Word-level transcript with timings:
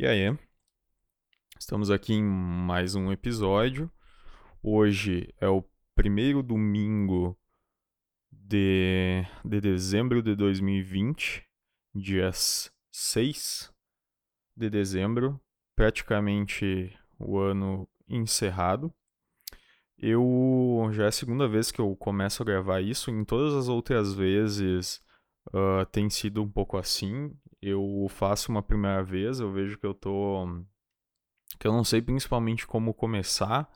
E 0.00 0.06
aí? 0.06 0.34
Estamos 1.58 1.90
aqui 1.90 2.14
em 2.14 2.24
mais 2.24 2.94
um 2.94 3.12
episódio. 3.12 3.92
Hoje 4.62 5.28
é 5.38 5.46
o 5.46 5.62
primeiro 5.94 6.42
domingo 6.42 7.38
de, 8.32 9.22
de 9.44 9.60
dezembro 9.60 10.22
de 10.22 10.34
2020, 10.34 11.46
dias 11.94 12.72
6 12.90 13.70
de 14.56 14.70
dezembro, 14.70 15.38
praticamente 15.76 16.98
o 17.18 17.38
ano 17.38 17.86
encerrado. 18.08 18.90
Eu 19.98 20.88
já 20.92 21.04
é 21.04 21.08
a 21.08 21.12
segunda 21.12 21.46
vez 21.46 21.70
que 21.70 21.78
eu 21.78 21.94
começo 21.94 22.42
a 22.42 22.46
gravar 22.46 22.80
isso. 22.80 23.10
Em 23.10 23.22
todas 23.22 23.52
as 23.52 23.68
outras 23.68 24.14
vezes 24.14 25.04
uh, 25.48 25.84
tem 25.92 26.08
sido 26.08 26.42
um 26.42 26.50
pouco 26.50 26.78
assim. 26.78 27.36
Eu 27.62 28.06
faço 28.08 28.50
uma 28.50 28.62
primeira 28.62 29.02
vez, 29.02 29.40
eu 29.40 29.52
vejo 29.52 29.78
que 29.78 29.86
eu 29.86 29.94
tô. 29.94 30.46
que 31.58 31.66
eu 31.66 31.72
não 31.72 31.84
sei 31.84 32.00
principalmente 32.02 32.66
como 32.66 32.94
começar. 32.94 33.70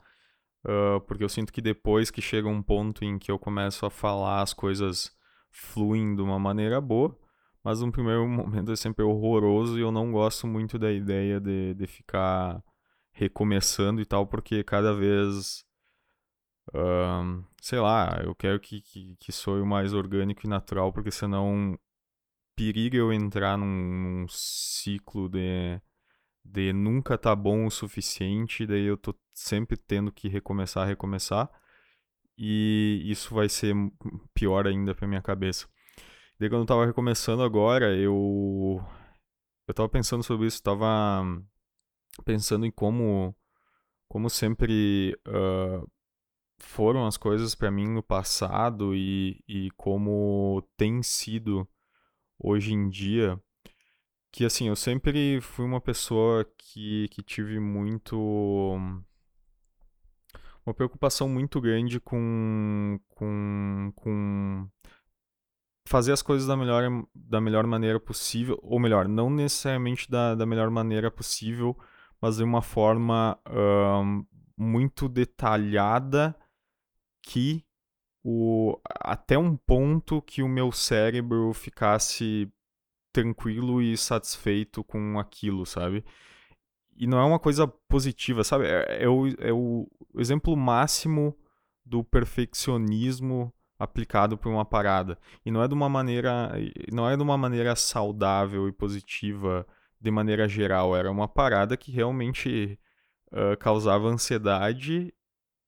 Uh, 0.65 0.99
porque 1.01 1.23
eu 1.23 1.29
sinto 1.29 1.53
que 1.53 1.61
depois 1.61 2.09
que 2.09 2.21
chega 2.21 2.47
um 2.47 2.61
ponto 2.61 3.05
em 3.05 3.19
que 3.19 3.31
eu 3.31 3.37
começo 3.37 3.85
a 3.85 3.89
falar, 3.91 4.41
as 4.41 4.53
coisas 4.53 5.15
fluem 5.51 6.15
de 6.15 6.21
uma 6.21 6.39
maneira 6.39 6.81
boa. 6.81 7.17
Mas 7.63 7.81
no 7.81 7.91
primeiro 7.91 8.27
momento 8.29 8.71
é 8.71 8.75
sempre 8.75 9.03
horroroso 9.03 9.77
e 9.77 9.81
eu 9.81 9.91
não 9.91 10.11
gosto 10.11 10.47
muito 10.47 10.79
da 10.79 10.91
ideia 10.91 11.39
de, 11.39 11.73
de 11.75 11.87
ficar 11.87 12.63
recomeçando 13.11 14.01
e 14.01 14.05
tal, 14.05 14.27
porque 14.27 14.63
cada 14.63 14.93
vez 14.93 15.65
sei 17.61 17.79
lá, 17.79 18.19
eu 18.23 18.35
quero 18.35 18.59
que, 18.59 18.81
que, 18.81 19.15
que 19.17 19.31
soe 19.31 19.63
mais 19.63 19.93
orgânico 19.93 20.45
e 20.45 20.49
natural, 20.49 20.91
porque 20.91 21.11
senão 21.11 21.77
periga 22.55 22.97
eu 22.97 23.11
entrar 23.11 23.57
num, 23.57 23.65
num 23.65 24.27
ciclo 24.27 25.29
de, 25.29 25.81
de 26.43 26.73
nunca 26.73 27.17
tá 27.17 27.35
bom 27.35 27.65
o 27.65 27.71
suficiente, 27.71 28.65
daí 28.65 28.85
eu 28.85 28.97
tô 28.97 29.15
sempre 29.33 29.77
tendo 29.77 30.11
que 30.11 30.27
recomeçar, 30.27 30.87
recomeçar, 30.87 31.49
e 32.37 33.01
isso 33.05 33.33
vai 33.33 33.49
ser 33.49 33.75
pior 34.33 34.67
ainda 34.67 34.95
pra 34.95 35.07
minha 35.07 35.21
cabeça. 35.21 35.67
Daí 36.39 36.49
quando 36.49 36.61
eu 36.61 36.67
tava 36.67 36.85
recomeçando 36.85 37.43
agora, 37.43 37.95
eu 37.95 38.81
eu 39.67 39.73
tava 39.73 39.89
pensando 39.89 40.23
sobre 40.23 40.47
isso, 40.47 40.61
tava 40.61 41.23
pensando 42.25 42.65
em 42.65 42.71
como 42.71 43.35
como 44.07 44.29
sempre 44.29 45.17
uh, 45.27 45.89
foram 46.59 47.05
as 47.05 47.17
coisas 47.17 47.55
para 47.55 47.71
mim 47.71 47.87
no 47.87 48.03
passado 48.03 48.95
e, 48.95 49.43
e 49.47 49.71
como 49.71 50.63
tem 50.77 51.01
sido 51.03 51.67
hoje 52.39 52.73
em 52.73 52.89
dia, 52.89 53.39
que 54.31 54.45
assim, 54.45 54.67
eu 54.67 54.75
sempre 54.75 55.39
fui 55.41 55.65
uma 55.65 55.79
pessoa 55.79 56.45
que, 56.57 57.07
que 57.09 57.23
tive 57.23 57.59
muito. 57.59 58.17
uma 60.65 60.73
preocupação 60.73 61.29
muito 61.29 61.61
grande 61.61 61.99
com. 61.99 62.99
com. 63.09 63.91
com 63.95 64.67
fazer 65.87 66.11
as 66.11 66.21
coisas 66.21 66.47
da 66.47 66.57
melhor, 66.57 66.83
da 67.13 67.39
melhor 67.39 67.65
maneira 67.65 67.99
possível, 67.99 68.59
ou 68.61 68.79
melhor, 68.79 69.07
não 69.07 69.29
necessariamente 69.29 70.09
da, 70.09 70.33
da 70.35 70.45
melhor 70.45 70.69
maneira 70.69 71.11
possível, 71.11 71.77
mas 72.19 72.37
de 72.37 72.43
uma 72.43 72.61
forma 72.61 73.39
uh, 73.47 74.27
muito 74.57 75.07
detalhada 75.07 76.35
que 77.21 77.63
o, 78.27 78.79
até 78.87 79.37
um 79.37 79.55
ponto 79.55 80.19
que 80.19 80.41
o 80.41 80.49
meu 80.49 80.71
cérebro 80.71 81.53
ficasse 81.53 82.51
tranquilo 83.13 83.79
e 83.83 83.95
satisfeito 83.95 84.83
com 84.83 85.19
aquilo, 85.19 85.63
sabe? 85.63 86.03
E 86.97 87.05
não 87.05 87.19
é 87.19 87.23
uma 87.23 87.37
coisa 87.37 87.67
positiva, 87.67 88.43
sabe? 88.43 88.65
É, 88.65 89.03
é, 89.03 89.07
o, 89.07 89.27
é 89.37 89.53
o 89.53 89.87
exemplo 90.17 90.57
máximo 90.57 91.37
do 91.85 92.03
perfeccionismo 92.03 93.53
aplicado 93.77 94.39
por 94.39 94.49
uma 94.49 94.65
parada. 94.65 95.19
E 95.45 95.51
não 95.51 95.61
é 95.61 95.67
de 95.67 95.75
uma 95.75 95.87
maneira, 95.87 96.51
não 96.91 97.07
é 97.07 97.15
de 97.15 97.21
uma 97.21 97.37
maneira 97.37 97.75
saudável 97.75 98.67
e 98.67 98.71
positiva 98.71 99.67
de 100.01 100.09
maneira 100.09 100.47
geral. 100.47 100.95
Era 100.95 101.11
uma 101.11 101.27
parada 101.27 101.77
que 101.77 101.91
realmente 101.91 102.79
uh, 103.31 103.55
causava 103.59 104.07
ansiedade 104.07 105.13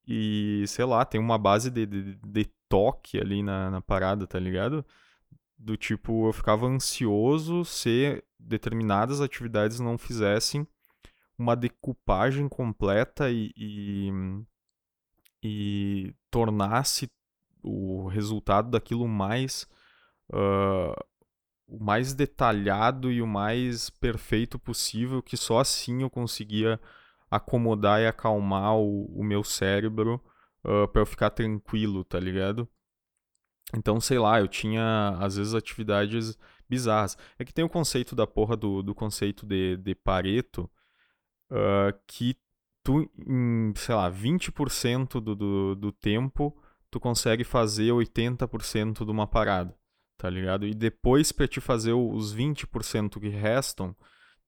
e, 0.08 0.64
sei 0.68 0.86
lá, 0.86 1.04
tem 1.04 1.20
uma 1.20 1.38
base 1.38 1.70
de, 1.70 1.86
de, 1.86 2.16
de 2.16 2.46
toque 2.70 3.20
ali 3.20 3.44
na, 3.44 3.70
na 3.70 3.82
parada, 3.82 4.26
tá 4.26 4.40
ligado? 4.40 4.86
Do 5.58 5.76
tipo, 5.76 6.28
eu 6.28 6.34
ficava 6.34 6.66
ansioso 6.68 7.66
se 7.66 8.24
determinadas 8.40 9.20
atividades 9.20 9.80
não 9.80 9.98
fizessem 9.98 10.66
uma 11.38 11.56
decupagem 11.56 12.48
completa 12.48 13.30
e, 13.30 13.52
e, 13.56 14.12
e 15.44 16.16
tornasse 16.32 17.12
o 17.62 18.08
resultado 18.08 18.70
daquilo 18.70 19.08
mais 19.08 19.68
uh, 20.32 21.06
o 21.68 21.84
mais 21.84 22.14
detalhado 22.14 23.12
e 23.12 23.22
o 23.22 23.28
mais 23.28 23.90
perfeito 23.90 24.58
possível, 24.58 25.22
que 25.22 25.36
só 25.36 25.60
assim 25.60 26.02
eu 26.02 26.10
conseguia 26.10 26.80
acomodar 27.30 28.02
e 28.02 28.08
acalmar 28.08 28.76
o, 28.76 29.06
o 29.06 29.24
meu 29.24 29.44
cérebro 29.44 30.22
uh, 30.64 30.88
para 30.88 31.02
eu 31.02 31.06
ficar 31.06 31.30
tranquilo, 31.30 32.04
tá 32.04 32.20
ligado? 32.20 32.68
Então, 33.76 34.00
sei 34.00 34.18
lá, 34.18 34.40
eu 34.40 34.48
tinha 34.48 35.18
às 35.20 35.36
vezes 35.36 35.54
atividades 35.54 36.38
bizarras. 36.70 37.18
É 37.38 37.44
que 37.44 37.54
tem 37.54 37.66
o 37.66 37.70
conceito 37.70 38.16
da 38.16 38.26
porra 38.26 38.56
do, 38.56 38.82
do 38.82 38.96
conceito 38.96 39.46
de, 39.46 39.78
de 39.78 39.94
Pareto, 39.94 40.70
uh, 41.52 41.98
que 42.08 42.38
tu, 42.84 43.10
em, 43.28 43.74
sei 43.76 43.96
lá, 43.96 44.10
20% 44.10 45.20
do, 45.20 45.36
do, 45.36 45.76
do 45.76 45.92
tempo, 45.92 46.58
tu 46.90 47.00
consegue 47.00 47.44
fazer 47.44 47.92
80% 47.92 49.04
de 49.04 49.12
uma 49.12 49.28
parada, 49.28 49.76
tá 50.18 50.30
ligado? 50.30 50.66
E 50.66 50.74
depois, 50.74 51.34
para 51.34 51.48
te 51.48 51.60
fazer 51.60 51.92
os 51.92 52.34
20% 52.34 53.20
que 53.20 53.28
restam, 53.28 53.94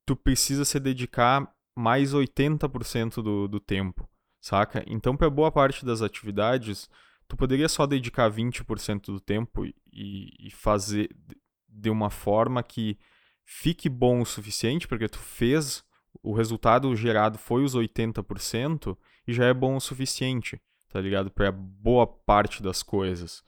tu 0.06 0.16
precisa 0.16 0.64
se 0.64 0.80
dedicar 0.80 1.54
mais 1.80 2.14
80% 2.14 3.24
do, 3.24 3.48
do 3.48 3.60
tempo, 3.60 4.08
saca? 4.42 4.84
Então, 4.86 5.16
para 5.16 5.30
boa 5.30 5.50
parte 5.50 5.86
das 5.86 6.02
atividades, 6.02 6.90
tu 7.26 7.38
poderia 7.38 7.70
só 7.70 7.88
dedicar 7.88 8.30
20% 8.30 9.06
do 9.06 9.20
tempo 9.22 9.66
e, 9.66 10.34
e 10.38 10.52
fazer 10.52 11.10
de 11.70 11.90
uma 11.90 12.10
forma 12.10 12.62
que 12.62 12.98
fique 13.46 13.88
bom 13.88 14.20
o 14.20 14.26
suficiente, 14.26 14.90
porque 14.90 15.08
tu 15.08 15.20
fez, 15.20 15.82
o 16.22 16.34
resultado 16.34 16.94
gerado 16.98 17.38
foi 17.38 17.64
os 17.64 17.76
80% 17.76 18.98
e 19.26 19.32
já 19.32 19.46
é 19.46 19.54
bom 19.54 19.78
o 19.78 19.82
suficiente, 19.82 20.62
tá 20.92 21.00
ligado? 21.00 21.32
Para 21.32 21.50
boa 21.50 22.06
parte 22.06 22.62
das 22.62 22.84
coisas. 22.84 23.42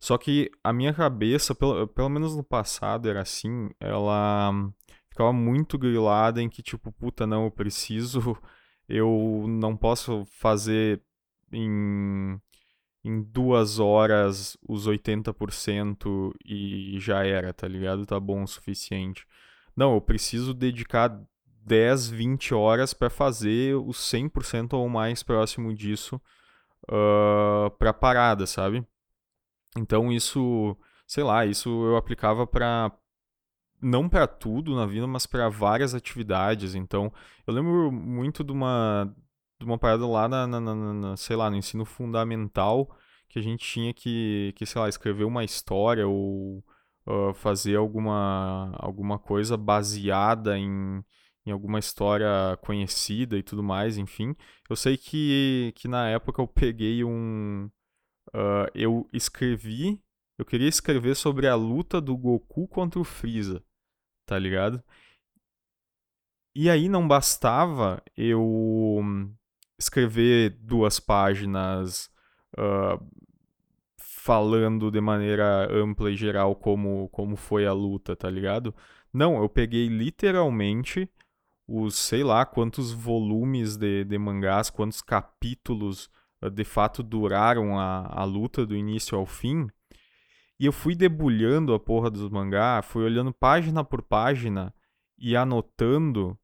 Só 0.00 0.16
que 0.16 0.50
a 0.62 0.72
minha 0.72 0.94
cabeça, 0.94 1.54
pelo, 1.54 1.86
pelo 1.86 2.08
menos 2.08 2.34
no 2.34 2.42
passado 2.42 3.10
era 3.10 3.20
assim, 3.20 3.68
ela 3.78 4.52
ficava 5.14 5.32
muito 5.32 5.78
grilada 5.78 6.42
em 6.42 6.48
que, 6.48 6.60
tipo, 6.60 6.90
puta, 6.90 7.24
não, 7.24 7.44
eu 7.44 7.50
preciso, 7.50 8.36
eu 8.88 9.44
não 9.48 9.76
posso 9.76 10.26
fazer 10.26 11.00
em, 11.52 12.38
em 13.04 13.22
duas 13.22 13.78
horas 13.78 14.56
os 14.68 14.88
80% 14.88 16.34
e 16.44 16.98
já 16.98 17.24
era, 17.24 17.54
tá 17.54 17.68
ligado? 17.68 18.04
Tá 18.04 18.18
bom 18.18 18.42
o 18.42 18.48
suficiente. 18.48 19.24
Não, 19.76 19.94
eu 19.94 20.00
preciso 20.00 20.52
dedicar 20.52 21.16
10, 21.64 22.08
20 22.08 22.52
horas 22.52 22.92
para 22.92 23.08
fazer 23.08 23.76
os 23.76 23.98
100% 23.98 24.74
ou 24.74 24.88
mais 24.88 25.22
próximo 25.22 25.72
disso 25.72 26.20
uh, 26.90 27.70
pra 27.78 27.92
parada, 27.92 28.46
sabe? 28.46 28.84
Então 29.76 30.12
isso, 30.12 30.76
sei 31.06 31.22
lá, 31.22 31.46
isso 31.46 31.68
eu 31.86 31.96
aplicava 31.96 32.46
para 32.46 32.92
não 33.84 34.08
para 34.08 34.26
tudo 34.26 34.74
na 34.74 34.86
vida, 34.86 35.06
mas 35.06 35.26
para 35.26 35.48
várias 35.48 35.94
atividades. 35.94 36.74
Então, 36.74 37.12
eu 37.46 37.52
lembro 37.54 37.92
muito 37.92 38.42
de 38.42 38.52
uma, 38.52 39.14
de 39.60 39.66
uma 39.66 39.78
parada 39.78 40.06
lá 40.06 40.28
na, 40.28 40.46
na, 40.46 40.60
na, 40.60 40.74
na, 40.74 41.16
sei 41.16 41.36
lá, 41.36 41.50
no 41.50 41.56
ensino 41.56 41.84
fundamental, 41.84 42.88
que 43.28 43.38
a 43.38 43.42
gente 43.42 43.64
tinha 43.66 43.92
que, 43.92 44.54
que 44.56 44.66
sei 44.66 44.80
lá, 44.80 44.88
escrever 44.88 45.24
uma 45.24 45.44
história 45.44 46.06
ou 46.08 46.64
uh, 47.06 47.34
fazer 47.34 47.76
alguma, 47.76 48.72
alguma 48.78 49.18
coisa 49.18 49.56
baseada 49.56 50.58
em, 50.58 51.04
em 51.46 51.50
alguma 51.50 51.78
história 51.78 52.56
conhecida 52.62 53.36
e 53.36 53.42
tudo 53.42 53.62
mais, 53.62 53.98
enfim. 53.98 54.34
Eu 54.68 54.76
sei 54.76 54.96
que, 54.96 55.72
que 55.76 55.88
na 55.88 56.08
época 56.08 56.40
eu 56.42 56.48
peguei 56.48 57.04
um. 57.04 57.70
Uh, 58.34 58.70
eu 58.74 59.08
escrevi. 59.12 60.02
Eu 60.38 60.44
queria 60.44 60.68
escrever 60.68 61.14
sobre 61.16 61.46
a 61.46 61.54
luta 61.54 62.00
do 62.00 62.16
Goku 62.16 62.66
contra 62.66 62.98
o 63.00 63.04
Freeza 63.04 63.62
tá 64.26 64.38
ligado? 64.38 64.82
E 66.54 66.70
aí 66.70 66.88
não 66.88 67.06
bastava 67.06 68.02
eu 68.16 69.02
escrever 69.78 70.50
duas 70.60 71.00
páginas 71.00 72.10
uh, 72.56 73.04
falando 73.98 74.90
de 74.90 75.00
maneira 75.00 75.68
ampla 75.70 76.10
e 76.10 76.16
geral 76.16 76.54
como, 76.54 77.08
como 77.10 77.36
foi 77.36 77.66
a 77.66 77.72
luta, 77.72 78.14
tá 78.14 78.30
ligado? 78.30 78.74
Não, 79.12 79.42
eu 79.42 79.48
peguei 79.48 79.88
literalmente 79.88 81.08
os 81.66 81.96
sei 81.96 82.22
lá 82.22 82.44
quantos 82.46 82.92
volumes 82.92 83.76
de, 83.76 84.04
de 84.04 84.18
mangás, 84.18 84.70
quantos 84.70 85.02
capítulos 85.02 86.08
uh, 86.42 86.50
de 86.50 86.64
fato 86.64 87.02
duraram 87.02 87.78
a, 87.78 88.06
a 88.06 88.24
luta 88.24 88.64
do 88.64 88.76
início 88.76 89.18
ao 89.18 89.26
fim. 89.26 89.68
E 90.58 90.66
eu 90.66 90.72
fui 90.72 90.94
debulhando 90.94 91.74
a 91.74 91.80
porra 91.80 92.10
dos 92.10 92.28
mangá, 92.30 92.80
fui 92.82 93.04
olhando 93.04 93.32
página 93.32 93.84
por 93.84 94.02
página 94.02 94.72
e 95.18 95.36
anotando, 95.36 96.38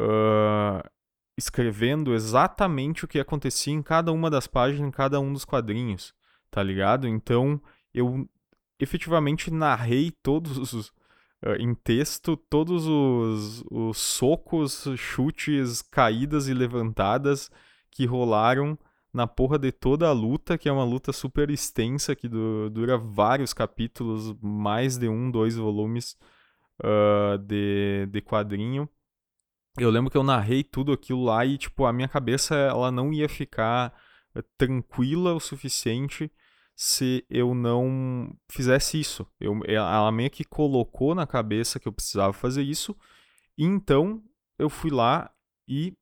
uh, 0.00 0.88
escrevendo 1.36 2.14
exatamente 2.14 3.04
o 3.04 3.08
que 3.08 3.18
acontecia 3.18 3.72
em 3.72 3.82
cada 3.82 4.12
uma 4.12 4.30
das 4.30 4.46
páginas, 4.46 4.88
em 4.88 4.90
cada 4.90 5.20
um 5.20 5.32
dos 5.32 5.44
quadrinhos, 5.44 6.14
tá 6.50 6.62
ligado? 6.62 7.08
Então 7.08 7.60
eu 7.92 8.28
efetivamente 8.78 9.50
narrei 9.50 10.12
todos 10.12 10.56
os, 10.56 10.88
uh, 11.42 11.56
em 11.58 11.74
texto, 11.74 12.36
todos 12.36 12.86
os, 12.86 13.64
os 13.68 13.98
socos, 13.98 14.86
chutes, 14.96 15.82
caídas 15.82 16.46
e 16.46 16.54
levantadas 16.54 17.50
que 17.90 18.06
rolaram 18.06 18.78
na 19.18 19.26
porra 19.26 19.58
de 19.58 19.72
toda 19.72 20.08
a 20.08 20.12
luta, 20.12 20.56
que 20.56 20.68
é 20.68 20.72
uma 20.72 20.84
luta 20.84 21.12
super 21.12 21.50
extensa, 21.50 22.14
que 22.14 22.28
du 22.28 22.70
dura 22.70 22.96
vários 22.96 23.52
capítulos, 23.52 24.32
mais 24.40 24.96
de 24.96 25.08
um, 25.08 25.28
dois 25.28 25.56
volumes 25.56 26.16
uh, 26.80 27.36
de, 27.36 28.06
de 28.06 28.20
quadrinho. 28.22 28.88
Eu 29.76 29.90
lembro 29.90 30.08
que 30.08 30.16
eu 30.16 30.22
narrei 30.22 30.62
tudo 30.62 30.92
aquilo 30.92 31.24
lá 31.24 31.44
e, 31.44 31.58
tipo, 31.58 31.84
a 31.84 31.92
minha 31.92 32.06
cabeça 32.06 32.54
ela 32.54 32.92
não 32.92 33.12
ia 33.12 33.28
ficar 33.28 33.92
eh, 34.34 34.42
tranquila 34.56 35.34
o 35.34 35.40
suficiente 35.40 36.30
se 36.76 37.24
eu 37.28 37.54
não 37.54 38.32
fizesse 38.48 39.00
isso. 39.00 39.26
Eu, 39.40 39.60
ela 39.66 40.12
meio 40.12 40.30
que 40.30 40.44
colocou 40.44 41.14
na 41.14 41.26
cabeça 41.26 41.80
que 41.80 41.88
eu 41.88 41.92
precisava 41.92 42.32
fazer 42.32 42.62
isso, 42.62 42.96
e 43.56 43.64
então 43.64 44.22
eu 44.58 44.70
fui 44.70 44.90
lá 44.90 45.30
e 45.66 45.96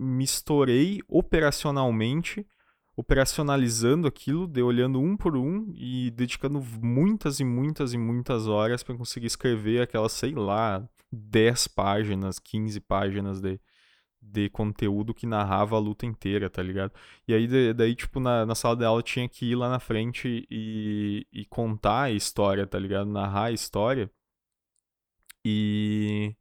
me 0.00 0.24
estourei 0.24 1.00
operacionalmente, 1.08 2.46
operacionalizando 2.96 4.08
aquilo, 4.08 4.46
de 4.46 4.62
olhando 4.62 4.98
um 5.00 5.16
por 5.16 5.36
um 5.36 5.72
e 5.76 6.10
dedicando 6.10 6.60
muitas 6.82 7.38
e 7.40 7.44
muitas 7.44 7.92
e 7.92 7.98
muitas 7.98 8.46
horas 8.46 8.82
para 8.82 8.96
conseguir 8.96 9.26
escrever 9.26 9.82
aquelas, 9.82 10.12
sei 10.12 10.34
lá, 10.34 10.88
10 11.12 11.68
páginas, 11.68 12.38
15 12.38 12.80
páginas 12.80 13.40
de, 13.40 13.60
de 14.22 14.48
conteúdo 14.50 15.14
que 15.14 15.26
narrava 15.26 15.76
a 15.76 15.78
luta 15.78 16.06
inteira, 16.06 16.48
tá 16.48 16.62
ligado? 16.62 16.92
E 17.28 17.34
aí, 17.34 17.74
daí, 17.74 17.94
tipo, 17.94 18.20
na, 18.20 18.46
na 18.46 18.54
sala 18.54 18.76
de 18.76 18.84
aula 18.84 19.02
tinha 19.02 19.28
que 19.28 19.50
ir 19.50 19.56
lá 19.56 19.68
na 19.68 19.80
frente 19.80 20.46
e, 20.50 21.26
e 21.32 21.44
contar 21.46 22.04
a 22.04 22.10
história, 22.10 22.66
tá 22.66 22.78
ligado? 22.78 23.10
Narrar 23.10 23.46
a 23.46 23.52
história. 23.52 24.10
E 25.44 26.34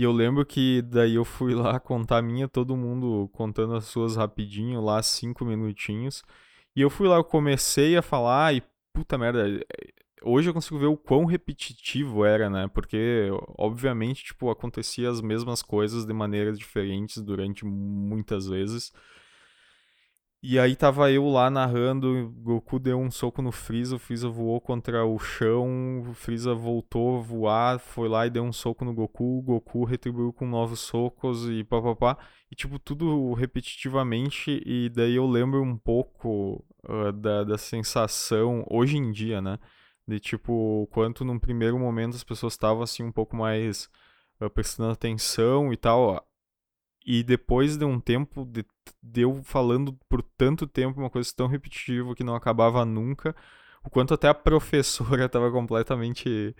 e 0.00 0.02
eu 0.02 0.12
lembro 0.12 0.46
que 0.46 0.80
daí 0.80 1.16
eu 1.16 1.26
fui 1.26 1.54
lá 1.54 1.78
contar 1.78 2.16
a 2.18 2.22
minha, 2.22 2.48
todo 2.48 2.74
mundo 2.74 3.28
contando 3.34 3.74
as 3.74 3.84
suas 3.84 4.16
rapidinho, 4.16 4.80
lá 4.80 5.02
cinco 5.02 5.44
minutinhos. 5.44 6.22
E 6.74 6.80
eu 6.80 6.88
fui 6.88 7.06
lá, 7.06 7.16
eu 7.16 7.24
comecei 7.24 7.98
a 7.98 8.00
falar 8.00 8.54
e 8.54 8.62
puta 8.94 9.18
merda, 9.18 9.44
hoje 10.22 10.48
eu 10.48 10.54
consigo 10.54 10.78
ver 10.78 10.86
o 10.86 10.96
quão 10.96 11.26
repetitivo 11.26 12.24
era, 12.24 12.48
né? 12.48 12.66
Porque 12.68 13.28
obviamente, 13.58 14.24
tipo, 14.24 14.48
acontecia 14.48 15.10
as 15.10 15.20
mesmas 15.20 15.62
coisas 15.62 16.06
de 16.06 16.14
maneiras 16.14 16.58
diferentes 16.58 17.22
durante 17.22 17.66
muitas 17.66 18.46
vezes. 18.46 18.94
E 20.42 20.58
aí 20.58 20.74
tava 20.74 21.12
eu 21.12 21.28
lá 21.28 21.50
narrando, 21.50 22.30
Goku 22.38 22.78
deu 22.78 22.98
um 22.98 23.10
soco 23.10 23.42
no 23.42 23.52
Freeza, 23.52 23.96
o 23.96 23.98
Freeza 23.98 24.26
voou 24.26 24.58
contra 24.58 25.04
o 25.04 25.18
chão, 25.18 26.00
o 26.00 26.14
Freeza 26.14 26.54
voltou 26.54 27.18
a 27.18 27.20
voar, 27.20 27.78
foi 27.78 28.08
lá 28.08 28.26
e 28.26 28.30
deu 28.30 28.42
um 28.42 28.52
soco 28.52 28.82
no 28.82 28.94
Goku, 28.94 29.38
o 29.38 29.42
Goku 29.42 29.84
retribuiu 29.84 30.32
com 30.32 30.46
novos 30.46 30.80
socos 30.80 31.46
e 31.46 31.62
papapá. 31.62 32.16
E 32.50 32.56
tipo, 32.56 32.78
tudo 32.78 33.34
repetitivamente, 33.34 34.62
e 34.64 34.88
daí 34.88 35.16
eu 35.16 35.26
lembro 35.26 35.62
um 35.62 35.76
pouco 35.76 36.64
uh, 36.88 37.12
da, 37.12 37.44
da 37.44 37.58
sensação, 37.58 38.64
hoje 38.70 38.96
em 38.96 39.12
dia, 39.12 39.42
né? 39.42 39.58
De 40.08 40.18
tipo, 40.18 40.88
quanto 40.90 41.22
num 41.22 41.38
primeiro 41.38 41.78
momento 41.78 42.16
as 42.16 42.24
pessoas 42.24 42.54
estavam 42.54 42.82
assim 42.82 43.02
um 43.02 43.12
pouco 43.12 43.36
mais 43.36 43.90
uh, 44.40 44.48
prestando 44.48 44.90
atenção 44.92 45.70
e 45.70 45.76
tal 45.76 46.24
e 47.04 47.22
depois 47.22 47.76
de 47.76 47.84
um 47.84 47.98
tempo, 47.98 48.44
de, 48.44 48.64
deu 49.02 49.42
falando 49.42 49.92
por 50.08 50.22
tanto 50.22 50.66
tempo 50.66 51.00
uma 51.00 51.10
coisa 51.10 51.32
tão 51.34 51.46
repetitiva 51.46 52.14
que 52.14 52.24
não 52.24 52.34
acabava 52.34 52.84
nunca, 52.84 53.34
o 53.84 53.90
quanto 53.90 54.14
até 54.14 54.28
a 54.28 54.34
professora 54.34 55.24
estava 55.26 55.50
completamente 55.50 56.54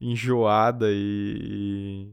enjoada 0.00 0.88
e, 0.90 2.12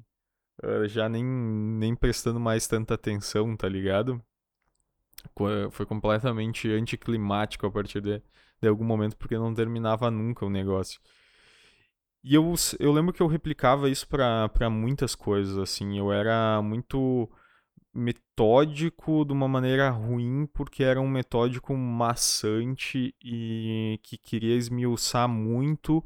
e 0.63 0.65
uh, 0.65 0.87
já 0.87 1.09
nem, 1.09 1.23
nem 1.23 1.95
prestando 1.95 2.39
mais 2.39 2.67
tanta 2.67 2.93
atenção, 2.93 3.55
tá 3.55 3.67
ligado? 3.67 4.23
Foi 5.71 5.85
completamente 5.85 6.69
anticlimático 6.69 7.65
a 7.65 7.71
partir 7.71 8.01
de, 8.01 8.21
de 8.61 8.67
algum 8.67 8.83
momento, 8.83 9.15
porque 9.17 9.37
não 9.37 9.53
terminava 9.53 10.11
nunca 10.11 10.45
o 10.45 10.49
negócio. 10.49 10.99
E 12.23 12.35
eu, 12.35 12.53
eu 12.79 12.91
lembro 12.91 13.13
que 13.13 13.21
eu 13.21 13.27
replicava 13.27 13.89
isso 13.89 14.07
para 14.07 14.69
muitas 14.69 15.15
coisas, 15.15 15.57
assim. 15.57 15.97
Eu 15.97 16.11
era 16.11 16.61
muito 16.61 17.29
metódico 17.93 19.23
de 19.25 19.33
uma 19.33 19.47
maneira 19.47 19.89
ruim, 19.89 20.47
porque 20.53 20.83
era 20.83 20.99
um 20.99 21.07
metódico 21.07 21.75
maçante 21.75 23.13
e 23.23 23.99
que 24.03 24.17
queria 24.17 24.55
esmiuçar 24.55 25.27
muito, 25.29 26.03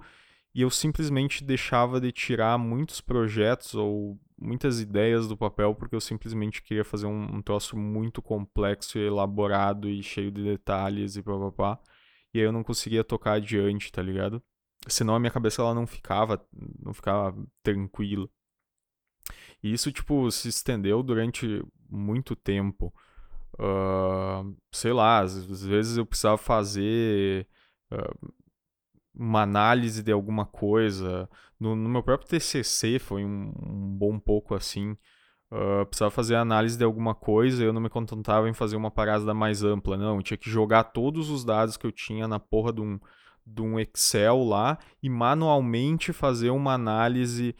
e 0.53 0.61
eu 0.61 0.69
simplesmente 0.69 1.43
deixava 1.43 2.01
de 2.01 2.11
tirar 2.11 2.57
muitos 2.57 2.99
projetos 2.99 3.75
ou 3.75 4.19
muitas 4.39 4.79
ideias 4.79 5.27
do 5.27 5.37
papel, 5.37 5.73
porque 5.75 5.95
eu 5.95 6.01
simplesmente 6.01 6.61
queria 6.61 6.83
fazer 6.83 7.07
um, 7.07 7.35
um 7.37 7.41
troço 7.41 7.77
muito 7.77 8.21
complexo 8.21 8.97
e 8.97 9.05
elaborado 9.05 9.89
e 9.89 10.01
cheio 10.03 10.31
de 10.31 10.43
detalhes 10.43 11.15
e 11.15 11.23
papapá. 11.23 11.79
E 12.33 12.39
aí 12.39 12.45
eu 12.45 12.51
não 12.51 12.63
conseguia 12.63 13.03
tocar 13.03 13.33
adiante, 13.33 13.91
tá 13.91 14.01
ligado? 14.01 14.41
Senão 14.87 15.15
a 15.15 15.19
minha 15.19 15.31
cabeça 15.31 15.61
ela 15.61 15.73
não 15.73 15.87
ficava, 15.87 16.43
não 16.79 16.93
ficava 16.93 17.35
tranquila. 17.63 18.29
E 19.63 19.73
isso, 19.73 19.91
tipo, 19.91 20.29
se 20.31 20.49
estendeu 20.49 21.01
durante 21.01 21.63
muito 21.89 22.35
tempo. 22.35 22.93
Uh, 23.59 24.55
sei 24.71 24.93
lá, 24.93 25.19
às, 25.19 25.63
vezes 25.63 25.97
eu 25.97 26.05
precisava 26.05 26.37
fazer 26.37 27.47
uh, 27.91 28.31
uma 29.15 29.41
análise 29.41 30.03
de 30.03 30.11
alguma 30.11 30.45
coisa. 30.45 31.29
No, 31.59 31.75
no, 31.75 31.89
meu 31.89 32.03
próprio 32.03 32.29
TCC 32.29 32.99
foi 32.99 33.25
um, 33.25 33.51
um 33.65 33.97
bom 33.97 34.19
pouco 34.19 34.53
assim. 34.53 34.95
Uh, 35.49 35.85
precisava 35.85 36.11
fazer 36.11 36.35
análise 36.35 36.77
de 36.77 36.83
alguma 36.83 37.15
coisa 37.15 37.63
eu 37.63 37.71
não 37.71 37.79
me 37.79 37.87
contentava 37.89 38.49
em 38.49 38.53
fazer 38.53 38.75
uma 38.75 38.91
parada 38.91 39.33
mais 39.33 39.63
ampla, 39.63 39.97
não. 39.97 40.17
Eu 40.17 40.23
tinha 40.23 40.37
que 40.37 40.49
jogar 40.49 40.83
todos 40.85 41.29
os 41.29 41.43
dados 41.43 41.77
que 41.77 41.87
eu 41.87 41.91
tinha 41.91 42.27
na 42.27 42.39
porra 42.39 42.71
de 42.73 42.81
um, 42.81 42.99
de 43.45 43.61
um 43.61 43.79
Excel 43.79 44.43
lá 44.43 44.77
e 45.01 45.09
manualmente 45.09 46.11
fazer 46.13 46.49
uma 46.49 46.73
análise 46.73 47.55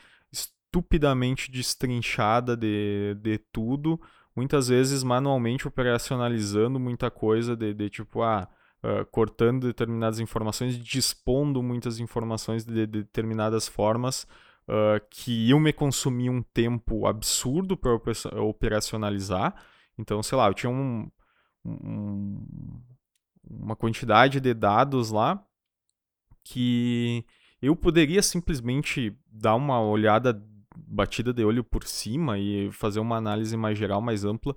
estupidamente 0.67 1.49
destrinchada 1.49 2.55
de, 2.55 3.15
de 3.21 3.37
tudo, 3.51 3.99
muitas 4.35 4.67
vezes 4.67 5.03
manualmente 5.03 5.67
operacionalizando 5.67 6.79
muita 6.79 7.09
coisa, 7.09 7.55
de, 7.55 7.73
de 7.73 7.89
tipo, 7.89 8.21
ah, 8.21 8.47
uh, 8.83 9.05
cortando 9.07 9.67
determinadas 9.67 10.19
informações, 10.19 10.77
dispondo 10.77 11.63
muitas 11.63 11.99
informações 11.99 12.65
de, 12.65 12.85
de 12.85 13.03
determinadas 13.03 13.67
formas, 13.67 14.27
uh, 14.67 15.03
que 15.09 15.47
iam 15.47 15.59
me 15.59 15.73
consumir 15.73 16.29
um 16.29 16.41
tempo 16.41 17.07
absurdo 17.07 17.75
para 17.77 17.97
operacionalizar. 18.41 19.55
Então, 19.97 20.21
sei 20.21 20.37
lá, 20.37 20.47
eu 20.47 20.53
tinha 20.53 20.69
um, 20.69 21.09
um, 21.65 22.45
uma 23.49 23.75
quantidade 23.75 24.39
de 24.39 24.53
dados 24.53 25.09
lá 25.09 25.43
que 26.43 27.25
eu 27.61 27.75
poderia 27.75 28.21
simplesmente 28.21 29.17
dar 29.25 29.55
uma 29.55 29.81
olhada 29.81 30.31
batida 30.87 31.33
de 31.33 31.43
olho 31.43 31.63
por 31.63 31.83
cima 31.83 32.37
e 32.37 32.71
fazer 32.71 32.99
uma 32.99 33.17
análise 33.17 33.55
mais 33.55 33.77
geral, 33.77 34.01
mais 34.01 34.23
ampla, 34.25 34.55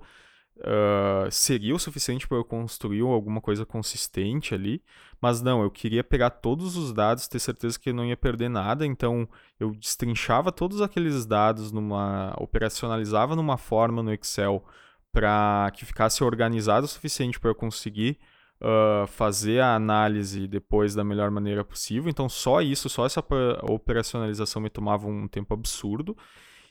uh, 0.57 1.31
seria 1.31 1.75
o 1.75 1.79
suficiente 1.79 2.27
para 2.27 2.37
eu 2.37 2.43
construir 2.43 3.01
alguma 3.01 3.41
coisa 3.41 3.65
consistente 3.65 4.53
ali. 4.53 4.83
Mas 5.21 5.41
não, 5.41 5.61
eu 5.61 5.69
queria 5.69 6.03
pegar 6.03 6.31
todos 6.31 6.75
os 6.75 6.91
dados, 6.93 7.27
ter 7.27 7.39
certeza 7.39 7.79
que 7.79 7.89
eu 7.89 7.93
não 7.93 8.05
ia 8.05 8.17
perder 8.17 8.49
nada, 8.49 8.85
então 8.85 9.27
eu 9.59 9.71
destrinchava 9.71 10.51
todos 10.51 10.81
aqueles 10.81 11.25
dados 11.25 11.71
numa. 11.71 12.33
operacionalizava 12.37 13.35
numa 13.35 13.57
forma 13.57 14.01
no 14.01 14.11
Excel 14.13 14.63
para 15.11 15.69
que 15.75 15.85
ficasse 15.85 16.23
organizado 16.23 16.85
o 16.85 16.89
suficiente 16.89 17.39
para 17.39 17.51
eu 17.51 17.55
conseguir 17.55 18.17
uh, 18.61 19.07
fazer 19.07 19.59
a 19.59 19.75
análise 19.75 20.47
depois 20.47 20.93
da 20.93 21.03
melhor 21.03 21.31
maneira 21.31 21.63
possível. 21.63 22.09
Então, 22.09 22.29
só 22.29 22.61
isso, 22.61 22.89
só 22.89 23.05
essa 23.05 23.23
operacionalização 23.63 24.61
me 24.61 24.69
tomava 24.69 25.07
um 25.07 25.27
tempo 25.27 25.53
absurdo. 25.53 26.15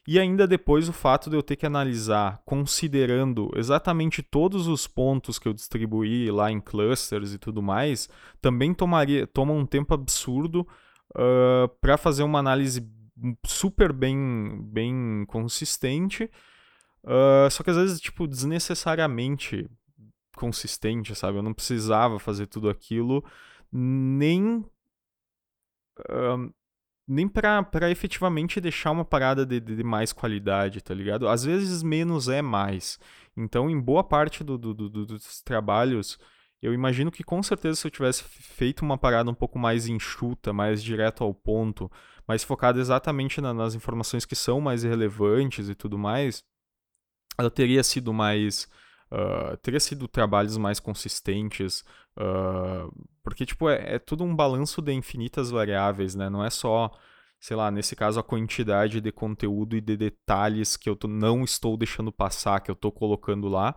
E 0.06 0.18
ainda 0.18 0.46
depois 0.46 0.88
o 0.88 0.92
fato 0.92 1.28
de 1.28 1.36
eu 1.36 1.42
ter 1.42 1.56
que 1.56 1.66
analisar, 1.66 2.40
considerando 2.46 3.50
exatamente 3.54 4.22
todos 4.22 4.66
os 4.66 4.86
pontos 4.86 5.38
que 5.38 5.46
eu 5.46 5.52
distribuí 5.52 6.30
lá 6.30 6.50
em 6.50 6.60
clusters 6.60 7.34
e 7.34 7.38
tudo 7.38 7.60
mais, 7.60 8.08
também 8.40 8.72
tomaria, 8.72 9.26
toma 9.26 9.52
um 9.52 9.66
tempo 9.66 9.92
absurdo 9.92 10.66
uh, 11.14 11.68
para 11.80 11.98
fazer 11.98 12.22
uma 12.22 12.38
análise 12.38 12.82
super 13.44 13.92
bem, 13.92 14.58
bem 14.62 15.24
consistente, 15.28 16.24
uh, 17.04 17.50
só 17.50 17.62
que 17.62 17.70
às 17.70 17.76
vezes, 17.76 18.00
tipo, 18.00 18.26
desnecessariamente 18.26 19.68
consistente, 20.40 21.14
sabe? 21.14 21.38
Eu 21.38 21.42
não 21.42 21.52
precisava 21.52 22.18
fazer 22.18 22.46
tudo 22.46 22.70
aquilo, 22.70 23.22
nem. 23.70 24.64
Uh, 26.00 26.52
nem 27.06 27.28
pra, 27.28 27.62
pra 27.62 27.90
efetivamente 27.90 28.60
deixar 28.60 28.92
uma 28.92 29.04
parada 29.04 29.44
de, 29.44 29.60
de, 29.60 29.82
mais 29.82 30.12
qualidade, 30.12 30.80
tá 30.80 30.94
ligado? 30.94 31.28
Às 31.28 31.44
vezes 31.44 31.82
menos 31.82 32.28
é 32.28 32.40
mais. 32.40 32.98
Então, 33.36 33.68
em 33.68 33.78
boa 33.80 34.04
parte 34.04 34.44
do, 34.44 34.56
do, 34.56 34.72
do, 34.72 35.06
dos 35.06 35.42
trabalhos, 35.42 36.18
eu 36.62 36.72
imagino 36.72 37.10
que 37.10 37.24
com 37.24 37.42
certeza 37.42 37.76
se 37.80 37.86
eu 37.86 37.90
tivesse 37.90 38.22
feito 38.22 38.82
uma 38.82 38.96
parada 38.96 39.30
um 39.30 39.34
pouco 39.34 39.58
mais 39.58 39.88
enxuta, 39.88 40.52
mais 40.52 40.82
direto 40.82 41.24
ao 41.24 41.34
ponto, 41.34 41.90
mais 42.28 42.44
focada 42.44 42.78
exatamente 42.78 43.40
na, 43.40 43.52
nas 43.52 43.74
informações 43.74 44.24
que 44.24 44.36
são 44.36 44.60
mais 44.60 44.84
relevantes 44.84 45.68
e 45.68 45.74
tudo 45.74 45.98
mais, 45.98 46.44
ela 47.38 47.50
teria 47.50 47.82
sido 47.82 48.12
mais. 48.12 48.68
Uh, 49.12 49.56
teria 49.56 49.80
sido 49.80 50.06
trabalhos 50.06 50.56
mais 50.56 50.78
consistentes, 50.78 51.84
uh, 52.16 52.92
porque, 53.24 53.44
tipo, 53.44 53.68
é, 53.68 53.96
é 53.96 53.98
tudo 53.98 54.22
um 54.22 54.36
balanço 54.36 54.80
de 54.80 54.92
infinitas 54.92 55.50
variáveis, 55.50 56.14
né? 56.14 56.30
Não 56.30 56.44
é 56.44 56.50
só, 56.50 56.92
sei 57.40 57.56
lá, 57.56 57.72
nesse 57.72 57.96
caso, 57.96 58.20
a 58.20 58.22
quantidade 58.22 59.00
de 59.00 59.10
conteúdo 59.10 59.76
e 59.76 59.80
de 59.80 59.96
detalhes 59.96 60.76
que 60.76 60.88
eu 60.88 60.94
tô, 60.94 61.08
não 61.08 61.42
estou 61.42 61.76
deixando 61.76 62.12
passar, 62.12 62.60
que 62.60 62.70
eu 62.70 62.74
estou 62.74 62.92
colocando 62.92 63.48
lá, 63.48 63.74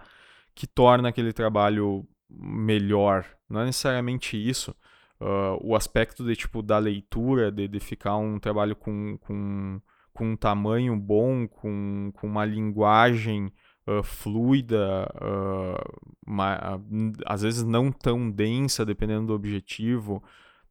que 0.54 0.68
torna 0.68 1.10
aquele 1.10 1.34
trabalho 1.34 2.08
melhor. 2.30 3.26
Não 3.50 3.62
é 3.62 3.66
necessariamente 3.66 4.38
isso. 4.38 4.72
Uh, 5.20 5.58
o 5.62 5.76
aspecto 5.76 6.24
de, 6.24 6.36
tipo, 6.36 6.62
da 6.62 6.78
leitura, 6.78 7.52
de, 7.52 7.68
de 7.68 7.80
ficar 7.80 8.18
um 8.18 8.38
trabalho 8.38 8.76
com, 8.76 9.18
com, 9.20 9.82
com 10.14 10.32
um 10.32 10.36
tamanho 10.36 10.96
bom, 10.96 11.48
com, 11.48 12.12
com 12.14 12.28
uma 12.28 12.46
linguagem 12.46 13.52
uh, 13.88 14.04
fluida, 14.04 15.08
uh, 15.16 16.10
uma, 16.26 16.82
às 17.26 17.42
vezes 17.42 17.64
não 17.64 17.92
tão 17.92 18.30
densa, 18.30 18.86
dependendo 18.86 19.28
do 19.28 19.34
objetivo. 19.34 20.24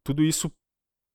Tudo 0.03 0.23
isso 0.23 0.51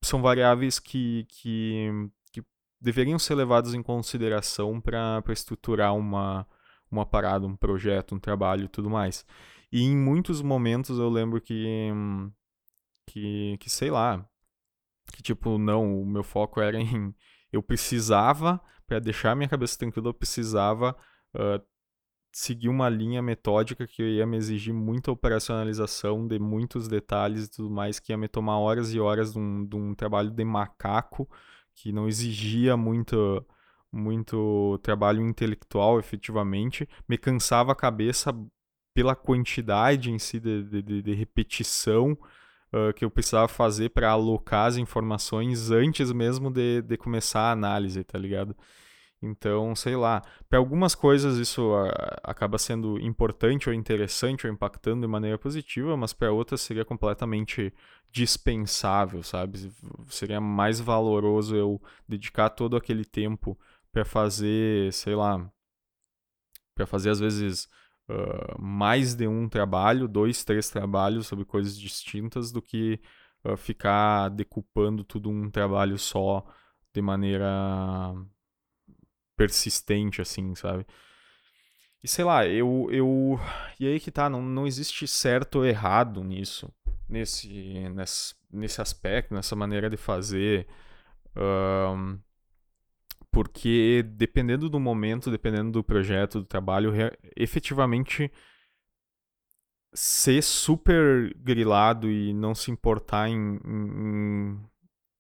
são 0.05 0.23
variáveis 0.23 0.79
que, 0.79 1.27
que, 1.29 1.91
que 2.33 2.43
deveriam 2.81 3.19
ser 3.19 3.35
levadas 3.35 3.75
em 3.75 3.83
consideração 3.83 4.81
para 4.81 5.23
estruturar 5.31 5.95
uma, 5.95 6.47
uma 6.91 7.05
parada, 7.05 7.47
um 7.47 7.57
projeto, 7.57 8.15
um 8.15 8.21
trabalho 8.21 8.65
e 8.65 8.69
tudo 8.69 8.89
mais. 8.89 9.27
E 9.71 9.83
em 9.83 9.97
muitos 9.97 10.41
momentos 10.41 10.99
eu 10.99 11.09
lembro 11.11 11.41
que, 11.41 11.91
que, 13.07 13.57
que 13.59 13.69
sei 13.69 13.91
lá, 13.91 14.27
que 15.13 15.23
tipo, 15.23 15.59
não, 15.59 16.01
o 16.01 16.07
meu 16.07 16.23
foco 16.23 16.61
era 16.61 16.79
em. 16.79 17.15
Eu 17.51 17.63
precisava, 17.63 18.61
para 18.87 18.99
deixar 18.99 19.35
minha 19.35 19.49
cabeça 19.49 19.79
tranquila, 19.79 20.09
eu 20.09 20.15
precisava 20.15 20.95
uh, 21.35 21.65
seguir 22.33 22.69
uma 22.69 22.89
linha 22.89 23.23
metódica 23.23 23.87
que 23.87 24.03
ia 24.03 24.27
me 24.27 24.37
exigir 24.37 24.73
muita 24.73 25.11
operacionalização 25.11 26.27
de 26.27 26.39
muitos 26.39 26.89
detalhes 26.89 27.47
e 27.47 27.51
tudo 27.51 27.71
mais, 27.71 27.99
que 27.99 28.13
ia 28.13 28.17
me 28.17 28.29
tomar 28.29 28.59
horas 28.59 28.93
e 28.93 29.01
horas 29.01 29.33
de 29.33 29.39
um, 29.39 29.65
de 29.67 29.77
um 29.77 29.95
trabalho 29.95 30.31
de 30.31 30.45
macaco, 30.45 31.29
que 31.75 31.93
não 31.93 32.09
exigia 32.09 32.77
muito, 32.77 33.45
muito 33.93 34.79
trabalho 34.83 35.27
intelectual, 35.27 35.99
efetivamente. 35.99 36.89
Me 37.09 37.17
cansava 37.17 37.73
a 37.73 37.77
cabeça 37.77 38.33
pela 38.95 39.15
quantidade 39.15 40.11
em 40.11 40.19
si 40.19 40.41
de, 40.41 40.83
de, 40.83 41.03
de 41.03 41.15
repetição 41.15 42.19
uh, 42.73 42.93
que 42.95 43.05
eu 43.05 43.11
precisava 43.11 43.49
fazer 43.49 43.91
para 43.91 44.11
alocar 44.11 44.67
as 44.67 44.77
informações 44.77 45.71
antes 45.71 46.13
mesmo 46.13 46.51
de, 46.51 46.83
de 46.83 46.97
começar 46.97 47.43
a 47.43 47.53
análise, 47.53 48.03
tá 48.05 48.19
ligado? 48.19 48.57
Então, 49.21 49.75
sei 49.75 49.97
lá, 49.97 50.23
para 50.49 50.59
algumas 50.59 50.95
coisas 50.95 51.39
isso 51.39 51.75
uh, 51.75 51.91
acaba 52.23 52.57
sendo 52.57 53.01
importante 53.01 53.69
ou 53.69 53.75
interessante 53.75 54.47
ou 54.47 54.53
impactando 54.53 55.01
de 55.01 55.09
maneira 55.09 55.37
positiva, 55.37 55.97
mas 55.97 56.13
para 56.13 56.31
outras 56.31 56.61
seria 56.61 56.85
completamente 56.85 57.73
dispensável, 58.13 59.23
sabe? 59.23 59.73
Seria 60.09 60.41
mais 60.41 60.81
valoroso 60.81 61.57
eu 61.57 61.83
dedicar 62.07 62.49
todo 62.51 62.77
aquele 62.77 63.05
tempo 63.05 63.59
para 63.93 64.05
fazer, 64.05 64.93
sei 64.93 65.17
lá, 65.17 65.51
para 66.75 66.87
fazer 66.87 67.11
às 67.11 67.19
vezes 67.19 67.69
uh, 68.09 68.61
mais 68.61 69.15
de 69.17 69.27
um 69.27 69.49
trabalho, 69.49 70.07
dois, 70.07 70.45
três 70.45 70.71
trabalhos 70.71 71.27
sobre 71.27 71.45
coisas 71.45 71.77
distintas 71.77 72.53
do 72.53 72.63
que 72.63 73.01
uh, 73.45 73.57
ficar 73.57 74.29
decupando 74.31 75.03
tudo 75.03 75.29
um 75.29 75.51
trabalho 75.51 75.99
só 75.99 76.45
de 76.95 77.03
maneira 77.03 78.15
persistente, 79.39 80.21
assim, 80.21 80.55
sabe? 80.55 80.85
E 82.03 82.09
sei 82.09 82.25
lá, 82.25 82.47
eu. 82.47 82.89
eu 82.91 83.41
e 83.81 83.87
aí 83.87 84.01
que 84.01 84.11
tá, 84.11 84.29
não, 84.29 84.43
não 84.43 84.67
existe 84.67 85.07
certo 85.07 85.61
ou 85.61 85.67
errado 85.67 86.23
nisso, 86.23 86.71
nesse, 87.09 87.89
nesse, 87.91 88.35
nesse 88.53 88.81
aspecto, 88.83 89.35
nessa 89.35 89.57
maneira 89.57 89.89
de 89.89 89.97
fazer. 89.97 90.67
Um, 91.37 92.19
porque 93.31 94.05
dependendo 94.17 94.69
do 94.69 94.81
momento, 94.81 95.31
dependendo 95.31 95.71
do 95.71 95.85
projeto, 95.85 96.41
do 96.41 96.47
trabalho, 96.47 96.93
efetivamente 97.37 98.31
ser 99.93 100.43
super 100.43 101.35
grilado 101.37 102.11
e 102.11 102.33
não 102.33 102.55
se 102.55 102.71
importar 102.71 103.29
em, 103.29 103.59
em, 103.65 104.61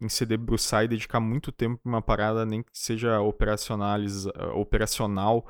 em 0.00 0.08
se 0.08 0.24
debruçar 0.24 0.84
e 0.84 0.88
dedicar 0.88 1.20
muito 1.20 1.50
tempo 1.50 1.80
para 1.82 1.88
uma 1.88 2.02
parada, 2.02 2.46
nem 2.46 2.62
que 2.62 2.70
seja 2.72 3.20
operacional, 3.20 5.46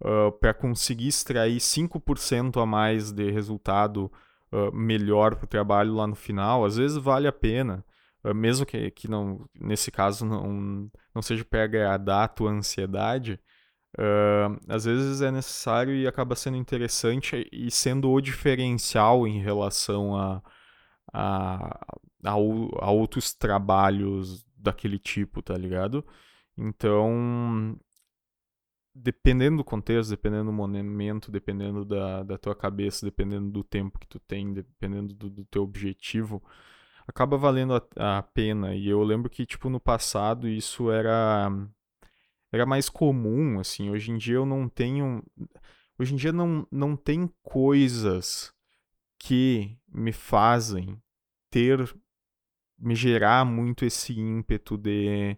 uh, 0.00 0.32
para 0.32 0.54
conseguir 0.54 1.08
extrair 1.08 1.58
5% 1.58 2.62
a 2.62 2.66
mais 2.66 3.12
de 3.12 3.30
resultado 3.30 4.10
uh, 4.52 4.72
melhor 4.72 5.36
para 5.36 5.44
o 5.44 5.48
trabalho 5.48 5.94
lá 5.94 6.06
no 6.06 6.14
final, 6.14 6.64
às 6.64 6.76
vezes 6.76 6.96
vale 6.96 7.28
a 7.28 7.32
pena. 7.32 7.84
Mesmo 8.34 8.66
que, 8.66 8.90
que 8.90 9.08
não, 9.08 9.48
nesse 9.58 9.90
caso 9.90 10.26
não, 10.26 10.90
não 11.14 11.22
seja 11.22 11.42
para 11.42 11.64
agradar 11.64 12.24
a 12.24 12.28
tua 12.28 12.50
ansiedade, 12.50 13.40
às 14.68 14.84
vezes 14.84 15.22
é 15.22 15.30
necessário 15.30 15.94
e 15.94 16.06
acaba 16.06 16.36
sendo 16.36 16.58
interessante 16.58 17.48
e 17.50 17.70
sendo 17.70 18.10
o 18.10 18.20
diferencial 18.20 19.26
em 19.26 19.40
relação 19.40 20.14
a, 20.14 20.42
a, 21.14 21.80
a, 22.24 22.32
a 22.32 22.90
outros 22.90 23.32
trabalhos 23.32 24.44
daquele 24.56 24.98
tipo, 24.98 25.42
tá 25.42 25.56
ligado? 25.56 26.04
Então, 26.56 27.78
dependendo 28.94 29.58
do 29.58 29.64
contexto, 29.64 30.10
dependendo 30.10 30.46
do 30.46 30.52
momento, 30.52 31.30
dependendo 31.30 31.84
da, 31.84 32.22
da 32.22 32.38
tua 32.38 32.54
cabeça, 32.54 33.06
dependendo 33.06 33.50
do 33.50 33.64
tempo 33.64 33.98
que 33.98 34.06
tu 34.06 34.18
tem, 34.20 34.52
dependendo 34.52 35.14
do, 35.14 35.30
do 35.30 35.44
teu 35.46 35.62
objetivo, 35.62 36.42
acaba 37.06 37.36
valendo 37.36 37.74
a, 37.74 38.18
a, 38.18 38.22
pena. 38.22 38.74
E 38.74 38.88
eu 38.88 39.02
lembro 39.02 39.30
que, 39.30 39.46
tipo, 39.46 39.68
no 39.70 39.80
passado 39.80 40.48
isso 40.48 40.90
era, 40.90 41.50
era 42.52 42.66
mais 42.66 42.88
comum, 42.88 43.58
assim. 43.58 43.90
Hoje 43.90 44.10
em 44.10 44.18
dia 44.18 44.36
eu 44.36 44.46
não 44.46 44.68
tenho... 44.68 45.22
Hoje 45.98 46.14
em 46.14 46.16
dia 46.16 46.32
não, 46.32 46.66
não 46.70 46.96
tem 46.96 47.30
coisas 47.42 48.54
que 49.18 49.76
me 49.86 50.12
fazem 50.12 51.00
ter 51.50 51.94
me 52.80 52.94
gerar 52.94 53.44
muito 53.44 53.84
esse 53.84 54.18
ímpeto 54.18 54.76
de 54.76 55.36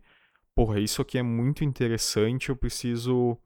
porra, 0.54 0.80
isso 0.80 1.02
aqui 1.02 1.18
é 1.18 1.22
muito 1.22 1.64
interessante, 1.64 2.50
eu 2.50 2.56
preciso 2.56 3.38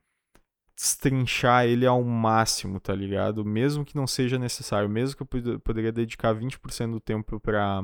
destrinchar 0.77 1.65
ele 1.65 1.87
ao 1.87 2.03
máximo, 2.05 2.79
tá 2.79 2.95
ligado? 2.95 3.45
Mesmo 3.45 3.85
que 3.85 3.97
não 3.97 4.07
seja 4.07 4.39
necessário, 4.39 4.89
mesmo 4.89 5.17
que 5.17 5.23
eu 5.23 5.61
poderia 5.61 5.91
dedicar 5.93 6.35
20% 6.35 6.91
do 6.93 7.01
tempo 7.01 7.41
para 7.41 7.83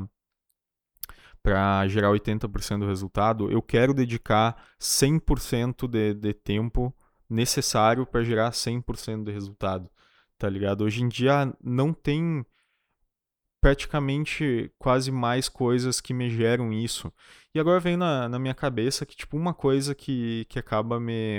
para 1.42 1.88
gerar 1.88 2.10
80% 2.10 2.78
do 2.78 2.86
resultado, 2.86 3.50
eu 3.50 3.60
quero 3.60 3.92
dedicar 3.92 4.56
100% 4.80 5.88
de, 5.88 6.14
de 6.14 6.32
tempo 6.32 6.94
necessário 7.28 8.06
para 8.06 8.22
gerar 8.22 8.52
100% 8.52 9.24
de 9.24 9.32
resultado, 9.32 9.90
tá 10.38 10.48
ligado? 10.48 10.84
Hoje 10.84 11.02
em 11.02 11.08
dia 11.08 11.52
não 11.60 11.92
tem 11.92 12.46
praticamente 13.62 14.72
quase 14.76 15.12
mais 15.12 15.48
coisas 15.48 16.00
que 16.00 16.12
me 16.12 16.28
geram 16.28 16.72
isso. 16.72 17.12
E 17.54 17.60
agora 17.60 17.78
vem 17.78 17.96
na, 17.96 18.28
na 18.28 18.36
minha 18.36 18.54
cabeça 18.54 19.06
que, 19.06 19.16
tipo, 19.16 19.36
uma 19.36 19.54
coisa 19.54 19.94
que, 19.94 20.44
que 20.48 20.58
acaba 20.58 20.98
me, 20.98 21.38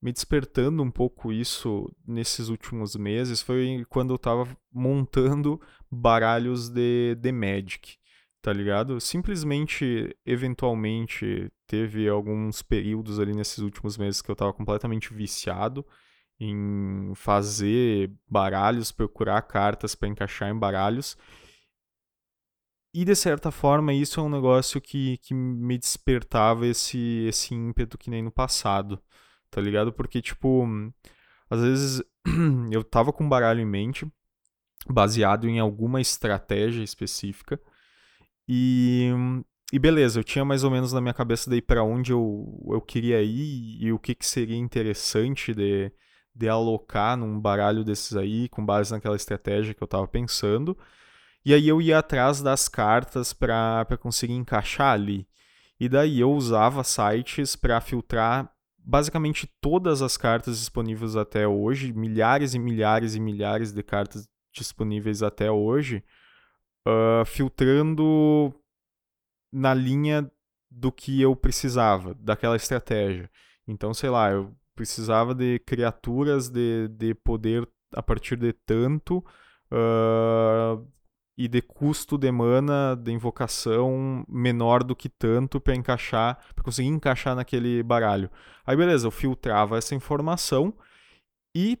me 0.00 0.10
despertando 0.10 0.82
um 0.82 0.90
pouco 0.90 1.30
isso 1.30 1.94
nesses 2.06 2.48
últimos 2.48 2.96
meses 2.96 3.42
foi 3.42 3.84
quando 3.90 4.14
eu 4.14 4.18
tava 4.18 4.48
montando 4.72 5.60
baralhos 5.92 6.70
de, 6.70 7.14
de 7.14 7.30
Magic, 7.30 7.98
tá 8.40 8.50
ligado? 8.50 8.98
Simplesmente, 9.02 10.16
eventualmente, 10.24 11.52
teve 11.66 12.08
alguns 12.08 12.62
períodos 12.62 13.20
ali 13.20 13.34
nesses 13.34 13.58
últimos 13.58 13.98
meses 13.98 14.22
que 14.22 14.30
eu 14.30 14.36
tava 14.36 14.54
completamente 14.54 15.12
viciado 15.12 15.84
em 16.40 17.12
fazer 17.14 18.10
baralhos, 18.28 18.90
procurar 18.90 19.42
cartas 19.42 19.94
para 19.94 20.08
encaixar 20.08 20.50
em 20.50 20.58
baralhos. 20.58 21.16
e 22.92 23.04
de 23.04 23.14
certa 23.14 23.50
forma 23.50 23.92
isso 23.92 24.18
é 24.20 24.22
um 24.22 24.28
negócio 24.28 24.80
que, 24.80 25.18
que 25.18 25.32
me 25.34 25.78
despertava 25.78 26.66
esse, 26.66 26.98
esse 27.28 27.54
ímpeto 27.54 27.96
que 27.98 28.10
nem 28.10 28.22
no 28.22 28.32
passado, 28.32 29.00
tá 29.50 29.60
ligado? 29.60 29.92
Porque, 29.92 30.20
tipo, 30.20 30.66
às 31.48 31.60
vezes 31.60 32.02
eu 32.72 32.82
tava 32.84 33.12
com 33.12 33.24
um 33.24 33.28
baralho 33.28 33.60
em 33.60 33.66
mente, 33.66 34.10
baseado 34.88 35.48
em 35.48 35.60
alguma 35.60 36.00
estratégia 36.00 36.82
específica, 36.82 37.60
e, 38.48 39.10
e 39.72 39.78
beleza, 39.78 40.20
eu 40.20 40.24
tinha 40.24 40.44
mais 40.44 40.64
ou 40.64 40.70
menos 40.70 40.92
na 40.92 41.00
minha 41.00 41.14
cabeça 41.14 41.48
daí 41.50 41.62
para 41.62 41.84
onde 41.84 42.12
eu, 42.12 42.60
eu 42.72 42.80
queria 42.80 43.22
ir 43.22 43.78
e 43.82 43.92
o 43.92 43.98
que, 43.98 44.14
que 44.14 44.26
seria 44.26 44.56
interessante 44.56 45.54
de, 45.54 45.92
de 46.40 46.48
alocar 46.48 47.18
num 47.18 47.38
baralho 47.38 47.84
desses 47.84 48.16
aí, 48.16 48.48
com 48.48 48.64
base 48.64 48.90
naquela 48.90 49.14
estratégia 49.14 49.74
que 49.74 49.82
eu 49.82 49.86
tava 49.86 50.08
pensando. 50.08 50.76
E 51.44 51.52
aí 51.52 51.68
eu 51.68 51.82
ia 51.82 51.98
atrás 51.98 52.40
das 52.40 52.66
cartas 52.66 53.34
para 53.34 53.84
conseguir 54.00 54.32
encaixar 54.32 54.94
ali. 54.94 55.28
E 55.78 55.86
daí 55.86 56.18
eu 56.20 56.32
usava 56.32 56.82
sites 56.82 57.56
para 57.56 57.78
filtrar 57.82 58.50
basicamente 58.78 59.46
todas 59.60 60.00
as 60.00 60.16
cartas 60.16 60.58
disponíveis 60.58 61.14
até 61.14 61.46
hoje, 61.46 61.92
milhares 61.92 62.54
e 62.54 62.58
milhares 62.58 63.14
e 63.14 63.20
milhares 63.20 63.70
de 63.70 63.82
cartas 63.82 64.26
disponíveis 64.50 65.22
até 65.22 65.50
hoje, 65.50 66.02
uh, 66.88 67.24
filtrando 67.26 68.54
na 69.52 69.74
linha 69.74 70.30
do 70.70 70.90
que 70.90 71.20
eu 71.20 71.36
precisava, 71.36 72.14
daquela 72.14 72.56
estratégia. 72.56 73.30
Então, 73.68 73.92
sei 73.92 74.08
lá, 74.08 74.30
eu 74.30 74.54
precisava 74.80 75.34
de 75.34 75.58
criaturas 75.58 76.48
de, 76.48 76.88
de 76.88 77.14
poder 77.14 77.68
a 77.94 78.02
partir 78.02 78.34
de 78.36 78.50
tanto, 78.50 79.18
uh, 79.70 80.82
e 81.36 81.46
de 81.46 81.60
custo 81.60 82.16
de 82.16 82.32
mana 82.32 82.96
de 82.96 83.12
invocação 83.12 84.24
menor 84.26 84.82
do 84.82 84.96
que 84.96 85.10
tanto 85.10 85.60
para 85.60 85.74
encaixar, 85.74 86.38
para 86.54 86.64
conseguir 86.64 86.88
encaixar 86.88 87.36
naquele 87.36 87.82
baralho. 87.82 88.30
Aí 88.66 88.74
beleza, 88.74 89.06
eu 89.06 89.10
filtrava 89.10 89.76
essa 89.76 89.94
informação 89.94 90.72
e 91.54 91.78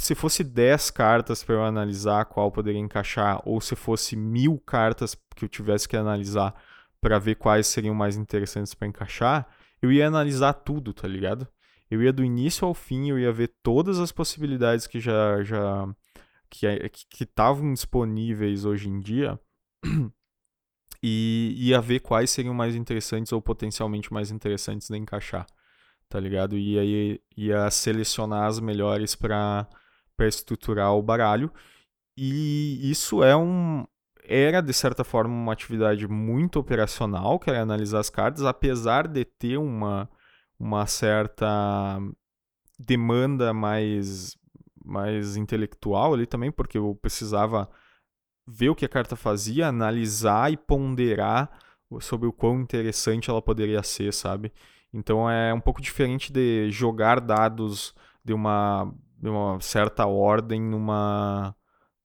se 0.00 0.14
fosse 0.14 0.42
10 0.42 0.90
cartas 0.90 1.44
para 1.44 1.54
eu 1.54 1.62
analisar 1.62 2.24
qual 2.24 2.50
poderia 2.50 2.80
encaixar, 2.80 3.42
ou 3.44 3.60
se 3.60 3.76
fosse 3.76 4.16
mil 4.16 4.58
cartas 4.64 5.14
que 5.36 5.44
eu 5.44 5.48
tivesse 5.50 5.86
que 5.86 5.98
analisar 5.98 6.54
para 6.98 7.18
ver 7.18 7.34
quais 7.34 7.66
seriam 7.66 7.94
mais 7.94 8.16
interessantes 8.16 8.72
para 8.72 8.88
encaixar, 8.88 9.46
eu 9.82 9.92
ia 9.92 10.06
analisar 10.06 10.54
tudo, 10.54 10.94
tá 10.94 11.06
ligado? 11.06 11.46
Eu 11.90 12.02
ia 12.02 12.12
do 12.12 12.24
início 12.24 12.66
ao 12.66 12.74
fim, 12.74 13.08
eu 13.08 13.18
ia 13.18 13.32
ver 13.32 13.52
todas 13.62 13.98
as 13.98 14.12
possibilidades 14.12 14.86
que 14.86 15.00
já 15.00 15.42
já 15.42 15.88
é, 16.62 16.88
que 16.88 17.24
estavam 17.24 17.72
disponíveis 17.72 18.64
hoje 18.64 18.88
em 18.88 19.00
dia 19.00 19.38
e 21.02 21.54
ia 21.56 21.80
ver 21.80 22.00
quais 22.00 22.30
seriam 22.30 22.54
mais 22.54 22.74
interessantes 22.74 23.32
ou 23.32 23.40
potencialmente 23.40 24.12
mais 24.12 24.30
interessantes 24.30 24.88
de 24.88 24.96
encaixar, 24.96 25.46
tá 26.08 26.18
ligado? 26.18 26.56
E 26.56 26.78
aí 26.78 27.20
ia 27.36 27.70
selecionar 27.70 28.44
as 28.46 28.60
melhores 28.60 29.14
para 29.14 29.68
estruturar 30.20 30.94
o 30.94 31.02
baralho. 31.02 31.52
E 32.16 32.90
isso 32.90 33.22
é 33.22 33.36
um 33.36 33.86
era 34.24 34.60
de 34.60 34.74
certa 34.74 35.04
forma 35.04 35.34
uma 35.34 35.52
atividade 35.52 36.06
muito 36.06 36.58
operacional, 36.58 37.38
que 37.38 37.48
era 37.48 37.62
analisar 37.62 38.00
as 38.00 38.10
cartas, 38.10 38.44
apesar 38.44 39.08
de 39.08 39.24
ter 39.24 39.56
uma 39.56 40.08
uma 40.58 40.86
certa 40.86 41.98
demanda 42.78 43.52
mais 43.52 44.36
mais 44.84 45.36
intelectual 45.36 46.14
ali 46.14 46.26
também, 46.26 46.50
porque 46.50 46.78
eu 46.78 46.94
precisava 46.94 47.68
ver 48.46 48.70
o 48.70 48.74
que 48.74 48.86
a 48.86 48.88
carta 48.88 49.14
fazia, 49.14 49.68
analisar 49.68 50.50
e 50.50 50.56
ponderar 50.56 51.50
sobre 52.00 52.26
o 52.26 52.32
quão 52.32 52.60
interessante 52.60 53.28
ela 53.28 53.42
poderia 53.42 53.82
ser, 53.82 54.12
sabe? 54.14 54.50
Então 54.92 55.28
é 55.30 55.52
um 55.52 55.60
pouco 55.60 55.82
diferente 55.82 56.32
de 56.32 56.70
jogar 56.70 57.20
dados 57.20 57.94
de 58.24 58.32
uma, 58.32 58.90
de 59.18 59.28
uma 59.28 59.60
certa 59.60 60.06
ordem 60.06 60.60
numa, 60.60 61.54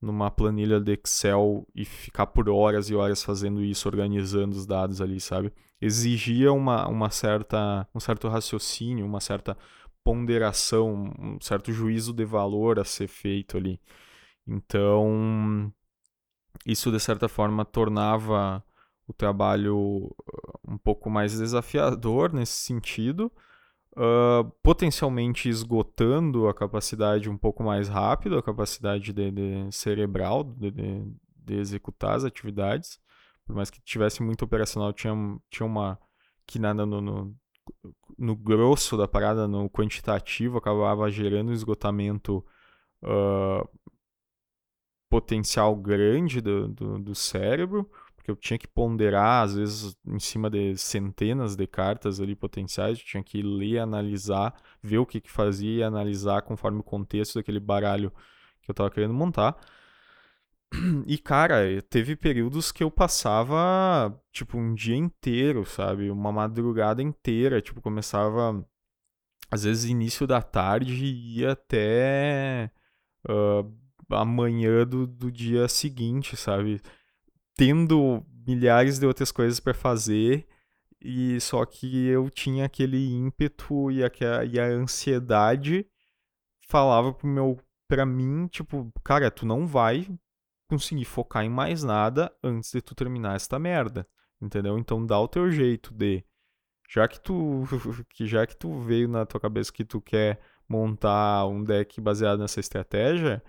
numa 0.04 0.30
planilha 0.30 0.82
de 0.82 0.94
Excel 0.94 1.66
e 1.74 1.86
ficar 1.86 2.28
por 2.28 2.50
horas 2.50 2.90
e 2.90 2.96
horas 2.96 3.24
fazendo 3.24 3.64
isso, 3.64 3.88
organizando 3.88 4.56
os 4.56 4.66
dados 4.66 5.00
ali, 5.00 5.20
sabe? 5.22 5.54
Exigia 5.82 6.52
uma, 6.52 6.88
uma 6.90 7.10
certa, 7.10 7.88
um 7.96 8.00
certo 8.02 8.28
raciocínio, 8.28 9.06
uma 9.06 9.22
certa 9.22 9.58
ponderação, 10.04 11.14
um 11.18 11.40
certo 11.40 11.72
juízo 11.72 12.12
de 12.12 12.26
valor 12.26 12.80
a 12.80 12.84
ser 12.84 13.08
feito 13.08 13.56
ali. 13.56 13.80
Então, 14.46 15.74
isso 16.66 16.92
de 16.92 17.00
certa 17.00 17.30
forma 17.30 17.64
tornava 17.64 18.62
o 19.08 19.14
trabalho 19.14 19.78
uh, 19.78 20.14
um 20.68 20.78
pouco 20.78 21.10
mais 21.10 21.38
desafiador 21.38 22.34
nesse 22.34 22.58
sentido, 22.58 23.32
uh, 23.98 24.50
potencialmente 24.62 25.50
esgotando 25.50 26.48
a 26.48 26.54
capacidade 26.54 27.30
um 27.30 27.38
pouco 27.38 27.64
mais 27.64 27.88
rápido, 27.88 28.38
a 28.38 28.44
capacidade 28.44 29.14
de, 29.14 29.32
de 29.32 29.72
cerebral 29.72 30.44
de, 30.44 30.72
de, 30.72 31.56
executar 31.56 32.16
as 32.16 32.24
atividades. 32.24 33.00
Por 33.46 33.56
mais 33.56 33.70
que 33.70 33.82
tivesse 33.82 34.24
muito 34.24 34.46
operacional, 34.46 34.94
tinha, 34.94 35.14
tinha 35.50 35.66
uma 35.66 36.00
que 36.46 36.60
nada 36.60 36.86
no, 36.86 37.02
no 37.02 37.36
no 38.18 38.36
grosso 38.36 38.98
da 38.98 39.08
parada, 39.08 39.48
no 39.48 39.70
quantitativo, 39.70 40.58
acabava 40.58 41.10
gerando 41.10 41.50
um 41.50 41.54
esgotamento 41.54 42.46
uh, 43.02 43.68
potencial 45.10 45.76
grande 45.76 46.42
do, 46.42 46.68
do, 46.68 47.00
do, 47.00 47.16
cérebro, 47.16 47.90
porque 48.24 48.32
eu 48.32 48.36
tinha 48.38 48.58
que 48.58 48.68
ponderar, 48.68 49.44
às 49.44 49.54
vezes, 49.54 49.98
em 50.08 50.18
cima 50.18 50.50
de 50.50 50.78
centenas 50.78 51.58
de 51.58 51.68
cartas 51.68 52.22
ali 52.22 52.36
potenciais, 52.36 52.98
eu 52.98 53.06
tinha 53.06 53.24
que 53.24 53.42
ler, 53.42 53.80
analisar, 53.80 54.56
ver 54.82 55.00
o 55.00 55.06
que, 55.06 55.20
que 55.20 55.30
fazia 55.30 55.80
e 55.80 55.84
analisar 55.84 56.42
conforme 56.42 56.80
o 56.80 56.84
contexto 56.84 57.36
daquele 57.36 57.60
baralho 57.60 58.12
que 58.62 58.72
eu 58.72 58.74
estava 58.74 58.90
querendo 58.90 59.14
montar. 59.14 59.58
E, 61.06 61.18
cara, 61.20 61.82
teve 61.84 62.16
períodos 62.16 62.72
que 62.72 62.84
eu 62.84 62.90
passava, 62.90 64.18
tipo, 64.32 64.58
um 64.58 64.74
dia 64.74 64.96
inteiro, 64.96 65.66
sabe? 65.66 66.10
Uma 66.10 66.32
madrugada 66.32 67.02
inteira. 67.04 67.62
Tipo, 67.62 67.82
começava, 67.82 68.66
às 69.52 69.64
vezes, 69.64 69.86
início 69.86 70.26
da 70.26 70.42
tarde 70.42 71.06
e 71.06 71.40
ia 71.42 71.52
até 71.52 72.72
uh, 73.30 73.72
amanhã 74.10 74.86
do, 74.88 75.06
do 75.06 75.32
dia 75.32 75.68
seguinte, 75.68 76.36
sabe? 76.36 76.82
Tendo 77.56 78.26
milhares 78.46 79.00
de 79.00 79.06
outras 79.06 79.32
coisas 79.32 79.60
para 79.60 79.74
fazer. 79.74 80.48
E 81.02 81.40
só 81.42 81.66
que 81.66 82.08
eu 82.08 82.30
tinha 82.30 82.66
aquele 82.66 83.12
ímpeto 83.12 83.92
e 83.92 84.04
a, 84.04 84.12
e 84.50 84.60
a 84.60 84.66
ansiedade 84.66 85.86
falava 86.68 87.14
pro 87.14 87.28
meu 87.28 87.60
para 87.88 88.06
mim, 88.06 88.48
tipo, 88.48 88.92
cara, 89.04 89.30
tu 89.30 89.46
não 89.46 89.68
vai 89.68 90.08
conseguir 90.68 91.06
focar 91.06 91.44
em 91.44 91.50
mais 91.50 91.84
nada 91.84 92.36
antes 92.44 92.72
de 92.72 92.82
tu 92.82 92.96
terminar 92.96 93.36
esta 93.36 93.60
merda, 93.60 94.08
entendeu? 94.42 94.80
Então 94.80 95.06
dá 95.06 95.20
o 95.20 95.28
teu 95.28 95.52
jeito 95.52 95.94
de 95.94 96.24
já 96.90 97.08
que 97.08 97.20
tu 97.20 97.64
que 98.10 98.26
já 98.26 98.48
que 98.48 98.56
tu 98.56 98.80
veio 98.80 99.08
na 99.08 99.26
tua 99.26 99.40
cabeça 99.40 99.72
que 99.72 99.86
tu 99.86 100.02
quer 100.02 100.40
montar 100.68 101.46
um 101.48 101.64
deck 101.64 102.00
baseado 102.02 102.40
nessa 102.40 102.60
estratégia, 102.60 103.44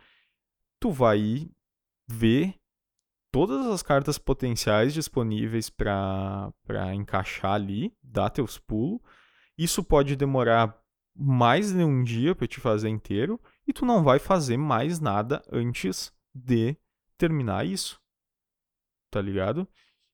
tu 0.81 0.90
vai 0.90 1.49
ver 2.07 2.55
todas 3.35 3.66
as 3.66 3.83
cartas 3.83 4.16
potenciais 4.16 4.94
disponíveis 4.94 5.68
para 5.68 6.53
encaixar 6.94 7.55
ali, 7.55 7.92
dar 8.01 8.31
teus 8.31 8.59
pulos. 8.59 9.01
Isso 9.59 9.83
pode 9.83 10.14
demorar 10.14 10.81
mais 11.16 11.73
de 11.73 11.83
um 11.83 12.05
dia 12.05 12.33
para 12.33 12.47
te 12.47 12.61
fazer 12.61 12.88
inteiro 12.88 13.40
e 13.66 13.73
tu 13.73 13.85
não 13.85 14.05
vai 14.05 14.20
fazer 14.20 14.57
mais 14.57 15.01
nada 15.01 15.42
antes 15.51 16.12
de 16.33 16.77
terminar 17.18 17.66
isso. 17.66 18.01
Tá 19.11 19.20
ligado? 19.20 19.66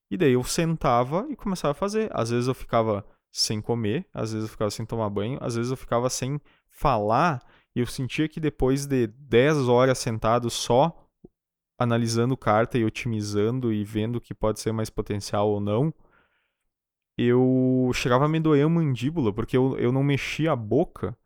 E 0.09 0.17
daí 0.17 0.33
eu 0.33 0.43
sentava 0.43 1.27
e 1.29 1.35
começava 1.35 1.73
a 1.73 1.75
fazer. 1.75 2.09
Às 2.15 2.31
vezes 2.31 2.47
eu 2.47 2.55
ficava 2.55 3.05
sem 3.31 3.61
comer, 3.61 4.03
às 4.11 4.33
vezes 4.33 4.47
eu 4.47 4.51
ficava 4.51 4.71
sem 4.71 4.83
tomar 4.83 5.11
banho, 5.11 5.37
às 5.41 5.55
vezes 5.55 5.69
eu 5.69 5.77
ficava 5.77 6.09
sem 6.09 6.41
falar 6.67 7.39
e 7.75 7.81
eu 7.81 7.85
sentia 7.85 8.27
que 8.27 8.39
depois 8.39 8.87
de 8.87 9.05
10 9.05 9.69
horas 9.69 9.99
sentado 9.99 10.49
só 10.49 11.00
analisando 11.81 12.37
carta 12.37 12.77
e 12.77 12.85
otimizando 12.85 13.73
e 13.73 13.83
vendo 13.83 14.17
o 14.17 14.21
que 14.21 14.33
pode 14.33 14.59
ser 14.59 14.71
mais 14.71 14.89
potencial 14.89 15.49
ou 15.49 15.59
não, 15.59 15.93
eu 17.17 17.91
chegava 17.93 18.25
a 18.25 18.27
me 18.27 18.39
doer 18.39 18.65
a 18.65 18.69
mandíbula, 18.69 19.33
porque 19.33 19.55
eu, 19.57 19.77
eu 19.77 19.91
não 19.91 20.03
mexia 20.03 20.51
a 20.51 20.55
boca 20.55 21.17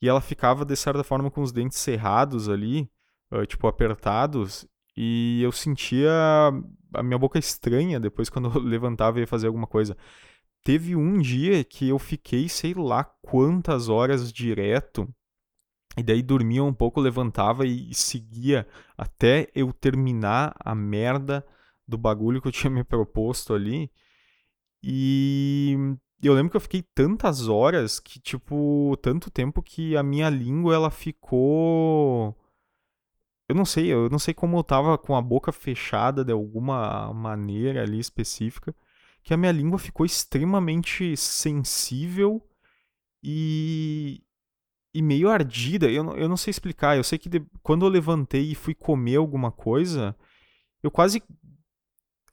e 0.00 0.08
ela 0.08 0.20
ficava, 0.20 0.64
de 0.64 0.76
certa 0.76 1.02
forma, 1.04 1.30
com 1.30 1.42
os 1.42 1.52
dentes 1.52 1.78
cerrados 1.78 2.48
ali, 2.48 2.90
uh, 3.32 3.46
tipo, 3.46 3.66
apertados, 3.66 4.66
e 4.96 5.42
eu 5.42 5.52
sentia 5.52 6.10
a 6.94 7.02
minha 7.02 7.18
boca 7.18 7.38
estranha 7.38 8.00
depois 8.00 8.28
quando 8.30 8.50
eu 8.54 8.60
levantava 8.60 9.18
e 9.18 9.22
ia 9.22 9.26
fazer 9.26 9.46
alguma 9.46 9.66
coisa. 9.66 9.96
Teve 10.64 10.96
um 10.96 11.18
dia 11.18 11.62
que 11.62 11.88
eu 11.88 11.98
fiquei, 11.98 12.48
sei 12.48 12.74
lá 12.74 13.04
quantas 13.04 13.88
horas 13.88 14.32
direto, 14.32 15.08
e 15.96 16.02
daí 16.02 16.22
dormia 16.22 16.62
um 16.62 16.74
pouco, 16.74 17.00
levantava 17.00 17.66
e 17.66 17.94
seguia 17.94 18.66
até 18.96 19.48
eu 19.54 19.72
terminar 19.72 20.54
a 20.58 20.74
merda 20.74 21.44
do 21.88 21.96
bagulho 21.96 22.40
que 22.42 22.48
eu 22.48 22.52
tinha 22.52 22.70
me 22.70 22.84
proposto 22.84 23.54
ali. 23.54 23.90
E 24.82 25.76
eu 26.22 26.34
lembro 26.34 26.50
que 26.50 26.56
eu 26.56 26.60
fiquei 26.60 26.82
tantas 26.82 27.48
horas 27.48 27.98
que, 27.98 28.20
tipo, 28.20 28.96
tanto 29.02 29.30
tempo 29.30 29.62
que 29.62 29.96
a 29.96 30.02
minha 30.02 30.28
língua 30.28 30.74
ela 30.74 30.90
ficou. 30.90 32.36
Eu 33.48 33.54
não 33.54 33.64
sei, 33.64 33.86
eu 33.92 34.10
não 34.10 34.18
sei 34.18 34.34
como 34.34 34.58
eu 34.58 34.64
tava 34.64 34.98
com 34.98 35.16
a 35.16 35.22
boca 35.22 35.52
fechada 35.52 36.24
de 36.24 36.32
alguma 36.32 37.12
maneira 37.14 37.82
ali 37.82 37.98
específica, 37.98 38.74
que 39.22 39.32
a 39.32 39.36
minha 39.36 39.52
língua 39.52 39.78
ficou 39.78 40.04
extremamente 40.04 41.16
sensível 41.16 42.42
e, 43.22 44.22
e 44.96 45.02
meio 45.02 45.28
ardida. 45.28 45.90
Eu, 45.90 46.16
eu 46.16 46.28
não 46.28 46.36
sei 46.36 46.50
explicar. 46.50 46.96
Eu 46.96 47.04
sei 47.04 47.18
que 47.18 47.28
de, 47.28 47.44
quando 47.62 47.84
eu 47.84 47.90
levantei 47.90 48.50
e 48.50 48.54
fui 48.54 48.74
comer 48.74 49.16
alguma 49.16 49.52
coisa, 49.52 50.16
eu 50.82 50.90
quase. 50.90 51.22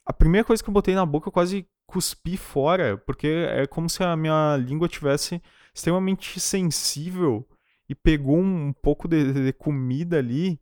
A 0.06 0.14
primeira 0.14 0.46
coisa 0.46 0.64
que 0.64 0.70
eu 0.70 0.74
botei 0.74 0.96
na 0.96 1.06
boca, 1.06 1.28
eu 1.28 1.32
quase 1.32 1.68
cuspi 1.86 2.38
fora, 2.38 2.98
porque 2.98 3.28
é 3.28 3.68
como 3.68 3.90
se 3.90 4.04
a 4.04 4.16
minha 4.16 4.58
língua 4.58 4.88
tivesse 4.88 5.42
extremamente 5.74 6.40
sensível 6.40 7.48
e 7.90 7.96
pegou 7.96 8.38
um 8.38 8.72
pouco 8.74 9.08
de, 9.08 9.34
de 9.34 9.54
comida 9.54 10.18
ali 10.18 10.60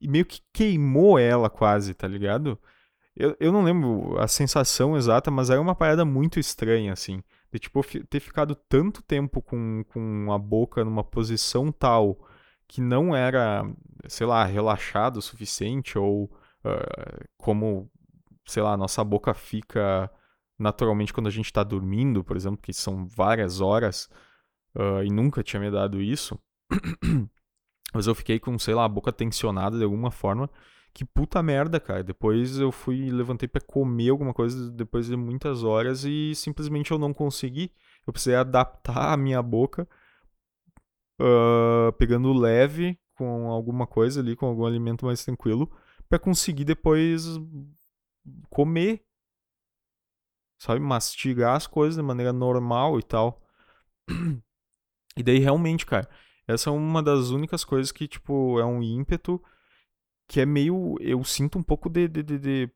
e 0.00 0.08
meio 0.08 0.26
que 0.26 0.40
queimou 0.52 1.18
ela 1.18 1.48
quase, 1.48 1.94
tá 1.94 2.06
ligado? 2.06 2.58
Eu, 3.16 3.36
eu 3.40 3.52
não 3.52 3.62
lembro 3.62 4.18
a 4.18 4.28
sensação 4.28 4.96
exata, 4.96 5.30
mas 5.30 5.50
era 5.50 5.60
uma 5.60 5.74
parada 5.74 6.04
muito 6.04 6.38
estranha, 6.38 6.92
assim. 6.92 7.22
De, 7.52 7.58
tipo, 7.58 7.82
ter 8.08 8.20
ficado 8.20 8.54
tanto 8.54 9.02
tempo 9.02 9.40
com, 9.40 9.84
com 9.88 10.32
a 10.32 10.38
boca 10.38 10.84
numa 10.84 11.02
posição 11.02 11.72
tal 11.72 12.18
que 12.68 12.82
não 12.82 13.16
era, 13.16 13.64
sei 14.06 14.26
lá, 14.26 14.44
relaxado 14.44 15.16
o 15.16 15.22
suficiente, 15.22 15.98
ou 15.98 16.24
uh, 16.24 17.28
como, 17.38 17.90
sei 18.46 18.62
lá, 18.62 18.76
nossa 18.76 19.02
boca 19.02 19.32
fica 19.32 20.10
naturalmente 20.58 21.12
quando 21.12 21.28
a 21.28 21.30
gente 21.30 21.46
está 21.46 21.62
dormindo, 21.64 22.22
por 22.22 22.36
exemplo, 22.36 22.60
que 22.60 22.74
são 22.74 23.06
várias 23.06 23.60
horas, 23.60 24.10
uh, 24.76 25.02
e 25.02 25.10
nunca 25.10 25.42
tinha 25.42 25.60
me 25.60 25.70
dado 25.70 26.02
isso. 26.02 26.38
Mas 27.94 28.06
eu 28.06 28.14
fiquei 28.14 28.38
com, 28.38 28.58
sei 28.58 28.74
lá, 28.74 28.84
a 28.84 28.88
boca 28.88 29.10
tensionada 29.10 29.78
de 29.78 29.84
alguma 29.84 30.10
forma. 30.10 30.50
Que 30.98 31.04
puta 31.04 31.40
merda, 31.40 31.78
cara. 31.78 32.02
Depois 32.02 32.58
eu 32.58 32.72
fui, 32.72 33.08
levantei 33.08 33.46
para 33.46 33.60
comer 33.60 34.08
alguma 34.08 34.34
coisa 34.34 34.68
depois 34.68 35.06
de 35.06 35.16
muitas 35.16 35.62
horas 35.62 36.02
e 36.02 36.34
simplesmente 36.34 36.90
eu 36.90 36.98
não 36.98 37.14
consegui. 37.14 37.72
Eu 38.04 38.12
precisei 38.12 38.34
adaptar 38.34 39.12
a 39.12 39.16
minha 39.16 39.40
boca, 39.40 39.88
uh, 41.20 41.92
pegando 41.98 42.32
leve 42.32 42.98
com 43.14 43.48
alguma 43.48 43.86
coisa 43.86 44.20
ali, 44.20 44.34
com 44.34 44.46
algum 44.46 44.66
alimento 44.66 45.06
mais 45.06 45.24
tranquilo, 45.24 45.70
para 46.08 46.18
conseguir 46.18 46.64
depois 46.64 47.38
comer 48.50 49.04
sabe, 50.58 50.80
mastigar 50.80 51.54
as 51.54 51.68
coisas 51.68 51.94
de 51.94 52.02
maneira 52.02 52.32
normal 52.32 52.98
e 52.98 53.04
tal. 53.04 53.40
E 55.16 55.22
daí 55.22 55.38
realmente, 55.40 55.84
cara, 55.84 56.08
essa 56.46 56.70
é 56.70 56.72
uma 56.72 57.02
das 57.02 57.30
únicas 57.30 57.64
coisas 57.64 57.90
que, 57.90 58.06
tipo, 58.06 58.60
é 58.60 58.64
um 58.64 58.80
ímpeto 58.80 59.40
que 60.28 60.40
é 60.40 60.46
meio. 60.46 60.96
Eu 61.00 61.24
sinto 61.24 61.58
um 61.58 61.62
pouco 61.62 61.88
de. 61.88 62.06
de, 62.06 62.22
de, 62.22 62.38
de... 62.38 62.70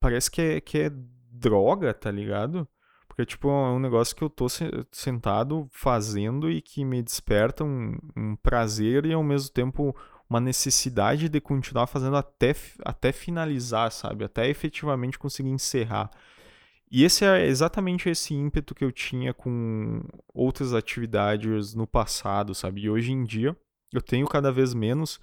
Parece 0.00 0.30
que 0.30 0.42
é, 0.42 0.60
que 0.60 0.78
é 0.78 0.90
droga, 1.30 1.94
tá 1.94 2.10
ligado? 2.10 2.68
Porque, 3.08 3.24
tipo, 3.24 3.48
é 3.48 3.70
um 3.70 3.78
negócio 3.78 4.14
que 4.14 4.22
eu 4.22 4.28
tô 4.28 4.46
sentado 4.90 5.68
fazendo 5.70 6.50
e 6.50 6.60
que 6.60 6.84
me 6.84 7.00
desperta 7.00 7.62
um, 7.64 7.96
um 8.16 8.36
prazer 8.36 9.06
e 9.06 9.12
ao 9.12 9.22
mesmo 9.22 9.50
tempo 9.50 9.96
uma 10.28 10.40
necessidade 10.40 11.28
de 11.28 11.40
continuar 11.40 11.86
fazendo 11.86 12.16
até, 12.16 12.54
até 12.84 13.12
finalizar, 13.12 13.92
sabe? 13.92 14.24
Até 14.24 14.48
efetivamente 14.48 15.18
conseguir 15.18 15.50
encerrar. 15.50 16.10
E 16.90 17.04
esse 17.04 17.24
é 17.24 17.46
exatamente 17.46 18.08
esse 18.08 18.34
ímpeto 18.34 18.74
que 18.74 18.84
eu 18.84 18.92
tinha 18.92 19.32
com 19.32 20.02
outras 20.32 20.74
atividades 20.74 21.74
no 21.74 21.86
passado, 21.86 22.54
sabe? 22.54 22.82
E 22.82 22.90
hoje 22.90 23.12
em 23.12 23.24
dia 23.24 23.56
eu 23.92 24.02
tenho 24.02 24.26
cada 24.26 24.50
vez 24.50 24.74
menos. 24.74 25.20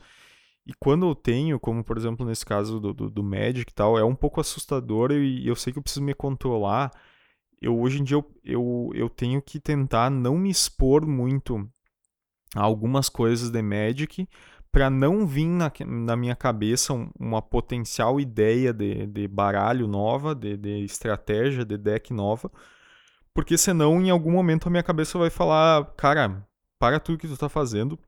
E 0.66 0.74
quando 0.80 1.08
eu 1.08 1.16
tenho, 1.16 1.60
como 1.60 1.84
por 1.84 1.98
exemplo 1.98 2.26
nesse 2.26 2.46
caso 2.46 2.80
do, 2.80 2.94
do, 2.94 3.10
do 3.10 3.24
Magic 3.24 3.72
e 3.72 3.74
tal, 3.74 3.98
é 3.98 4.04
um 4.04 4.16
pouco 4.16 4.40
assustador 4.40 5.12
e 5.12 5.48
eu 5.48 5.56
sei 5.56 5.74
que 5.74 5.80
eu 5.80 5.84
preciso 5.84 6.04
me 6.04 6.14
controlar. 6.14 6.92
Eu, 7.62 7.80
hoje 7.80 8.00
em 8.00 8.04
dia 8.04 8.18
eu, 8.18 8.32
eu, 8.44 8.92
eu 8.94 9.10
tenho 9.10 9.42
que 9.42 9.60
tentar 9.60 10.10
não 10.10 10.38
me 10.38 10.50
expor 10.50 11.06
muito 11.06 11.68
a 12.56 12.62
algumas 12.62 13.10
coisas 13.10 13.50
de 13.50 13.62
Magic, 13.62 14.28
para 14.72 14.90
não 14.90 15.26
vir 15.28 15.48
na, 15.48 15.72
na 15.86 16.16
minha 16.16 16.36
cabeça 16.36 16.94
um, 16.94 17.10
uma 17.20 17.42
potencial 17.42 18.20
ideia 18.20 18.74
de, 18.74 19.06
de 19.08 19.28
baralho 19.28 19.88
nova, 19.88 20.34
de, 20.34 20.56
de 20.56 20.84
estratégia, 20.84 21.66
de 21.66 21.78
deck 21.78 22.14
nova, 22.14 22.50
porque 23.34 23.58
senão 23.58 24.02
em 24.02 24.10
algum 24.10 24.32
momento 24.32 24.68
a 24.68 24.70
minha 24.70 24.84
cabeça 24.84 25.18
vai 25.18 25.30
falar, 25.30 25.86
cara, 25.96 26.48
para 26.80 27.00
tudo 27.00 27.18
que 27.18 27.28
tu 27.28 27.38
tá 27.38 27.50
fazendo 27.50 28.00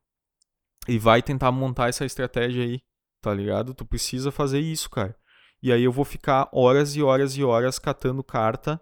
e 0.88 0.98
vai 0.98 1.22
tentar 1.22 1.52
montar 1.52 1.90
essa 1.90 2.06
estratégia 2.06 2.64
aí, 2.64 2.82
tá 3.22 3.34
ligado? 3.34 3.74
Tu 3.74 3.86
precisa 3.86 4.32
fazer 4.32 4.60
isso, 4.60 4.90
cara. 4.90 5.16
E 5.62 5.72
aí 5.72 5.84
eu 5.84 5.92
vou 5.92 6.04
ficar 6.04 6.50
horas 6.52 6.96
e 6.96 7.02
horas 7.02 7.38
e 7.38 7.44
horas 7.44 7.80
catando 7.80 8.24
carta 8.24 8.82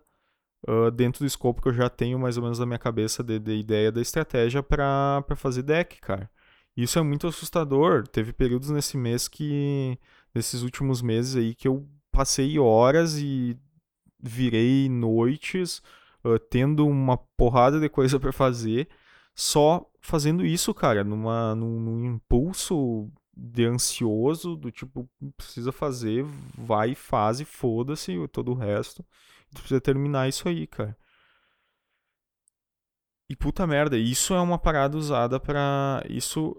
uh, 0.67 0.89
dentro 0.89 1.19
do 1.19 1.27
escopo 1.27 1.61
que 1.61 1.67
eu 1.67 1.73
já 1.73 1.89
tenho 1.89 2.17
mais 2.17 2.37
ou 2.37 2.43
menos 2.43 2.59
na 2.59 2.65
minha 2.65 2.79
cabeça 2.79 3.23
de, 3.23 3.37
de 3.37 3.53
ideia 3.53 3.91
da 3.91 4.01
estratégia 4.01 4.63
para 4.63 5.23
fazer 5.35 5.61
deck, 5.61 5.99
cara. 6.01 6.29
Isso 6.75 6.97
é 6.97 7.01
muito 7.03 7.27
assustador. 7.27 8.07
Teve 8.07 8.33
períodos 8.33 8.69
nesse 8.69 8.97
mês 8.97 9.27
que. 9.27 9.97
Nesses 10.33 10.61
últimos 10.61 11.01
meses 11.01 11.35
aí 11.35 11.53
que 11.53 11.67
eu 11.67 11.85
passei 12.09 12.57
horas 12.57 13.17
e 13.17 13.57
virei 14.17 14.87
noites 14.87 15.81
uh, 16.23 16.39
tendo 16.39 16.87
uma 16.87 17.17
porrada 17.17 17.81
de 17.81 17.89
coisa 17.89 18.17
para 18.17 18.31
fazer, 18.31 18.87
só 19.35 19.90
fazendo 20.01 20.45
isso, 20.45 20.73
cara, 20.73 21.03
numa, 21.03 21.55
num, 21.55 21.79
num, 21.79 22.05
impulso 22.05 23.09
de 23.35 23.65
ansioso, 23.65 24.55
do 24.55 24.71
tipo, 24.71 25.09
precisa 25.37 25.71
fazer, 25.71 26.25
vai 26.57 26.95
faz 26.95 27.39
e 27.39 27.45
foda-se 27.45 28.15
todo 28.29 28.51
o 28.51 28.55
resto. 28.55 29.05
Tu 29.53 29.61
precisa 29.61 29.81
terminar 29.81 30.27
isso 30.27 30.47
aí, 30.47 30.67
cara. 30.67 30.97
E 33.29 33.35
puta 33.35 33.65
merda, 33.65 33.97
isso 33.97 34.33
é 34.33 34.41
uma 34.41 34.59
parada 34.59 34.97
usada 34.97 35.39
para 35.39 36.03
Isso 36.09 36.53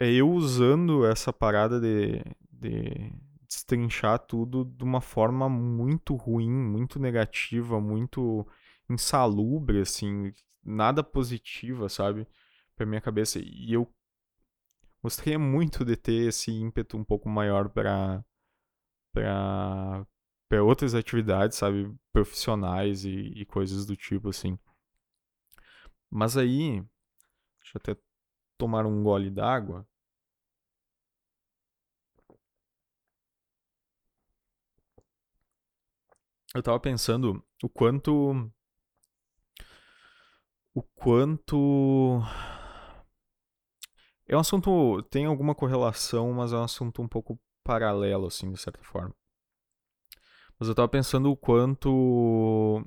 é 0.00 0.10
eu 0.10 0.28
usando 0.30 1.06
essa 1.06 1.32
parada 1.32 1.80
de, 1.80 2.20
de 2.50 3.12
destrinchar 3.46 4.18
tudo 4.18 4.64
de 4.64 4.82
uma 4.82 5.00
forma 5.00 5.48
muito 5.48 6.16
ruim, 6.16 6.50
muito 6.50 6.98
negativa, 6.98 7.80
muito 7.80 8.44
insalubre, 8.90 9.80
assim, 9.82 10.32
nada 10.64 11.02
positiva, 11.04 11.88
sabe? 11.88 12.26
Pra 12.76 12.86
minha 12.86 13.00
cabeça. 13.00 13.38
E 13.40 13.72
eu 13.72 13.88
gostaria 15.02 15.38
muito 15.38 15.84
de 15.84 15.96
ter 15.96 16.28
esse 16.28 16.50
ímpeto 16.50 16.96
um 16.96 17.04
pouco 17.04 17.28
maior 17.28 17.68
para 17.68 18.24
para 19.12 20.06
para 20.48 20.62
outras 20.64 20.94
atividades, 20.94 21.56
sabe, 21.58 21.94
profissionais 22.12 23.04
e, 23.06 23.32
e 23.36 23.46
coisas 23.46 23.86
do 23.86 23.96
tipo 23.96 24.28
assim. 24.30 24.58
Mas 26.10 26.36
aí, 26.36 26.80
deixa 27.60 27.76
eu 27.76 27.80
até 27.80 27.96
tomar 28.58 28.86
um 28.86 29.02
gole 29.02 29.30
d'água. 29.30 29.86
Eu 36.54 36.62
tava 36.62 36.78
pensando 36.80 37.42
o 37.62 37.68
quanto. 37.68 38.50
O 40.74 40.82
quanto. 40.82 42.22
É 44.26 44.36
um 44.36 44.40
assunto. 44.40 45.02
Tem 45.04 45.26
alguma 45.26 45.54
correlação, 45.54 46.32
mas 46.32 46.52
é 46.52 46.56
um 46.56 46.64
assunto 46.64 47.02
um 47.02 47.08
pouco 47.08 47.38
paralelo, 47.64 48.26
assim, 48.26 48.50
de 48.52 48.58
certa 48.58 48.82
forma. 48.82 49.14
Mas 50.58 50.68
eu 50.68 50.74
tava 50.74 50.88
pensando 50.88 51.30
o 51.30 51.36
quanto. 51.36 52.84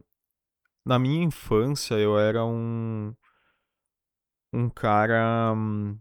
Na 0.85 0.99
minha 0.99 1.23
infância 1.23 1.95
eu 1.95 2.17
era 2.19 2.45
um 2.45 3.13
um 4.53 4.69
cara 4.69 5.53
hum, 5.53 5.99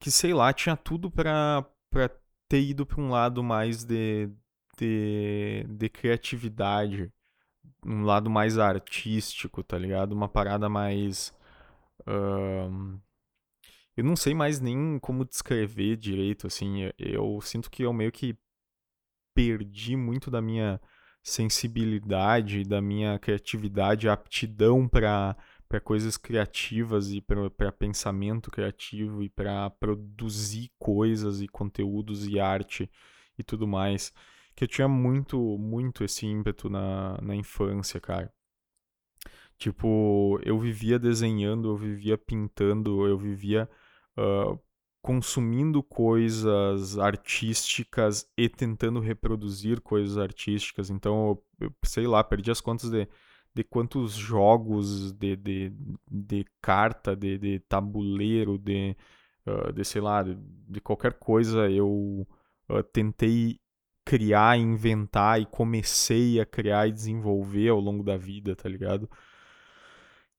que, 0.00 0.10
sei 0.10 0.34
lá, 0.34 0.52
tinha 0.52 0.76
tudo 0.76 1.10
pra, 1.10 1.64
pra 1.90 2.10
ter 2.48 2.60
ido 2.62 2.86
pra 2.86 3.00
um 3.00 3.10
lado 3.10 3.42
mais 3.42 3.84
de, 3.84 4.30
de, 4.78 5.64
de 5.68 5.88
criatividade, 5.88 7.12
um 7.84 8.04
lado 8.04 8.30
mais 8.30 8.58
artístico, 8.58 9.62
tá 9.62 9.78
ligado? 9.78 10.12
Uma 10.12 10.28
parada 10.28 10.68
mais. 10.68 11.34
Uh, 12.00 13.00
eu 13.96 14.04
não 14.04 14.16
sei 14.16 14.34
mais 14.34 14.60
nem 14.60 14.98
como 14.98 15.24
descrever 15.24 15.96
direito, 15.96 16.46
assim. 16.46 16.90
Eu, 16.98 17.40
sinto 17.40 17.70
que 17.70 17.82
eu 17.84 17.92
meio 17.92 18.12
que 18.12 18.36
perdi 19.34 19.96
muito 19.96 20.30
da 20.30 20.40
minha 20.40 20.80
sensibilidade, 21.22 22.64
da 22.64 22.80
minha 22.80 23.18
criatividade, 23.18 24.08
aptidão 24.08 24.88
para 24.88 25.36
para 25.74 25.80
coisas 25.80 26.16
criativas 26.16 27.10
e 27.10 27.20
para 27.20 27.72
pensamento 27.72 28.48
criativo 28.48 29.24
e 29.24 29.28
para 29.28 29.68
produzir 29.70 30.70
coisas 30.78 31.40
e 31.40 31.48
conteúdos 31.48 32.28
e 32.28 32.38
arte 32.38 32.88
e 33.36 33.42
tudo 33.42 33.66
mais. 33.66 34.12
Que 34.54 34.64
eu 34.64 34.68
tinha 34.68 34.88
muito, 34.88 35.38
muito 35.58 36.04
esse 36.04 36.26
ímpeto 36.26 36.68
na, 36.68 37.18
na 37.20 37.34
infância, 37.34 38.00
cara. 38.00 38.32
Tipo, 39.58 40.38
eu 40.44 40.58
vivia 40.58 40.98
desenhando, 40.98 41.68
eu 41.68 41.76
vivia 41.76 42.18
pintando, 42.18 43.06
eu 43.06 43.16
vivia 43.16 43.68
uh, 44.18 44.58
consumindo 45.00 45.82
coisas 45.82 46.98
artísticas 46.98 48.26
e 48.36 48.48
tentando 48.48 49.00
reproduzir 49.00 49.80
coisas 49.80 50.18
artísticas. 50.18 50.90
Então, 50.90 51.28
eu, 51.60 51.66
eu 51.66 51.74
sei 51.84 52.06
lá, 52.06 52.22
perdi 52.24 52.50
as 52.50 52.60
contas 52.60 52.90
de, 52.90 53.08
de 53.54 53.64
quantos 53.64 54.14
jogos 54.14 55.12
de, 55.12 55.36
de, 55.36 55.72
de 56.10 56.44
carta, 56.60 57.14
de, 57.14 57.38
de 57.38 57.60
tabuleiro, 57.60 58.58
de, 58.58 58.96
uh, 59.46 59.72
de 59.72 59.84
sei 59.84 60.00
lá, 60.00 60.22
de, 60.22 60.36
de 60.68 60.80
qualquer 60.80 61.14
coisa 61.14 61.70
eu 61.70 62.26
uh, 62.68 62.82
tentei 62.92 63.60
criar, 64.04 64.58
inventar 64.58 65.40
e 65.40 65.46
comecei 65.46 66.40
a 66.40 66.46
criar 66.46 66.88
e 66.88 66.92
desenvolver 66.92 67.68
ao 67.68 67.80
longo 67.80 68.02
da 68.02 68.16
vida, 68.16 68.54
tá 68.54 68.68
ligado? 68.68 69.08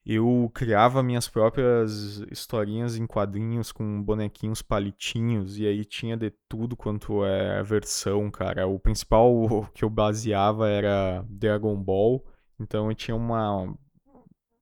eu 0.06 0.52
criava 0.54 1.02
minhas 1.02 1.28
próprias 1.28 2.22
historinhas 2.32 2.96
em 2.96 3.08
quadrinhos 3.08 3.72
com 3.72 4.04
bonequinhos 4.04 4.62
palitinhos 4.62 5.58
e 5.58 5.66
aí 5.66 5.84
tinha 5.84 6.16
de 6.16 6.32
tudo 6.48 6.78
quanto 6.78 7.26
é 7.26 7.64
versão, 7.64 8.30
cara. 8.30 8.68
O 8.68 8.80
principal 8.80 9.68
que 9.74 9.84
eu 9.84 9.90
baseava 9.90 10.70
era 10.70 11.26
Dragon 11.28 11.76
Ball, 11.76 12.24
então 12.60 12.90
eu 12.90 12.96
tinha 12.96 13.16
uma, 13.16 13.76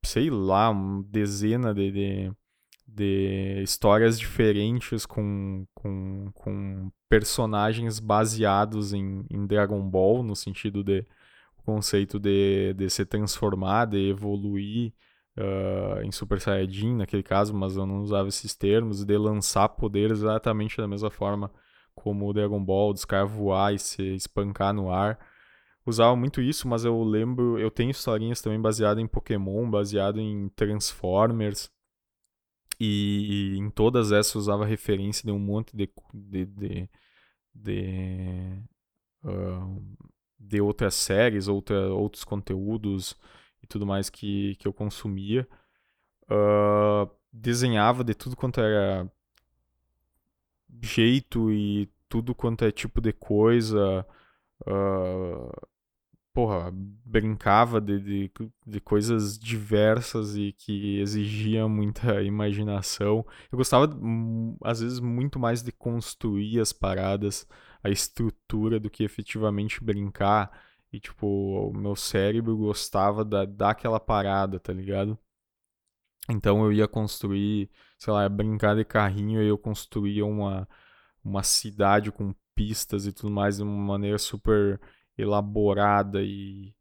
sei 0.05 0.29
lá, 0.29 0.69
uma 0.69 1.03
dezena 1.03 1.73
de, 1.73 1.91
de, 1.91 2.31
de 2.93 3.61
histórias 3.63 4.19
diferentes 4.19 5.05
com, 5.05 5.65
com, 5.73 6.31
com 6.33 6.91
personagens 7.09 7.99
baseados 7.99 8.93
em, 8.93 9.25
em 9.29 9.45
Dragon 9.45 9.81
Ball, 9.89 10.21
no 10.23 10.35
sentido 10.35 10.83
de 10.83 11.05
o 11.57 11.63
conceito 11.63 12.19
de, 12.19 12.73
de 12.75 12.89
se 12.89 13.05
transformar, 13.05 13.85
de 13.85 14.09
evoluir 14.09 14.93
uh, 15.37 16.01
em 16.03 16.11
Super 16.11 16.39
Saiyajin, 16.39 16.95
naquele 16.97 17.23
caso, 17.23 17.53
mas 17.53 17.75
eu 17.75 17.85
não 17.85 18.01
usava 18.01 18.27
esses 18.27 18.55
termos, 18.55 19.03
de 19.03 19.17
lançar 19.17 19.69
poderes 19.69 20.19
exatamente 20.19 20.77
da 20.77 20.87
mesma 20.87 21.09
forma 21.09 21.51
como 21.95 22.27
o 22.27 22.33
Dragon 22.33 22.63
Ball, 22.63 22.93
dos 22.93 23.05
caras 23.05 23.31
voar 23.31 23.73
e 23.73 23.79
se 23.79 24.15
espancar 24.15 24.73
no 24.73 24.91
ar. 24.91 25.17
Usava 25.85 26.15
muito 26.15 26.41
isso, 26.41 26.67
mas 26.67 26.85
eu 26.85 27.01
lembro, 27.03 27.59
eu 27.59 27.69
tenho 27.69 27.91
historinhas 27.91 28.41
também 28.41 28.59
baseadas 28.61 29.03
em 29.03 29.07
Pokémon, 29.07 29.69
baseado 29.69 30.19
em 30.19 30.49
Transformers. 30.49 31.71
E, 32.85 33.55
e, 33.55 33.57
em 33.57 33.69
todas 33.69 34.11
essas 34.11 34.35
usava 34.35 34.65
referência 34.65 35.25
de 35.25 35.31
um 35.31 35.39
monte 35.39 35.73
de, 35.73 35.89
de, 36.13 36.45
de, 36.45 36.89
de, 37.55 38.59
uh, 39.23 39.97
de 40.37 40.59
outras 40.59 40.93
séries, 40.93 41.47
outra, 41.47 41.93
outros 41.93 42.25
conteúdos 42.25 43.17
e 43.61 43.67
tudo 43.67 43.85
mais 43.85 44.09
que, 44.09 44.55
que 44.57 44.67
eu 44.67 44.73
consumia. 44.73 45.47
Uh, 46.23 47.09
desenhava 47.31 48.03
de 48.03 48.13
tudo 48.13 48.35
quanto 48.35 48.59
era 48.59 49.09
jeito 50.81 51.53
e 51.53 51.89
tudo 52.09 52.35
quanto 52.35 52.65
é 52.65 52.71
tipo 52.71 52.99
de 52.99 53.13
coisa. 53.13 54.05
Uh, 54.67 55.51
porra, 56.33 56.71
brincava 56.73 57.79
de, 57.79 57.99
de, 57.99 58.31
de, 58.65 58.81
coisas 58.81 59.37
diversas 59.37 60.35
e 60.35 60.51
que 60.51 60.99
exigia 60.99 61.67
muita 61.67 62.21
imaginação. 62.23 63.25
Eu 63.51 63.57
gostava, 63.57 63.85
hum, 63.95 64.57
às 64.63 64.81
vezes, 64.81 64.99
muito 64.99 65.39
mais 65.39 65.61
de 65.61 65.71
construir 65.71 66.59
as 66.59 66.73
paradas, 66.73 67.47
a 67.83 67.89
estrutura, 67.89 68.79
do 68.79 68.89
que 68.89 69.03
efetivamente 69.03 69.83
brincar 69.83 70.51
e, 70.91 70.99
tipo, 70.99 71.27
o 71.27 71.73
meu 71.73 71.95
cérebro 71.95 72.57
gostava 72.57 73.23
da, 73.25 73.45
daquela 73.45 73.99
parada, 73.99 74.59
tá 74.59 74.73
ligado? 74.73 75.17
Então 76.29 76.63
eu 76.63 76.71
ia 76.71 76.87
construir, 76.87 77.69
sei 77.97 78.13
lá, 78.13 78.27
brincar 78.29 78.75
de 78.75 78.85
carrinho 78.85 79.41
e 79.41 79.47
eu 79.47 79.57
construía 79.57 80.25
uma, 80.25 80.67
uma 81.23 81.43
cidade 81.43 82.11
com 82.11 82.33
pistas 82.55 83.05
e 83.05 83.11
tudo 83.11 83.31
mais 83.31 83.57
de 83.57 83.63
uma 83.63 83.71
maneira 83.93 84.17
super 84.17 84.79
elaborada 85.17 86.21
e, 86.21 86.73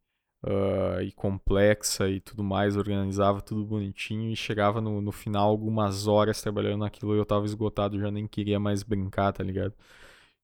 uh, 0.44 1.00
e 1.02 1.12
complexa 1.12 2.08
e 2.08 2.20
tudo 2.20 2.42
mais, 2.44 2.76
organizava 2.76 3.40
tudo 3.40 3.64
bonitinho 3.64 4.30
e 4.30 4.36
chegava 4.36 4.80
no, 4.80 5.00
no 5.00 5.12
final 5.12 5.48
algumas 5.48 6.06
horas 6.06 6.40
trabalhando 6.42 6.80
naquilo 6.80 7.14
e 7.14 7.18
eu 7.18 7.26
tava 7.26 7.44
esgotado, 7.44 8.00
já 8.00 8.10
nem 8.10 8.26
queria 8.26 8.58
mais 8.60 8.82
brincar, 8.82 9.32
tá 9.32 9.44
ligado? 9.44 9.74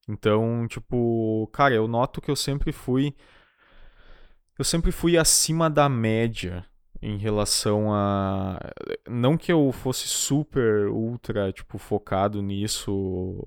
Então, 0.07 0.67
tipo, 0.67 1.47
cara, 1.53 1.75
eu 1.75 1.87
noto 1.87 2.21
que 2.21 2.31
eu 2.31 2.35
sempre 2.35 2.71
fui 2.71 3.15
eu 4.59 4.65
sempre 4.65 4.91
fui 4.91 5.17
acima 5.17 5.69
da 5.69 5.87
média 5.87 6.65
em 7.01 7.17
relação 7.17 7.93
a. 7.93 8.59
Não 9.07 9.37
que 9.37 9.51
eu 9.53 9.71
fosse 9.71 10.05
super, 10.09 10.89
ultra, 10.89 11.53
tipo, 11.53 11.77
focado 11.77 12.41
nisso, 12.41 13.41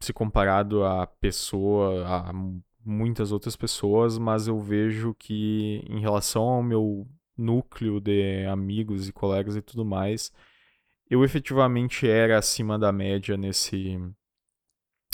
se 0.00 0.12
comparado 0.12 0.84
a 0.84 1.04
pessoa, 1.04 2.06
a 2.06 2.32
muitas 2.84 3.32
outras 3.32 3.56
pessoas, 3.56 4.18
mas 4.18 4.46
eu 4.46 4.58
vejo 4.58 5.14
que 5.14 5.82
em 5.88 6.00
relação 6.00 6.42
ao 6.42 6.62
meu 6.62 7.06
núcleo 7.36 8.00
de 8.00 8.46
amigos 8.46 9.08
e 9.08 9.12
colegas 9.12 9.56
e 9.56 9.62
tudo 9.62 9.84
mais, 9.84 10.32
eu 11.10 11.24
efetivamente 11.24 12.08
era 12.08 12.38
acima 12.38 12.78
da 12.78 12.92
média 12.92 13.36
nesse 13.36 13.98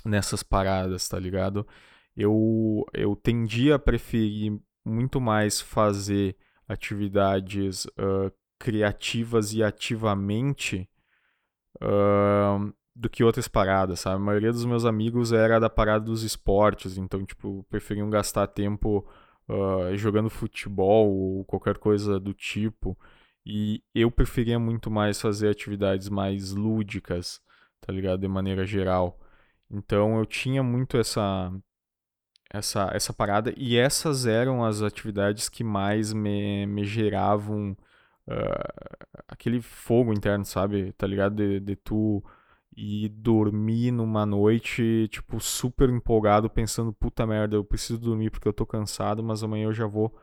nessas 0.04 0.42
paradas, 0.42 1.09
tá 1.09 1.18
ligado? 1.18 1.66
Eu, 2.16 2.87
eu 2.94 3.14
tendia 3.16 3.76
a 3.76 3.78
preferir 3.78 4.59
muito 4.85 5.20
mais 5.20 5.61
fazer 5.61 6.37
atividades 6.66 7.85
uh, 7.87 8.33
criativas 8.59 9.52
e 9.52 9.62
ativamente 9.62 10.88
uh, 11.83 12.72
do 13.00 13.08
que 13.08 13.24
outras 13.24 13.48
paradas, 13.48 14.00
sabe? 14.00 14.16
A 14.16 14.18
maioria 14.18 14.52
dos 14.52 14.64
meus 14.66 14.84
amigos 14.84 15.32
era 15.32 15.58
da 15.58 15.70
parada 15.70 16.04
dos 16.04 16.22
esportes, 16.22 16.98
então, 16.98 17.24
tipo, 17.24 17.64
preferiam 17.70 18.10
gastar 18.10 18.46
tempo 18.46 19.08
uh, 19.48 19.96
jogando 19.96 20.28
futebol 20.28 21.08
ou 21.10 21.44
qualquer 21.46 21.78
coisa 21.78 22.20
do 22.20 22.34
tipo. 22.34 22.98
E 23.44 23.82
eu 23.94 24.10
preferia 24.10 24.58
muito 24.58 24.90
mais 24.90 25.20
fazer 25.20 25.48
atividades 25.48 26.10
mais 26.10 26.52
lúdicas, 26.52 27.40
tá 27.80 27.92
ligado? 27.92 28.20
De 28.20 28.28
maneira 28.28 28.66
geral. 28.66 29.18
Então 29.70 30.18
eu 30.18 30.26
tinha 30.26 30.62
muito 30.62 30.96
essa 30.98 31.50
essa, 32.52 32.90
essa 32.92 33.12
parada. 33.12 33.54
E 33.56 33.76
essas 33.78 34.26
eram 34.26 34.64
as 34.64 34.82
atividades 34.82 35.48
que 35.48 35.64
mais 35.64 36.12
me, 36.12 36.66
me 36.66 36.84
geravam 36.84 37.76
uh, 38.28 39.16
aquele 39.28 39.60
fogo 39.62 40.12
interno, 40.12 40.44
sabe? 40.44 40.92
Tá 40.94 41.06
ligado? 41.06 41.36
De, 41.36 41.60
de 41.60 41.76
tu 41.76 42.22
ir 42.81 43.09
dormir 43.11 43.90
numa 43.90 44.25
noite, 44.27 45.09
tipo, 45.11 45.40
super 45.40 45.88
empolgado, 45.90 46.49
pensando, 46.51 46.93
puta 46.93 47.27
merda, 47.27 47.57
eu 47.57 47.64
preciso 47.64 47.99
dormir 47.99 48.31
porque 48.31 48.49
eu 48.49 48.53
tô 48.53 48.66
cansado, 48.66 49.23
mas 49.23 49.43
amanhã 49.43 49.66
eu 49.66 49.73
já 49.75 49.87
vou. 49.87 50.14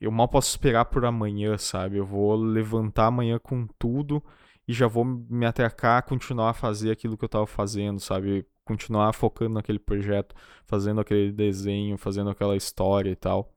Eu 0.00 0.10
mal 0.12 0.28
posso 0.28 0.50
esperar 0.50 0.86
por 0.86 1.04
amanhã, 1.04 1.58
sabe? 1.58 1.96
Eu 1.98 2.06
vou 2.06 2.36
levantar 2.36 3.06
amanhã 3.06 3.38
com 3.38 3.66
tudo 3.78 4.22
e 4.66 4.72
já 4.72 4.86
vou 4.86 5.04
me 5.04 5.44
atracar, 5.46 6.04
continuar 6.04 6.50
a 6.50 6.54
fazer 6.54 6.90
aquilo 6.90 7.16
que 7.16 7.24
eu 7.24 7.28
tava 7.28 7.46
fazendo, 7.46 8.00
sabe? 8.00 8.46
continuar 8.68 9.14
focando 9.14 9.54
naquele 9.54 9.78
projeto, 9.78 10.34
fazendo 10.66 11.00
aquele 11.00 11.32
desenho, 11.32 11.96
fazendo 11.96 12.28
aquela 12.28 12.54
história 12.54 13.10
e 13.10 13.16
tal, 13.16 13.50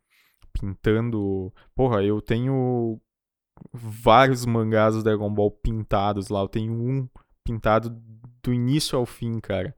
pintando. 0.54 1.54
Porra, 1.76 2.02
eu 2.02 2.22
tenho 2.22 2.98
vários 3.74 4.46
mangás 4.46 4.96
do 4.96 5.04
Dragon 5.04 5.30
Ball 5.30 5.52
pintados 5.52 6.30
lá. 6.30 6.40
Eu 6.40 6.48
tenho 6.48 6.72
um 6.72 7.10
pintado 7.44 7.90
do 8.44 8.54
início 8.54 8.98
ao 8.98 9.06
fim, 9.06 9.40
cara, 9.40 9.76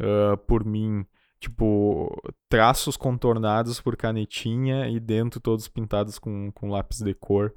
uh, 0.00 0.36
por 0.38 0.64
mim. 0.64 1.06
Tipo, 1.40 2.10
traços 2.48 2.96
contornados 2.96 3.80
por 3.80 3.96
canetinha 3.96 4.88
e 4.88 4.98
dentro 4.98 5.40
todos 5.40 5.68
pintados 5.68 6.18
com, 6.18 6.50
com 6.52 6.70
lápis 6.70 6.98
de 7.00 7.14
cor. 7.14 7.54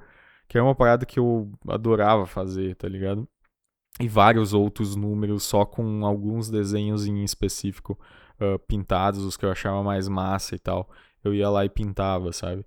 Que 0.47 0.57
é 0.57 0.61
uma 0.61 0.75
parada 0.75 1.05
que 1.05 1.19
eu 1.19 1.51
adorava 1.67 2.25
fazer, 2.27 2.75
tá 2.75 2.87
ligado? 2.87 3.27
e 3.99 4.07
vários 4.07 4.53
outros 4.53 4.95
números 4.95 5.43
só 5.43 5.65
com 5.65 6.05
alguns 6.05 6.49
desenhos 6.49 7.05
em 7.05 7.23
específico 7.23 7.99
uh, 8.39 8.57
pintados, 8.59 9.23
os 9.23 9.35
que 9.35 9.45
eu 9.45 9.51
achava 9.51 9.83
mais 9.83 10.07
massa 10.07 10.55
e 10.55 10.59
tal. 10.59 10.89
Eu 11.23 11.33
ia 11.33 11.49
lá 11.49 11.65
e 11.65 11.69
pintava, 11.69 12.31
sabe? 12.31 12.65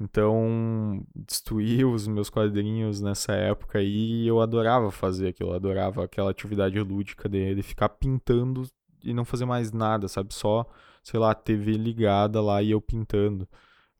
Então, 0.00 1.04
destruí 1.14 1.84
os 1.84 2.08
meus 2.08 2.30
quadrinhos 2.30 3.02
nessa 3.02 3.32
época 3.34 3.82
e 3.82 4.26
eu 4.26 4.40
adorava 4.40 4.90
fazer 4.90 5.28
aquilo, 5.28 5.50
eu 5.50 5.54
adorava 5.56 6.02
aquela 6.04 6.30
atividade 6.30 6.80
lúdica 6.80 7.28
de, 7.28 7.54
de 7.54 7.62
ficar 7.62 7.90
pintando 7.90 8.66
e 9.04 9.12
não 9.12 9.24
fazer 9.26 9.44
mais 9.44 9.72
nada, 9.72 10.08
sabe? 10.08 10.32
Só, 10.32 10.66
sei 11.02 11.20
lá, 11.20 11.34
TV 11.34 11.72
ligada 11.72 12.40
lá 12.40 12.62
e 12.62 12.70
eu 12.70 12.80
pintando. 12.80 13.46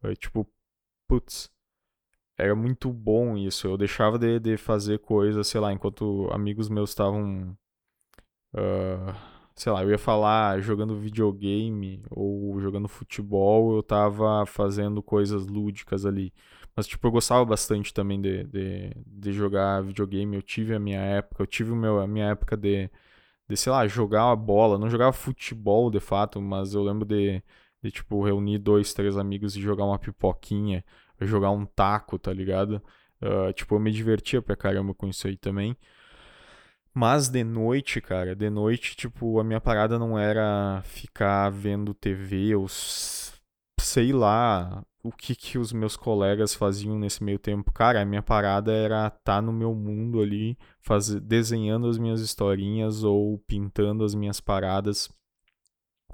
Eu, 0.03 0.17
tipo, 0.17 0.49
putz, 1.07 1.51
era 2.39 2.55
muito 2.57 2.93
bom 2.93 3.37
isso. 3.37 3.67
Eu 3.67 3.77
deixava 3.77 4.19
de, 4.19 4.39
de 4.41 4.57
fazer 4.57 5.01
coisas, 5.01 5.47
sei 5.49 5.61
lá, 5.61 5.73
enquanto 5.73 6.29
amigos 6.33 6.69
meus 6.71 6.91
estavam, 6.91 7.57
uh, 8.55 9.15
sei 9.61 9.73
lá, 9.73 9.83
eu 9.83 9.91
ia 9.91 9.99
falar 9.99 10.59
jogando 10.61 10.97
videogame 10.97 12.03
ou 12.11 12.59
jogando 12.61 12.89
futebol, 12.89 13.77
eu 13.77 13.83
tava 13.83 14.47
fazendo 14.47 15.03
coisas 15.03 15.47
lúdicas 15.47 16.07
ali. 16.07 16.33
Mas, 16.75 16.87
tipo, 16.87 17.07
eu 17.07 17.11
gostava 17.13 17.45
bastante 17.45 17.93
também 17.93 18.19
de, 18.21 18.45
de, 18.45 18.91
de 19.07 19.33
jogar 19.33 19.83
videogame. 19.83 20.35
Eu 20.37 20.43
tive 20.43 20.75
a 20.75 20.79
minha 20.79 21.01
época, 21.01 21.43
eu 21.43 21.47
tive 21.47 21.73
o 21.73 21.77
meu, 21.77 22.01
a 22.01 22.07
minha 22.07 22.31
época 22.31 22.57
de, 22.57 22.91
de, 23.49 23.57
sei 23.57 23.71
lá, 23.73 23.87
jogar 23.87 24.31
a 24.33 24.37
bola. 24.37 24.79
Não 24.79 24.89
jogava 24.89 25.13
futebol, 25.13 25.91
de 25.91 26.01
fato, 26.01 26.41
mas 26.41 26.73
eu 26.75 26.83
lembro 26.83 27.05
de, 27.05 27.43
de 27.83 27.91
tipo, 27.91 28.25
reunir 28.25 28.59
dois, 28.59 28.95
três 28.95 29.17
amigos 29.19 29.57
e 29.57 29.61
jogar 29.61 29.85
uma 29.85 29.99
pipoquinha, 29.99 30.85
jogar 31.21 31.51
um 31.51 31.67
taco, 31.67 32.19
tá 32.19 32.33
ligado? 32.33 32.83
Uh, 33.23 33.53
tipo, 33.53 33.75
eu 33.75 33.81
me 33.81 33.93
divertia 33.93 34.41
pra 34.41 34.57
caramba 34.57 34.95
com 34.95 35.07
isso 35.09 35.27
aí 35.27 35.37
também. 35.37 35.77
Mas 36.93 37.29
de 37.29 37.45
noite, 37.45 38.01
cara, 38.01 38.35
de 38.35 38.51
noite, 38.51 38.97
tipo, 38.97 39.39
a 39.39 39.45
minha 39.45 39.61
parada 39.61 39.99
não 39.99 40.19
era 40.19 40.83
ficar 40.85 41.49
vendo 41.51 41.95
TV 41.95 42.55
ou 42.57 42.67
sei 42.69 44.13
lá 44.13 44.85
o 45.03 45.11
que 45.11 45.35
que 45.35 45.59
os 45.59 45.73
meus 45.73 45.97
colegas 45.97 46.55
faziam 46.55 46.99
nesse 46.99 47.23
meio 47.25 47.39
tempo. 47.39 47.73
Cara, 47.73 48.03
a 48.03 48.05
minha 48.05 48.23
parada 48.23 48.73
era 48.73 49.07
estar 49.07 49.19
tá 49.23 49.43
no 49.43 49.53
meu 49.53 49.75
mundo 49.75 50.21
ali, 50.21 50.59
faz... 50.81 51.09
desenhando 51.21 51.89
as 51.89 51.99
minhas 51.99 52.21
historinhas 52.21 53.05
ou 53.05 53.39
pintando 53.47 54.05
as 54.05 54.15
minhas 54.15 54.41
paradas. 54.41 55.09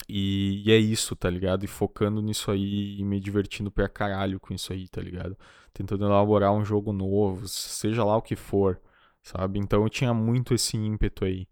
E... 0.09 0.63
e, 0.67 0.73
é 0.73 0.77
isso, 0.77 1.17
tá 1.17 1.31
ligado? 1.31 1.65
E 1.65 1.67
focando 1.67 2.21
nisso 2.23 2.51
aí 2.51 2.99
e 2.99 3.05
me 3.05 3.19
divertindo 3.19 3.71
pra 3.71 3.89
caralho 3.89 4.39
com 4.39 4.55
isso 4.55 4.73
aí, 4.73 4.89
tá 4.89 5.01
ligado? 5.01 5.37
Tentando 5.73 6.05
elaborar 6.05 6.53
um 6.53 6.65
jogo 6.65 6.93
novo, 6.93 7.49
seja 7.49 8.05
lá 8.05 8.17
o 8.17 8.23
que 8.23 8.37
for 8.37 8.81
sabe? 9.27 9.59
Então 9.59 9.83
eu 9.83 9.91
tinha 9.91 10.15
muito 10.15 10.55
esse 10.55 10.77
ímpeto 10.77 11.25
aí. 11.25 11.49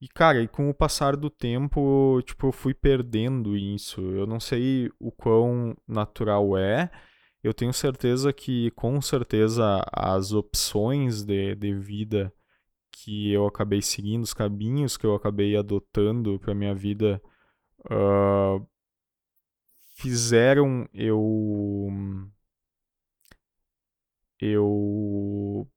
E, 0.00 0.08
cara, 0.08 0.42
e 0.42 0.48
com 0.48 0.68
o 0.68 0.74
passar 0.74 1.16
do 1.16 1.30
tempo, 1.30 2.20
tipo, 2.24 2.48
eu 2.48 2.52
fui 2.52 2.74
perdendo 2.74 3.56
isso. 3.56 4.00
Eu 4.00 4.26
não 4.26 4.40
sei 4.40 4.90
o 4.98 5.12
quão 5.12 5.76
natural 5.86 6.56
é. 6.56 6.90
Eu 7.42 7.54
tenho 7.54 7.72
certeza 7.72 8.32
que, 8.32 8.70
com 8.72 9.00
certeza, 9.00 9.84
as 9.92 10.32
opções 10.32 11.24
de, 11.24 11.54
de 11.56 11.74
vida 11.74 12.32
que 12.92 13.32
eu 13.32 13.46
acabei 13.46 13.82
seguindo, 13.82 14.22
os 14.22 14.34
caminhos 14.34 14.96
que 14.96 15.06
eu 15.06 15.14
acabei 15.14 15.56
adotando 15.56 16.38
para 16.40 16.54
minha 16.54 16.74
vida, 16.74 17.22
uh, 17.90 18.66
fizeram 19.96 20.88
eu. 20.94 21.98
Eu 24.40 25.68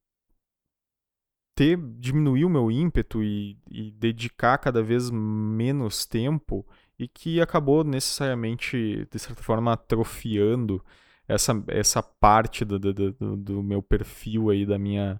ter 1.55 1.77
diminuir 1.77 2.43
o 2.43 2.49
meu 2.49 2.69
ímpeto 2.69 3.23
e, 3.23 3.57
e, 3.71 3.91
dedicar 3.91 4.57
cada 4.57 4.83
vez 4.83 5.09
menos 5.09 6.05
tempo 6.05 6.67
e 6.99 7.07
que 7.07 7.41
acabou 7.41 7.83
necessariamente 7.83 9.07
de 9.09 9.19
certa 9.19 9.41
forma 9.41 9.73
atrofiando 9.73 10.83
essa, 11.27 11.63
essa 11.67 12.03
parte 12.03 12.65
do, 12.65 12.77
do, 12.77 13.37
do, 13.37 13.63
meu 13.63 13.81
perfil 13.81 14.49
aí 14.49 14.65
da 14.65 14.77
minha 14.77 15.19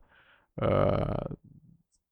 uh, 0.58 1.38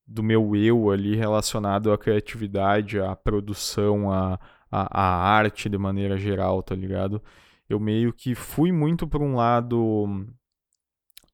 do 0.08 0.24
meu 0.24 0.56
eu 0.56 0.90
ali 0.90 1.16
relacionado 1.16 1.92
à 1.92 1.98
criatividade, 1.98 3.00
à 3.00 3.16
produção, 3.16 4.12
à, 4.12 4.40
à, 4.72 5.02
à 5.02 5.38
arte 5.38 5.70
de 5.70 5.78
maneira 5.78 6.18
geral, 6.18 6.62
tá 6.64 6.76
ligado? 6.76 7.22
Eu 7.70 7.80
meio 7.80 8.14
que 8.14 8.36
fui 8.36 8.72
muito 8.72 9.08
para 9.08 9.24
um 9.24 9.36
lado 9.36 10.26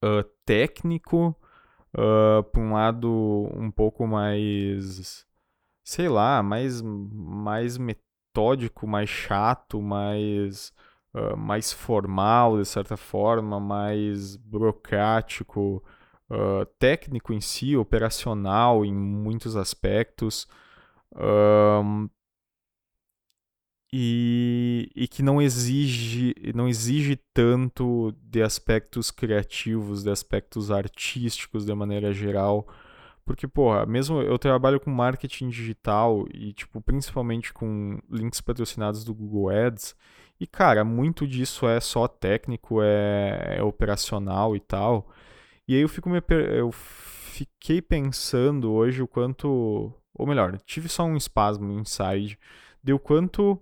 uh, 0.03 0.23
técnico 0.45 1.35
uh, 1.93 2.43
para 2.43 2.61
um 2.61 2.73
lado 2.73 3.49
um 3.53 3.71
pouco 3.71 4.07
mais, 4.07 5.25
sei 5.83 6.09
lá, 6.09 6.41
mais, 6.43 6.81
mais 6.81 7.77
metódico, 7.77 8.87
mais 8.87 9.09
chato, 9.09 9.81
mais, 9.81 10.73
uh, 11.13 11.37
mais 11.37 11.71
formal, 11.73 12.57
de 12.57 12.65
certa 12.65 12.97
forma, 12.97 13.59
mais 13.59 14.35
burocrático, 14.37 15.83
uh, 16.29 16.65
técnico 16.77 17.33
em 17.33 17.41
si, 17.41 17.75
operacional 17.77 18.85
em 18.85 18.93
muitos 18.93 19.55
aspectos 19.55 20.47
e, 23.91 24.89
e 24.95 25.07
que 25.07 25.23
não 25.23 25.41
exige, 25.41 26.35
não 26.53 26.67
exige 26.67 27.15
tanto 27.33 28.13
de 28.21 28.41
aspectos 28.41 29.09
criativos, 29.09 30.03
de 30.03 30.11
aspectos 30.11 30.69
artísticos 30.69 31.65
de 31.65 31.73
maneira 31.73 32.13
geral. 32.13 32.67
Porque, 33.25 33.47
porra, 33.47 33.85
mesmo 33.85 34.21
eu 34.21 34.37
trabalho 34.39 34.79
com 34.79 34.89
marketing 34.89 35.49
digital 35.49 36.25
e, 36.33 36.53
tipo, 36.53 36.81
principalmente 36.81 37.53
com 37.53 37.99
links 38.09 38.41
patrocinados 38.41 39.03
do 39.03 39.13
Google 39.13 39.49
Ads. 39.49 39.95
E, 40.39 40.47
cara, 40.47 40.83
muito 40.83 41.27
disso 41.27 41.67
é 41.67 41.79
só 41.79 42.07
técnico, 42.07 42.81
é, 42.81 43.57
é 43.57 43.63
operacional 43.63 44.55
e 44.55 44.59
tal. 44.59 45.09
E 45.67 45.75
aí 45.75 45.81
eu, 45.81 45.89
fico 45.89 46.09
me, 46.09 46.21
eu 46.29 46.71
fiquei 46.71 47.81
pensando 47.81 48.71
hoje 48.71 49.01
o 49.01 49.07
quanto. 49.07 49.93
Ou 50.13 50.27
melhor, 50.27 50.57
tive 50.65 50.89
só 50.89 51.03
um 51.05 51.15
espasmo, 51.15 51.71
insight, 51.79 52.37
de 52.83 52.93
o 52.93 52.99
quanto 52.99 53.61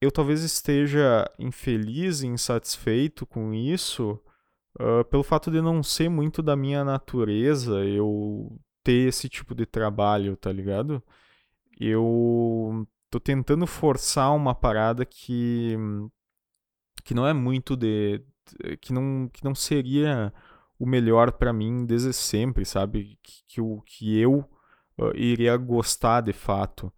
eu 0.00 0.10
talvez 0.10 0.42
esteja 0.42 1.30
infeliz 1.38 2.22
e 2.22 2.26
insatisfeito 2.26 3.26
com 3.26 3.52
isso 3.52 4.18
uh, 4.80 5.04
pelo 5.10 5.22
fato 5.22 5.50
de 5.50 5.60
não 5.60 5.82
ser 5.82 6.08
muito 6.08 6.42
da 6.42 6.56
minha 6.56 6.84
natureza 6.84 7.84
eu 7.84 8.58
ter 8.82 9.08
esse 9.08 9.28
tipo 9.28 9.54
de 9.54 9.66
trabalho, 9.66 10.36
tá 10.36 10.50
ligado? 10.50 11.02
Eu 11.78 12.86
tô 13.10 13.20
tentando 13.20 13.66
forçar 13.66 14.34
uma 14.34 14.54
parada 14.54 15.04
que 15.04 15.76
que 17.04 17.14
não 17.14 17.26
é 17.26 17.32
muito 17.32 17.76
de 17.76 18.22
que 18.80 18.92
não 18.92 19.28
que 19.32 19.44
não 19.44 19.54
seria 19.54 20.32
o 20.78 20.86
melhor 20.86 21.32
para 21.32 21.52
mim 21.52 21.84
desde 21.84 22.12
sempre, 22.12 22.64
sabe? 22.64 23.18
Que, 23.22 23.44
que, 23.48 23.60
o, 23.60 23.82
que 23.82 24.18
eu 24.18 24.38
uh, 24.98 25.14
iria 25.14 25.56
gostar 25.56 26.22
de 26.22 26.32
fato 26.32 26.92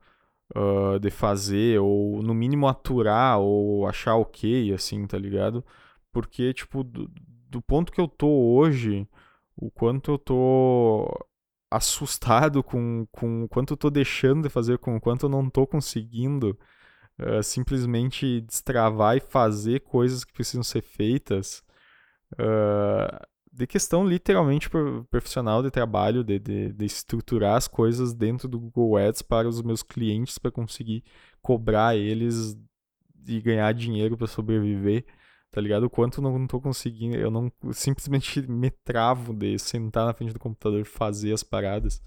uh, 0.56 0.98
de 0.98 1.10
fazer, 1.10 1.80
ou 1.80 2.22
no 2.22 2.34
mínimo 2.34 2.68
aturar, 2.68 3.38
ou 3.40 3.86
achar 3.86 4.16
ok, 4.16 4.72
assim, 4.72 5.06
tá 5.06 5.18
ligado? 5.18 5.64
Porque, 6.12 6.52
tipo, 6.54 6.84
do, 6.84 7.10
do 7.48 7.62
ponto 7.62 7.92
que 7.92 8.00
eu 8.00 8.08
tô 8.08 8.28
hoje, 8.54 9.08
o 9.56 9.70
quanto 9.70 10.12
eu 10.12 10.18
tô 10.18 11.26
assustado 11.70 12.62
com, 12.62 13.06
com 13.10 13.44
o 13.44 13.48
quanto 13.48 13.72
eu 13.72 13.76
tô 13.76 13.90
deixando 13.90 14.42
de 14.42 14.50
fazer, 14.50 14.78
com 14.78 14.96
o 14.96 15.00
quanto 15.00 15.26
eu 15.26 15.30
não 15.30 15.48
tô 15.48 15.66
conseguindo 15.66 16.58
uh, 17.18 17.42
simplesmente 17.42 18.40
destravar 18.42 19.16
e 19.16 19.20
fazer 19.20 19.80
coisas 19.80 20.24
que 20.24 20.32
precisam 20.32 20.62
ser 20.62 20.82
feitas. 20.82 21.62
Uh, 22.34 23.31
de 23.52 23.66
questão 23.66 24.06
literalmente 24.06 24.70
profissional 25.10 25.62
de 25.62 25.70
trabalho, 25.70 26.24
de, 26.24 26.38
de, 26.38 26.72
de, 26.72 26.84
estruturar 26.86 27.56
as 27.56 27.68
coisas 27.68 28.14
dentro 28.14 28.48
do 28.48 28.58
Google 28.58 28.96
Ads 28.96 29.20
para 29.20 29.46
os 29.46 29.60
meus 29.60 29.82
clientes, 29.82 30.38
para 30.38 30.50
conseguir 30.50 31.04
cobrar 31.42 31.94
eles 31.94 32.56
e 33.26 33.40
ganhar 33.40 33.72
dinheiro 33.74 34.16
para 34.16 34.26
sobreviver, 34.26 35.04
tá 35.50 35.60
ligado? 35.60 35.84
O 35.84 35.90
quanto 35.90 36.18
eu 36.18 36.22
não 36.22 36.44
estou 36.44 36.60
conseguindo, 36.62 37.16
eu 37.16 37.30
não 37.30 37.52
simplesmente 37.72 38.40
me 38.50 38.70
travo 38.70 39.34
de 39.34 39.58
sentar 39.58 40.06
na 40.06 40.14
frente 40.14 40.32
do 40.32 40.40
computador 40.40 40.80
e 40.80 40.84
fazer 40.84 41.32
as 41.32 41.42
paradas. 41.42 42.02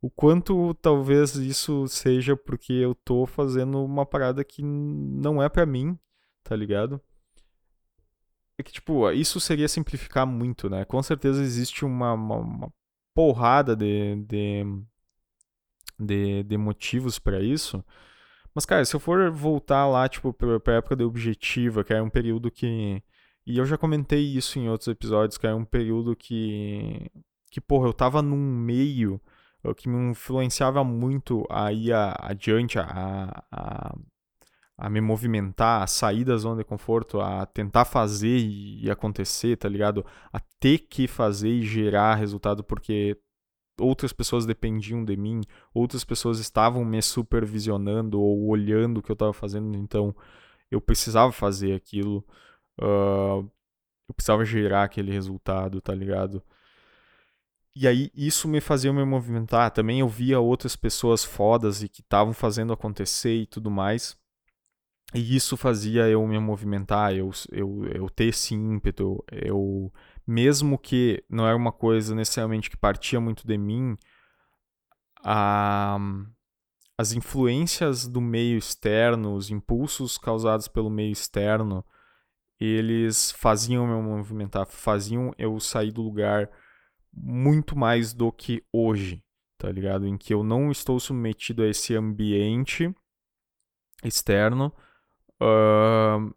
O 0.00 0.10
quanto 0.10 0.74
talvez 0.74 1.36
isso 1.36 1.88
seja 1.88 2.36
porque 2.36 2.74
eu 2.74 2.94
tô 2.94 3.24
fazendo 3.26 3.82
uma 3.82 4.04
parada 4.04 4.44
que 4.44 4.62
não 4.62 5.42
é 5.42 5.48
para 5.48 5.64
mim, 5.64 5.98
tá 6.44 6.54
ligado? 6.54 7.00
É 8.58 8.62
que, 8.62 8.72
tipo, 8.72 9.10
isso 9.10 9.38
seria 9.40 9.68
simplificar 9.68 10.26
muito, 10.26 10.70
né? 10.70 10.84
Com 10.84 11.02
certeza 11.02 11.42
existe 11.42 11.84
uma, 11.84 12.12
uma, 12.14 12.36
uma 12.36 12.72
porrada 13.14 13.76
de, 13.76 14.16
de, 14.26 14.64
de, 15.98 16.42
de 16.44 16.56
motivos 16.56 17.18
para 17.18 17.40
isso. 17.42 17.84
Mas, 18.54 18.64
cara, 18.66 18.84
se 18.84 18.96
eu 18.96 19.00
for 19.00 19.30
voltar 19.30 19.86
lá, 19.86 20.08
tipo, 20.08 20.32
pra, 20.32 20.58
pra 20.60 20.74
época 20.76 20.96
da 20.96 21.06
Objetiva, 21.06 21.84
que 21.84 21.92
era 21.92 22.02
um 22.02 22.10
período 22.10 22.50
que. 22.50 23.02
E 23.46 23.58
eu 23.58 23.66
já 23.66 23.78
comentei 23.78 24.20
isso 24.20 24.58
em 24.58 24.68
outros 24.68 24.88
episódios, 24.88 25.38
que 25.38 25.46
era 25.46 25.56
um 25.56 25.64
período 25.64 26.16
que. 26.16 27.10
Que, 27.50 27.60
porra, 27.60 27.88
eu 27.88 27.92
tava 27.94 28.22
num 28.22 28.36
meio 28.36 29.20
que 29.74 29.88
me 29.88 30.10
influenciava 30.10 30.84
muito 30.84 31.44
a 31.50 31.72
ir 31.72 31.92
adiante, 31.92 32.78
a, 32.78 33.44
a, 33.50 33.94
a 34.78 34.90
me 34.90 35.00
movimentar, 35.00 35.82
a 35.82 35.86
sair 35.86 36.24
da 36.24 36.36
zona 36.36 36.58
de 36.58 36.64
conforto, 36.64 37.20
a 37.20 37.46
tentar 37.46 37.84
fazer 37.84 38.38
e 38.38 38.90
acontecer, 38.90 39.56
tá 39.56 39.68
ligado? 39.68 40.04
A 40.32 40.40
ter 40.60 40.78
que 40.78 41.06
fazer 41.06 41.48
e 41.48 41.62
gerar 41.62 42.16
resultado 42.16 42.62
porque 42.62 43.18
outras 43.80 44.12
pessoas 44.12 44.46
dependiam 44.46 45.04
de 45.04 45.16
mim, 45.16 45.42
outras 45.74 46.04
pessoas 46.04 46.38
estavam 46.38 46.84
me 46.84 47.00
supervisionando 47.02 48.20
ou 48.20 48.48
olhando 48.48 48.98
o 48.98 49.02
que 49.02 49.10
eu 49.10 49.14
estava 49.14 49.32
fazendo, 49.32 49.76
então 49.78 50.14
eu 50.70 50.80
precisava 50.80 51.32
fazer 51.32 51.74
aquilo, 51.74 52.24
uh, 52.80 53.48
eu 54.08 54.14
precisava 54.14 54.44
gerar 54.44 54.84
aquele 54.84 55.12
resultado, 55.12 55.80
tá 55.80 55.94
ligado? 55.94 56.42
e 57.76 57.86
aí 57.86 58.10
isso 58.14 58.48
me 58.48 58.58
fazia 58.58 58.90
me 58.90 59.04
movimentar. 59.04 59.70
Também 59.70 60.00
eu 60.00 60.08
via 60.08 60.40
outras 60.40 60.74
pessoas 60.74 61.22
fodas 61.22 61.82
e 61.82 61.88
que 61.90 62.00
estavam 62.00 62.32
fazendo 62.32 62.72
acontecer 62.72 63.34
e 63.34 63.46
tudo 63.46 63.70
mais. 63.70 64.16
E 65.14 65.36
isso 65.36 65.56
fazia 65.56 66.08
eu 66.08 66.26
me 66.26 66.38
movimentar, 66.38 67.14
eu, 67.14 67.30
eu, 67.50 67.86
eu 67.86 68.10
ter 68.10 68.26
esse 68.26 68.54
ímpeto. 68.54 69.24
Eu, 69.30 69.92
mesmo 70.26 70.78
que 70.78 71.24
não 71.28 71.46
era 71.46 71.56
uma 71.56 71.72
coisa 71.72 72.14
necessariamente 72.14 72.68
que 72.68 72.76
partia 72.76 73.20
muito 73.20 73.46
de 73.46 73.56
mim, 73.56 73.96
a, 75.22 75.98
as 76.98 77.12
influências 77.12 78.06
do 78.06 78.20
meio 78.20 78.58
externo, 78.58 79.34
os 79.34 79.50
impulsos 79.50 80.18
causados 80.18 80.66
pelo 80.66 80.90
meio 80.90 81.12
externo, 81.12 81.84
eles 82.58 83.32
faziam 83.32 83.90
eu 83.90 84.02
movimentar, 84.02 84.66
faziam 84.66 85.32
eu 85.38 85.58
sair 85.60 85.92
do 85.92 86.02
lugar 86.02 86.50
muito 87.12 87.76
mais 87.76 88.12
do 88.12 88.32
que 88.32 88.62
hoje, 88.72 89.22
tá 89.58 89.70
ligado? 89.70 90.06
Em 90.06 90.16
que 90.16 90.32
eu 90.32 90.42
não 90.42 90.70
estou 90.70 90.98
submetido 90.98 91.62
a 91.62 91.68
esse 91.68 91.94
ambiente 91.94 92.94
externo. 94.04 94.72
Uh, 95.40 96.34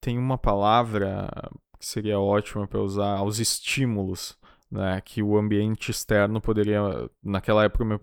tem 0.00 0.18
uma 0.18 0.36
palavra 0.36 1.30
que 1.78 1.86
seria 1.86 2.18
ótima 2.18 2.66
para 2.66 2.80
usar, 2.80 3.16
aos 3.16 3.38
estímulos, 3.38 4.38
né, 4.70 5.00
que 5.00 5.22
o 5.22 5.36
ambiente 5.38 5.90
externo 5.90 6.40
poderia, 6.40 6.80
naquela 7.22 7.64
época, 7.64 7.84
me, 7.84 7.98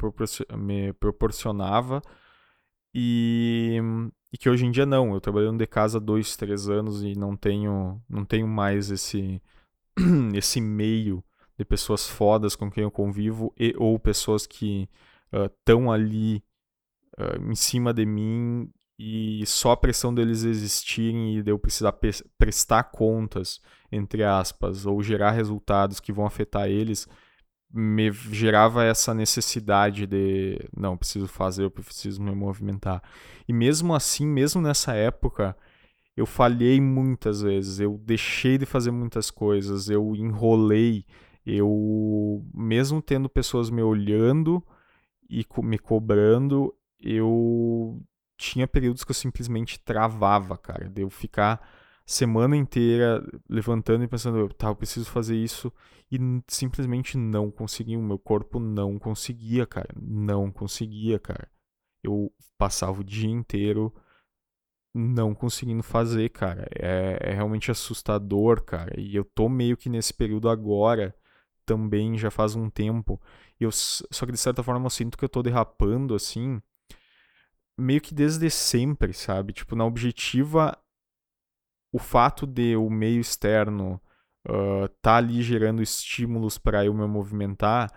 me 0.58 0.94
proporcionava 0.94 2.02
e, 2.94 3.80
e, 4.32 4.38
que 4.38 4.50
hoje 4.50 4.66
em 4.66 4.72
dia 4.72 4.86
não. 4.86 5.14
Eu 5.14 5.22
trabalhando 5.22 5.60
de 5.60 5.68
casa 5.68 5.98
há 5.98 6.02
dois, 6.02 6.36
três 6.36 6.70
anos 6.70 7.04
e 7.04 7.14
não 7.14 7.36
tenho, 7.36 8.02
não 8.10 8.26
tenho 8.26 8.48
mais 8.48 8.90
esse, 8.90 9.42
esse 10.34 10.60
meio 10.60 11.24
de 11.58 11.66
pessoas 11.66 12.08
fodas 12.08 12.56
com 12.56 12.70
quem 12.70 12.84
eu 12.84 12.92
convivo 12.92 13.54
e 13.58 13.74
ou 13.78 14.00
pessoas 14.00 14.48
que 14.48 14.90
estão 15.32 15.88
uh, 15.88 15.92
ali 15.92 16.44
uh, 17.18 17.52
em 17.52 17.56
cima 17.56 17.94
de 17.94 18.06
mim 18.06 18.72
e 19.04 19.44
só 19.48 19.72
a 19.72 19.78
pressão 19.78 20.14
deles 20.14 20.44
existirem 20.44 21.36
e 21.36 21.42
de 21.42 21.50
eu 21.50 21.58
precisar 21.58 21.92
prestar 22.38 22.84
contas, 22.84 23.60
entre 23.92 24.24
aspas, 24.24 24.86
ou 24.86 25.02
gerar 25.02 25.32
resultados 25.32 26.00
que 26.00 26.14
vão 26.14 26.24
afetar 26.24 26.68
eles, 26.70 27.08
me 27.74 28.12
gerava 28.12 28.84
essa 28.84 29.12
necessidade 29.12 30.06
de 30.06 30.60
não, 30.78 30.96
preciso 30.96 31.28
fazer, 31.28 31.64
eu 31.64 31.72
preciso 31.72 32.22
me 32.22 32.30
movimentar. 32.36 33.02
E 33.48 33.54
mesmo 33.54 33.96
assim, 33.96 34.28
mesmo 34.28 34.62
nessa 34.62 34.94
época, 34.94 35.58
eu 36.16 36.28
falhei 36.28 36.80
muitas 36.80 37.42
vezes, 37.42 37.80
eu 37.80 37.98
deixei 38.06 38.60
de 38.60 38.68
fazer 38.68 38.92
muitas 38.92 39.32
coisas, 39.32 39.90
eu 39.90 40.16
enrolei, 40.16 41.08
eu, 41.44 42.46
mesmo 42.54 43.02
tendo 43.02 43.28
pessoas 43.28 43.72
me 43.72 43.82
olhando 43.82 44.64
e 45.28 45.44
me 45.64 45.80
cobrando, 45.80 46.72
eu 47.02 48.00
tinha 48.42 48.68
períodos 48.68 49.04
que 49.04 49.12
eu 49.12 49.16
simplesmente 49.16 49.80
travava, 49.80 50.58
cara. 50.58 50.90
De 50.90 51.02
eu 51.02 51.10
ficar 51.10 51.62
semana 52.06 52.58
inteira 52.58 53.24
levantando 53.48 54.04
e 54.04 54.08
pensando, 54.08 54.50
tá, 54.50 54.68
eu 54.68 54.76
preciso 54.76 55.10
fazer 55.10 55.36
isso 55.36 55.72
e 56.12 56.18
simplesmente 56.48 57.18
não 57.18 57.52
conseguia. 57.52 58.00
O 58.00 58.04
meu 58.04 58.18
corpo 58.18 58.60
não 58.60 58.98
conseguia, 58.98 59.66
cara. 59.68 59.90
Não 59.96 60.52
conseguia, 60.52 61.20
cara. 61.20 61.50
Eu 62.04 62.34
passava 62.58 63.02
o 63.02 63.04
dia 63.04 63.30
inteiro 63.30 63.94
não 64.94 65.34
conseguindo 65.34 65.84
fazer, 65.84 66.30
cara. 66.30 66.68
É, 66.76 67.18
é 67.22 67.34
realmente 67.34 67.70
assustador, 67.72 68.64
cara. 68.64 69.00
E 69.00 69.16
eu 69.16 69.24
tô 69.24 69.48
meio 69.48 69.78
que 69.78 69.88
nesse 69.88 70.14
período 70.14 70.50
agora 70.50 71.16
também 71.66 72.18
já 72.18 72.32
faz 72.32 72.56
um 72.56 72.70
tempo. 72.70 73.22
E 73.60 73.64
eu, 73.64 73.72
só 73.72 74.26
que 74.26 74.32
de 74.32 74.38
certa 74.38 74.64
forma 74.64 74.86
eu 74.88 74.90
sinto 74.90 75.18
que 75.18 75.24
eu 75.24 75.30
tô 75.30 75.44
derrapando 75.44 76.16
assim, 76.16 76.62
meio 77.82 78.02
que 78.02 78.14
desde 78.14 78.50
sempre, 78.50 79.14
sabe? 79.14 79.54
Tipo, 79.54 79.76
na 79.76 79.86
objetiva, 79.86 80.78
o 81.92 82.00
fato 82.00 82.46
de 82.46 82.76
o 82.76 82.90
meio 82.90 83.20
externo 83.20 84.02
uh, 84.48 84.88
tá 85.02 85.18
ali 85.18 85.42
gerando 85.42 85.82
estímulos 85.82 86.58
para 86.58 86.86
eu 86.86 86.94
me 86.94 87.06
movimentar 87.08 87.92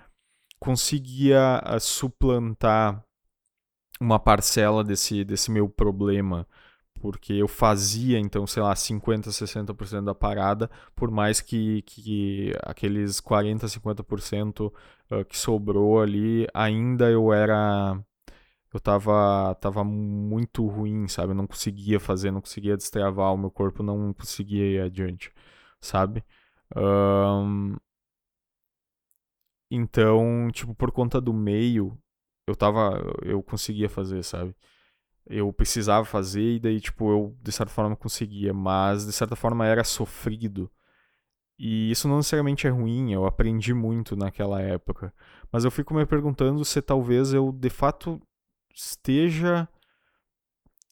conseguia 0.58 1.62
uh, 1.66 1.78
suplantar 1.78 3.04
uma 4.00 4.18
parcela 4.18 4.82
desse, 4.82 5.24
desse 5.24 5.50
meu 5.50 5.68
problema 5.68 6.46
porque 7.04 7.34
eu 7.34 7.46
fazia, 7.46 8.18
então, 8.18 8.46
sei 8.46 8.62
lá, 8.62 8.72
50%, 8.72 9.28
60% 9.28 10.04
da 10.04 10.14
parada, 10.14 10.70
por 10.96 11.10
mais 11.10 11.38
que, 11.38 11.82
que 11.82 12.50
aqueles 12.62 13.20
40%, 13.20 13.66
50% 13.66 14.72
uh, 14.72 15.24
que 15.26 15.36
sobrou 15.36 16.00
ali, 16.00 16.46
ainda 16.54 17.10
eu 17.10 17.30
era. 17.30 18.02
Eu 18.74 18.80
tava, 18.80 19.54
tava 19.60 19.84
muito 19.84 20.66
ruim, 20.66 21.08
sabe? 21.08 21.32
Eu 21.32 21.36
não 21.36 21.46
conseguia 21.46 22.00
fazer, 22.00 22.30
não 22.32 22.40
conseguia 22.40 22.76
destravar, 22.76 23.32
o 23.32 23.38
meu 23.38 23.50
corpo 23.50 23.82
não 23.82 24.12
conseguia 24.14 24.66
ir 24.66 24.80
adiante, 24.82 25.32
sabe? 25.80 26.24
Um... 26.76 27.76
Então, 29.70 30.50
tipo, 30.52 30.74
por 30.74 30.92
conta 30.92 31.20
do 31.20 31.32
meio, 31.32 31.96
eu 32.46 32.54
tava. 32.56 33.00
Eu 33.22 33.42
conseguia 33.42 33.88
fazer, 33.88 34.22
sabe? 34.22 34.54
eu 35.26 35.52
precisava 35.52 36.04
fazer 36.04 36.56
e 36.56 36.60
daí, 36.60 36.80
tipo, 36.80 37.10
eu 37.10 37.36
de 37.42 37.52
certa 37.52 37.72
forma 37.72 37.96
conseguia, 37.96 38.52
mas 38.52 39.06
de 39.06 39.12
certa 39.12 39.36
forma 39.36 39.66
era 39.66 39.84
sofrido. 39.84 40.70
E 41.58 41.90
isso 41.90 42.08
não 42.08 42.18
necessariamente 42.18 42.66
é 42.66 42.70
ruim, 42.70 43.12
eu 43.12 43.26
aprendi 43.26 43.72
muito 43.74 44.16
naquela 44.16 44.60
época. 44.60 45.14
Mas 45.52 45.64
eu 45.64 45.70
fico 45.70 45.94
me 45.94 46.04
perguntando 46.06 46.64
se 46.64 46.82
talvez 46.82 47.32
eu 47.32 47.52
de 47.52 47.70
fato 47.70 48.20
esteja 48.74 49.68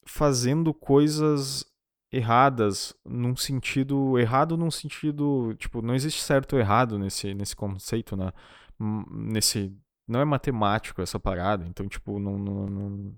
fazendo 0.07 0.73
coisas 0.73 1.65
erradas 2.11 2.95
num 3.05 3.35
sentido 3.35 4.19
errado 4.19 4.57
num 4.57 4.71
sentido 4.71 5.55
tipo 5.59 5.81
não 5.81 5.95
existe 5.95 6.23
certo 6.23 6.55
ou 6.55 6.61
errado 6.61 6.99
nesse 6.99 7.35
nesse 7.35 7.57
conceito 7.57 8.17
né? 8.17 8.33
Nesse 9.11 9.75
não 10.07 10.21
é 10.21 10.25
matemático 10.25 11.01
essa 11.01 11.19
parada 11.19 11.67
então 11.67 11.89
tipo 11.89 12.19
não, 12.19 12.39
não, 12.39 12.67
não 12.67 13.15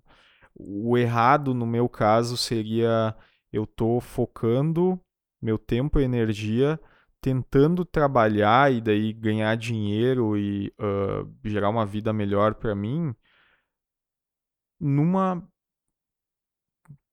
o 0.56 0.96
errado, 0.96 1.52
no 1.52 1.66
meu 1.66 1.88
caso, 1.88 2.36
seria 2.36 3.14
eu 3.52 3.66
tô 3.66 4.00
focando 4.00 5.00
meu 5.42 5.58
tempo 5.58 5.98
e 5.98 6.04
energia 6.04 6.80
tentando 7.20 7.84
trabalhar 7.84 8.72
e 8.72 8.80
daí 8.80 9.12
ganhar 9.12 9.56
dinheiro 9.56 10.36
e 10.36 10.72
uh, 10.78 11.28
gerar 11.44 11.70
uma 11.70 11.86
vida 11.86 12.12
melhor 12.12 12.54
para 12.54 12.74
mim 12.74 13.14
numa 14.84 15.42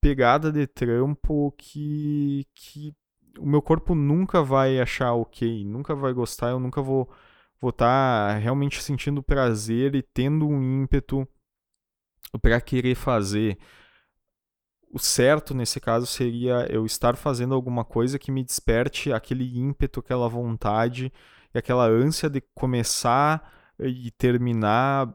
pegada 0.00 0.52
de 0.52 0.66
trampo 0.66 1.52
que, 1.56 2.46
que 2.54 2.94
o 3.38 3.46
meu 3.46 3.62
corpo 3.62 3.94
nunca 3.94 4.42
vai 4.42 4.78
achar 4.78 5.14
ok, 5.14 5.64
nunca 5.64 5.94
vai 5.94 6.12
gostar, 6.12 6.50
eu 6.50 6.60
nunca 6.60 6.82
vou 6.82 7.10
vou 7.60 7.70
estar 7.70 8.34
tá 8.34 8.38
realmente 8.38 8.82
sentindo 8.82 9.22
prazer 9.22 9.94
e 9.94 10.02
tendo 10.02 10.48
um 10.48 10.82
ímpeto 10.82 11.26
para 12.42 12.60
querer 12.60 12.96
fazer. 12.96 13.56
O 14.92 14.98
certo 14.98 15.54
nesse 15.54 15.80
caso 15.80 16.04
seria 16.06 16.66
eu 16.70 16.84
estar 16.84 17.16
fazendo 17.16 17.54
alguma 17.54 17.84
coisa 17.84 18.18
que 18.18 18.32
me 18.32 18.44
desperte 18.44 19.12
aquele 19.12 19.56
ímpeto, 19.56 20.00
aquela 20.00 20.28
vontade 20.28 21.12
e 21.54 21.58
aquela 21.58 21.86
ânsia 21.86 22.28
de 22.28 22.42
começar 22.54 23.50
e 23.78 24.10
terminar, 24.10 25.14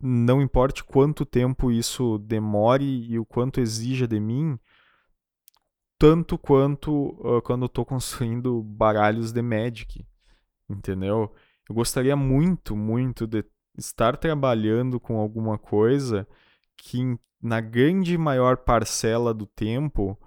não 0.00 0.40
importe 0.40 0.84
quanto 0.84 1.26
tempo 1.26 1.70
isso 1.70 2.18
demore 2.18 2.84
e 2.84 3.18
o 3.18 3.24
quanto 3.24 3.60
exija 3.60 4.06
de 4.06 4.20
mim, 4.20 4.58
tanto 5.98 6.38
quanto 6.38 7.10
uh, 7.20 7.42
quando 7.42 7.62
eu 7.62 7.66
estou 7.66 7.84
construindo 7.84 8.62
baralhos 8.62 9.32
de 9.32 9.42
Magic, 9.42 10.06
entendeu? 10.68 11.34
Eu 11.68 11.74
gostaria 11.74 12.14
muito, 12.14 12.76
muito 12.76 13.26
de 13.26 13.44
estar 13.76 14.16
trabalhando 14.16 15.00
com 15.00 15.18
alguma 15.18 15.58
coisa 15.58 16.26
que 16.76 17.18
na 17.42 17.60
grande 17.60 18.16
maior 18.16 18.58
parcela 18.58 19.34
do 19.34 19.46
tempo 19.46 20.18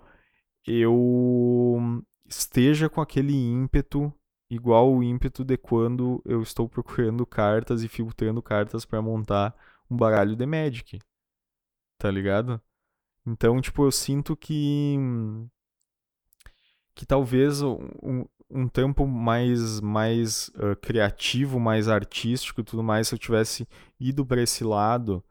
eu 0.66 2.04
esteja 2.28 2.90
com 2.90 3.02
aquele 3.02 3.34
ímpeto 3.34 4.14
igual 4.52 4.94
o 4.94 5.02
ímpeto 5.02 5.46
de 5.46 5.58
quando 5.58 6.22
eu 6.26 6.42
estou 6.42 6.68
procurando 6.68 7.26
cartas 7.26 7.84
e 7.84 7.88
filtrando 7.88 8.42
cartas 8.42 8.84
para 8.84 9.02
montar 9.02 9.56
um 9.90 9.96
baralho 9.96 10.36
de 10.36 10.46
Magic. 10.46 11.00
Tá 11.98 12.12
ligado? 12.12 12.62
Então, 13.26 13.62
tipo, 13.62 13.86
eu 13.86 13.92
sinto 13.92 14.36
que 14.36 14.98
que 16.94 17.06
talvez 17.06 17.62
um, 17.62 18.26
um 18.50 18.68
tempo 18.68 19.08
mais, 19.08 19.80
mais 19.80 20.50
uh, 20.50 20.76
criativo, 20.82 21.58
mais 21.58 21.88
artístico 21.88 22.60
e 22.60 22.64
tudo 22.64 22.84
mais, 22.84 23.08
se 23.08 23.16
eu 23.16 23.20
tivesse 23.20 23.66
ido 23.98 24.26
para 24.26 24.42
esse 24.42 24.66
lado, 24.66 25.24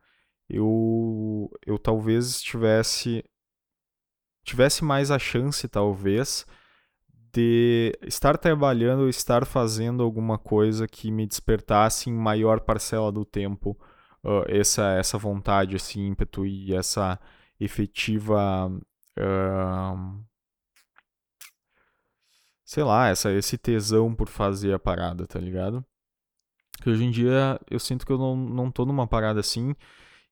eu, 0.49 1.51
eu 1.67 1.79
talvez 1.79 2.41
tivesse 2.41 3.23
tivesse 4.43 4.83
mais 4.83 5.11
a 5.11 5.19
chance, 5.19 5.69
talvez, 5.69 6.47
de 7.33 7.97
estar 8.03 8.37
trabalhando 8.37 9.09
estar 9.09 9.45
fazendo 9.45 10.03
alguma 10.03 10.39
coisa 10.39 10.89
que 10.89 11.11
me 11.11 11.27
despertasse 11.27 12.11
em 12.11 12.13
maior 12.13 12.61
parcela 12.61 13.13
do 13.13 13.25
tempo 13.25 13.79
uh, 14.25 14.45
essa, 14.49 14.93
essa 14.93 15.19
vontade, 15.19 15.77
esse 15.77 16.01
ímpeto 16.01 16.47
e 16.47 16.75
essa 16.75 17.19
efetiva. 17.59 18.69
Uh, 19.19 20.25
sei 22.65 22.85
lá, 22.85 23.09
essa, 23.09 23.33
esse 23.33 23.59
tesão 23.59 24.15
por 24.15 24.29
fazer 24.29 24.73
a 24.73 24.79
parada, 24.79 25.27
tá 25.27 25.39
ligado? 25.41 25.85
Que 26.83 26.91
hoje 26.91 27.05
em 27.05 27.11
dia 27.11 27.61
eu 27.71 27.79
sinto 27.79 28.07
que 28.07 28.13
eu 28.13 28.19
não, 28.19 28.37
não 28.37 28.71
tô 28.71 28.87
numa 28.87 29.07
parada 29.07 29.41
assim. 29.41 29.75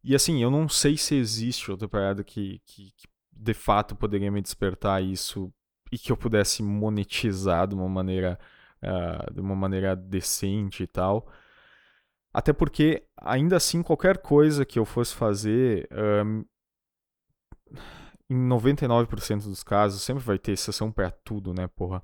E 0.05 0.15
assim, 0.15 0.43
eu 0.43 0.51
não 0.51 0.69
sei 0.69 0.97
se 0.97 1.15
existe 1.17 1.71
outra 1.71 1.89
parada 1.89 2.25
que, 2.25 2.61
que, 2.65 2.93
que 2.97 3.09
de 3.33 3.55
fato 3.55 3.97
poderia 3.97 4.31
me 4.31 4.41
despertar 4.41 5.03
isso 5.03 5.53
e 5.91 5.99
que 5.99 6.13
eu 6.13 6.17
pudesse 6.17 6.63
monetizar 6.63 7.67
de 7.67 7.75
uma 7.75 7.89
maneira, 7.89 8.39
uh, 8.83 9.33
de 9.33 9.41
uma 9.41 9.55
maneira 9.55 9.95
decente 9.97 10.83
e 10.83 10.87
tal. 10.87 11.27
Até 12.33 12.53
porque, 12.53 13.05
ainda 13.17 13.57
assim, 13.57 13.83
qualquer 13.83 14.19
coisa 14.19 14.65
que 14.65 14.79
eu 14.79 14.85
fosse 14.85 15.15
fazer, 15.15 15.89
um, 15.93 16.45
em 18.31 18.49
99% 18.49 19.45
dos 19.45 19.63
casos, 19.63 20.03
sempre 20.03 20.23
vai 20.23 20.39
ter 20.39 20.53
exceção 20.53 20.93
para 20.93 21.11
tudo, 21.11 21.55
né, 21.55 21.67
porra? 21.69 22.03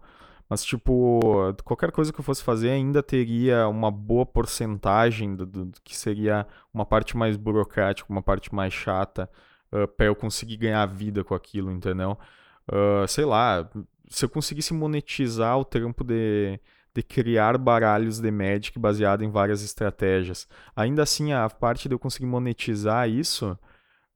Mas, 0.49 0.65
tipo, 0.65 1.21
qualquer 1.65 1.91
coisa 1.91 2.13
que 2.13 2.21
eu 2.21 2.25
fosse 2.25 2.43
fazer 2.43 2.71
ainda 2.71 3.03
teria 3.03 3.67
uma 3.69 3.91
boa 3.91 4.27
porcentagem 4.27 5.35
do, 5.35 5.47
do 5.47 5.73
que 5.83 5.97
seria 5.97 6.47
uma 6.73 6.85
parte 6.85 7.17
mais 7.17 7.37
burocrática, 7.37 8.11
uma 8.13 8.23
parte 8.23 8.55
mais 8.55 8.73
chata, 8.73 9.31
uh, 9.73 9.89
para 9.89 10.07
eu 10.07 10.15
conseguir 10.15 10.57
ganhar 10.57 10.85
vida 10.87 11.25
com 11.25 11.35
aquilo, 11.35 11.71
entendeu? 11.71 12.19
Uh, 12.71 13.07
sei 13.07 13.25
lá, 13.25 13.69
se 14.09 14.25
eu 14.25 14.29
conseguisse 14.29 14.73
monetizar 14.73 15.59
o 15.59 15.65
trampo 15.65 16.05
de, 16.05 16.59
de 16.95 17.03
criar 17.03 17.59
baralhos 17.59 18.21
de 18.21 18.31
Magic 18.31 18.79
baseado 18.79 19.23
em 19.23 19.31
várias 19.31 19.63
estratégias. 19.63 20.49
Ainda 20.75 21.03
assim, 21.03 21.33
a 21.33 21.49
parte 21.51 21.89
de 21.89 21.95
eu 21.95 21.99
conseguir 21.99 22.27
monetizar 22.27 23.09
isso. 23.09 23.59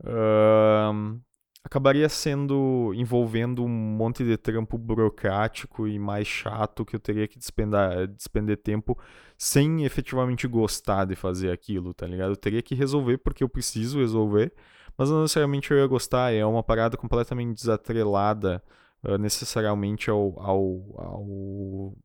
Uh, 0.00 1.20
acabaria 1.68 2.08
sendo 2.08 2.92
envolvendo 2.94 3.62
um 3.62 3.68
monte 3.68 4.24
de 4.24 4.36
trampo 4.36 4.78
burocrático 4.78 5.86
e 5.86 5.98
mais 5.98 6.26
chato 6.26 6.84
que 6.84 6.96
eu 6.96 7.00
teria 7.00 7.28
que 7.28 7.38
despender, 7.38 8.08
despender 8.08 8.56
tempo 8.56 8.98
sem 9.36 9.84
efetivamente 9.84 10.48
gostar 10.48 11.04
de 11.04 11.14
fazer 11.14 11.52
aquilo, 11.52 11.92
tá 11.92 12.06
ligado? 12.06 12.30
Eu 12.32 12.36
teria 12.36 12.62
que 12.62 12.74
resolver 12.74 13.18
porque 13.18 13.44
eu 13.44 13.48
preciso 13.48 13.98
resolver, 13.98 14.52
mas 14.98 15.10
não 15.10 15.22
necessariamente 15.22 15.70
eu 15.70 15.78
ia 15.78 15.86
gostar, 15.86 16.32
é 16.34 16.44
uma 16.44 16.62
parada 16.62 16.96
completamente 16.96 17.54
desatrelada 17.54 18.62
uh, 19.04 19.16
necessariamente 19.16 20.10
ao, 20.10 20.34
ao, 20.40 20.60
ao, 20.96 21.96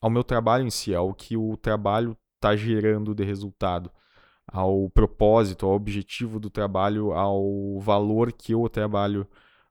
ao 0.00 0.10
meu 0.10 0.24
trabalho 0.24 0.66
em 0.66 0.70
si, 0.70 0.94
ao 0.94 1.14
que 1.14 1.36
o 1.36 1.56
trabalho 1.56 2.16
tá 2.40 2.56
gerando 2.56 3.14
de 3.14 3.24
resultado 3.24 3.90
ao 4.46 4.90
propósito, 4.90 5.66
ao 5.66 5.72
objetivo 5.72 6.40
do 6.40 6.50
trabalho, 6.50 7.12
ao 7.12 7.78
valor 7.80 8.32
que 8.32 8.54
o 8.54 8.68
trabalho 8.68 9.26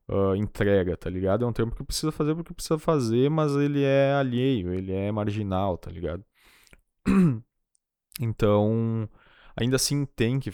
uh, 0.08 0.36
entrega, 0.36 0.96
tá 0.98 1.10
ligado? 1.10 1.44
É 1.44 1.48
um 1.48 1.54
termo 1.54 1.76
que 1.76 1.84
precisa 1.84 2.12
fazer 2.12 2.34
porque 2.36 2.54
precisa 2.54 2.80
fazer, 2.80 3.30
mas 3.30 3.54
ele 3.56 3.84
é 3.84 4.14
alheio, 4.14 4.74
ele 4.74 4.92
é 4.94 5.12
marginal, 5.12 5.78
tá 5.78 5.92
ligado? 5.92 6.24
Então, 8.20 9.10
ainda 9.56 9.76
assim 9.76 10.06
tem 10.06 10.40
que 10.40 10.52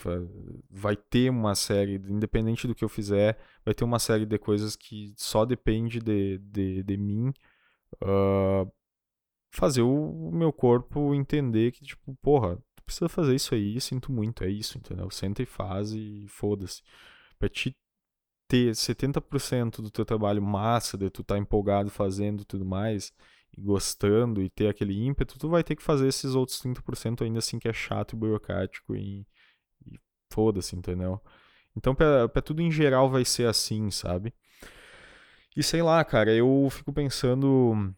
vai 0.69 0.95
ter 0.95 1.29
uma 1.29 1.55
série, 1.55 1.95
independente 1.95 2.67
do 2.67 2.75
que 2.75 2.83
eu 2.83 2.89
fizer, 2.89 3.37
vai 3.63 3.73
ter 3.73 3.83
uma 3.83 3.99
série 3.99 4.25
de 4.25 4.37
coisas 4.37 4.75
que 4.75 5.13
só 5.17 5.45
depende 5.45 5.99
de, 5.99 6.37
de, 6.39 6.83
de 6.83 6.97
mim 6.97 7.33
uh, 8.03 8.71
fazer 9.51 9.81
o 9.81 10.31
meu 10.31 10.51
corpo 10.51 11.13
entender 11.13 11.71
que, 11.71 11.83
tipo, 11.83 12.15
porra, 12.21 12.57
precisa 12.85 13.09
fazer 13.09 13.35
isso 13.35 13.53
aí, 13.53 13.79
sinto 13.81 14.11
muito, 14.11 14.43
é 14.43 14.49
isso, 14.49 14.77
entendeu? 14.77 15.09
Senta 15.11 15.43
e 15.43 15.45
faz 15.45 15.91
e 15.91 16.25
foda-se. 16.29 16.81
Pra 17.37 17.49
te 17.49 17.75
ter 18.47 18.71
70% 18.73 19.81
do 19.81 19.91
teu 19.91 20.05
trabalho 20.05 20.41
massa, 20.41 20.97
de 20.97 21.09
tu 21.09 21.23
tá 21.23 21.37
empolgado 21.37 21.89
fazendo 21.89 22.45
tudo 22.45 22.65
mais, 22.65 23.11
e 23.36 23.36
gostando, 23.57 24.41
e 24.41 24.49
ter 24.49 24.67
aquele 24.67 25.05
ímpeto, 25.05 25.39
tu 25.39 25.49
vai 25.49 25.63
ter 25.63 25.75
que 25.75 25.83
fazer 25.83 26.07
esses 26.07 26.35
outros 26.35 26.61
30% 26.61 27.23
ainda 27.23 27.39
assim 27.39 27.57
que 27.57 27.67
é 27.67 27.73
chato 27.73 28.13
e 28.13 28.15
burocrático 28.15 28.95
e, 28.95 29.25
e 29.85 29.99
foda-se, 30.31 30.75
entendeu? 30.75 31.21
Então, 31.75 31.95
pra 31.95 32.41
tudo 32.41 32.61
em 32.61 32.71
geral 32.71 33.09
vai 33.09 33.25
ser 33.25 33.47
assim, 33.47 33.89
sabe? 33.91 34.33
E 35.55 35.63
sei 35.63 35.81
lá, 35.81 36.03
cara, 36.05 36.33
eu 36.33 36.67
fico 36.71 36.93
pensando 36.93 37.93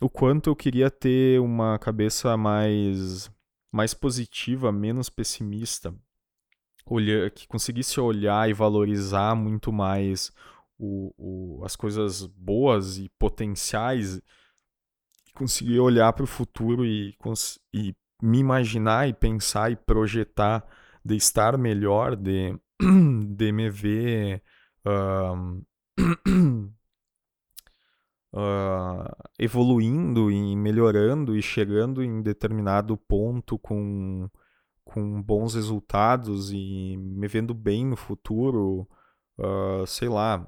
o 0.00 0.08
quanto 0.08 0.50
eu 0.50 0.56
queria 0.56 0.90
ter 0.90 1.40
uma 1.40 1.78
cabeça 1.78 2.36
mais 2.36 3.30
mais 3.72 3.92
positiva, 3.92 4.72
menos 4.72 5.10
pessimista, 5.10 5.94
olhar, 6.86 7.30
que 7.30 7.46
conseguisse 7.46 8.00
olhar 8.00 8.48
e 8.48 8.54
valorizar 8.54 9.34
muito 9.34 9.72
mais 9.72 10.32
o, 10.78 11.12
o, 11.18 11.64
as 11.64 11.76
coisas 11.76 12.24
boas 12.24 12.98
e 12.98 13.08
potenciais, 13.18 14.20
conseguir 15.36 15.80
olhar 15.80 16.12
para 16.12 16.24
o 16.24 16.26
futuro 16.26 16.84
e, 16.84 17.16
e 17.72 17.94
me 18.22 18.38
imaginar 18.38 19.08
e 19.08 19.14
pensar 19.14 19.70
e 19.70 19.76
projetar 19.76 20.64
de 21.04 21.16
estar 21.16 21.56
melhor, 21.58 22.16
de, 22.16 22.58
de 23.36 23.52
me 23.52 23.70
ver. 23.70 24.42
uh, 24.84 25.64
evoluindo 29.38 30.30
e 30.30 30.56
melhorando 30.56 31.36
e 31.36 31.42
chegando 31.42 32.02
em 32.02 32.22
determinado 32.22 32.96
ponto 32.96 33.58
com, 33.58 34.28
com 34.84 35.22
bons 35.22 35.54
resultados 35.54 36.50
e 36.52 36.96
me 36.98 37.26
vendo 37.28 37.54
bem 37.54 37.86
no 37.86 37.96
futuro, 37.96 38.88
uh, 39.38 39.86
sei 39.86 40.08
lá. 40.08 40.46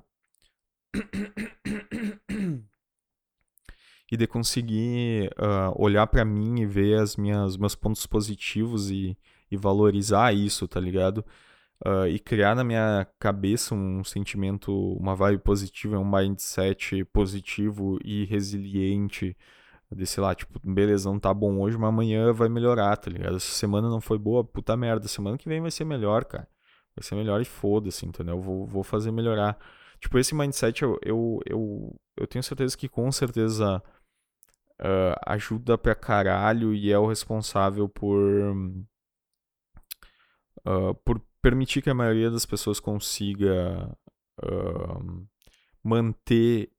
e 4.11 4.17
de 4.17 4.27
conseguir 4.27 5.31
uh, 5.39 5.75
olhar 5.77 6.07
para 6.07 6.25
mim 6.25 6.61
e 6.61 6.67
ver 6.67 6.99
as 6.99 7.17
minhas 7.17 7.57
meus 7.57 7.75
pontos 7.75 8.07
positivos 8.07 8.91
e, 8.91 9.17
e 9.51 9.57
valorizar 9.57 10.33
isso, 10.35 10.67
tá 10.67 10.81
ligado? 10.81 11.25
uh, 11.87 12.07
e 12.09 12.19
criar 12.19 12.55
na 12.55 12.65
minha 12.65 13.07
cabeça 13.19 13.75
um 13.75 14.03
sentimento, 14.05 14.73
uma 14.95 15.15
vibe 15.15 15.43
positiva, 15.43 15.99
um 15.99 16.11
mindset 16.11 17.05
positivo 17.07 17.99
e 18.05 18.25
resiliente. 18.25 19.37
De, 19.91 20.07
sei 20.07 20.23
lá, 20.23 20.35
tipo, 20.35 20.61
beleza, 20.63 21.09
não 21.11 21.19
tá 21.19 21.33
bom 21.33 21.61
hoje, 21.61 21.79
mas 21.79 21.89
amanhã 21.89 22.33
vai 22.33 22.49
melhorar, 22.49 22.97
tá 22.99 23.11
ligado? 23.11 23.37
Essa 23.37 23.53
semana 23.53 23.89
não 23.89 24.01
foi 24.03 24.19
boa, 24.19 24.45
puta 24.45 24.77
merda. 24.77 25.09
Semana 25.09 25.39
que 25.39 25.49
vem 25.49 25.63
vai 25.63 25.71
ser 25.71 25.85
melhor, 25.85 26.25
cara. 26.27 26.47
Vai 26.95 27.03
ser 27.03 27.15
melhor 27.15 27.41
e 27.41 27.45
foda-se, 27.45 28.05
entendeu? 28.05 28.41
Vou, 28.41 28.67
vou 28.67 28.83
fazer 28.83 29.11
melhorar. 29.11 29.59
Tipo, 30.01 30.19
esse 30.19 30.35
mindset 30.35 30.83
eu, 30.83 30.99
eu, 31.03 31.41
eu, 31.47 31.97
eu 32.19 32.27
tenho 32.27 32.43
certeza 32.43 32.77
que 32.77 32.89
com 32.89 33.11
certeza 33.11 33.83
uh, 34.81 35.19
ajuda 35.27 35.77
pra 35.77 35.95
caralho 35.95 36.75
e 36.75 36.93
é 36.93 36.99
o 36.99 37.07
responsável 37.07 37.89
por. 37.89 38.21
Uh, 40.67 40.95
por 41.05 41.21
permitir 41.41 41.81
que 41.81 41.89
a 41.89 41.95
maioria 41.95 42.31
das 42.31 42.45
pessoas 42.45 42.81
consiga 42.81 43.97
uh, 44.43 45.29
manter 45.83 46.71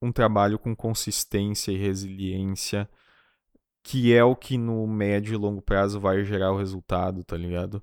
um 0.00 0.12
trabalho 0.12 0.58
com 0.58 0.74
consistência 0.74 1.72
e 1.72 1.76
resiliência, 1.76 2.88
que 3.82 4.14
é 4.14 4.22
o 4.22 4.36
que 4.36 4.56
no 4.56 4.86
médio 4.86 5.34
e 5.34 5.36
longo 5.36 5.60
prazo 5.60 6.00
vai 6.00 6.24
gerar 6.24 6.52
o 6.52 6.58
resultado, 6.58 7.24
tá 7.24 7.36
ligado? 7.36 7.82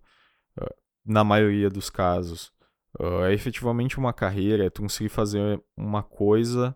Uh, 0.60 0.74
na 1.06 1.24
maioria 1.24 1.70
dos 1.70 1.90
casos. 1.90 2.52
Uh, 3.00 3.24
é 3.24 3.34
efetivamente 3.34 3.98
uma 3.98 4.14
carreira, 4.14 4.66
é 4.66 4.70
tu 4.70 4.84
conseguir 4.84 5.10
fazer 5.10 5.62
uma 5.76 6.04
coisa 6.04 6.76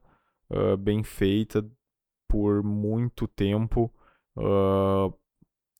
uh, 0.49 0.75
bem 0.75 1.03
feita 1.03 1.63
por 2.27 2.63
muito 2.63 3.27
tempo, 3.27 3.91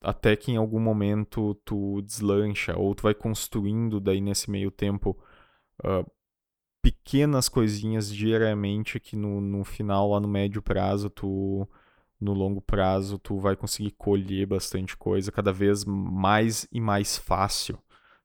até 0.02 0.36
que 0.36 0.52
em 0.52 0.58
algum 0.58 0.80
momento 0.80 1.56
tu 1.66 2.02
deslancha 2.02 2.78
ou 2.78 2.94
tu 2.94 3.04
vai 3.04 3.14
construindo 3.14 4.00
daí 4.00 4.22
nesse 4.22 4.50
meio 4.50 4.72
tempo 4.72 5.18
uh, 5.84 6.10
pequenas 6.82 7.50
coisinhas 7.50 8.14
diariamente 8.14 9.00
que 9.00 9.16
no, 9.16 9.42
no 9.42 9.64
final 9.64 10.12
lá 10.12 10.20
no 10.20 10.28
médio 10.28 10.62
prazo 10.62 11.10
tu 11.10 11.68
no 12.20 12.34
longo 12.34 12.62
prazo 12.62 13.18
tu 13.20 13.40
vai 13.40 13.56
conseguir 13.56 13.92
colher 13.92 14.46
bastante 14.46 14.96
coisa 14.96 15.32
cada 15.32 15.52
vez 15.52 15.84
mais 15.86 16.68
e 16.72 16.80
mais 16.80 17.18
fácil 17.18 17.78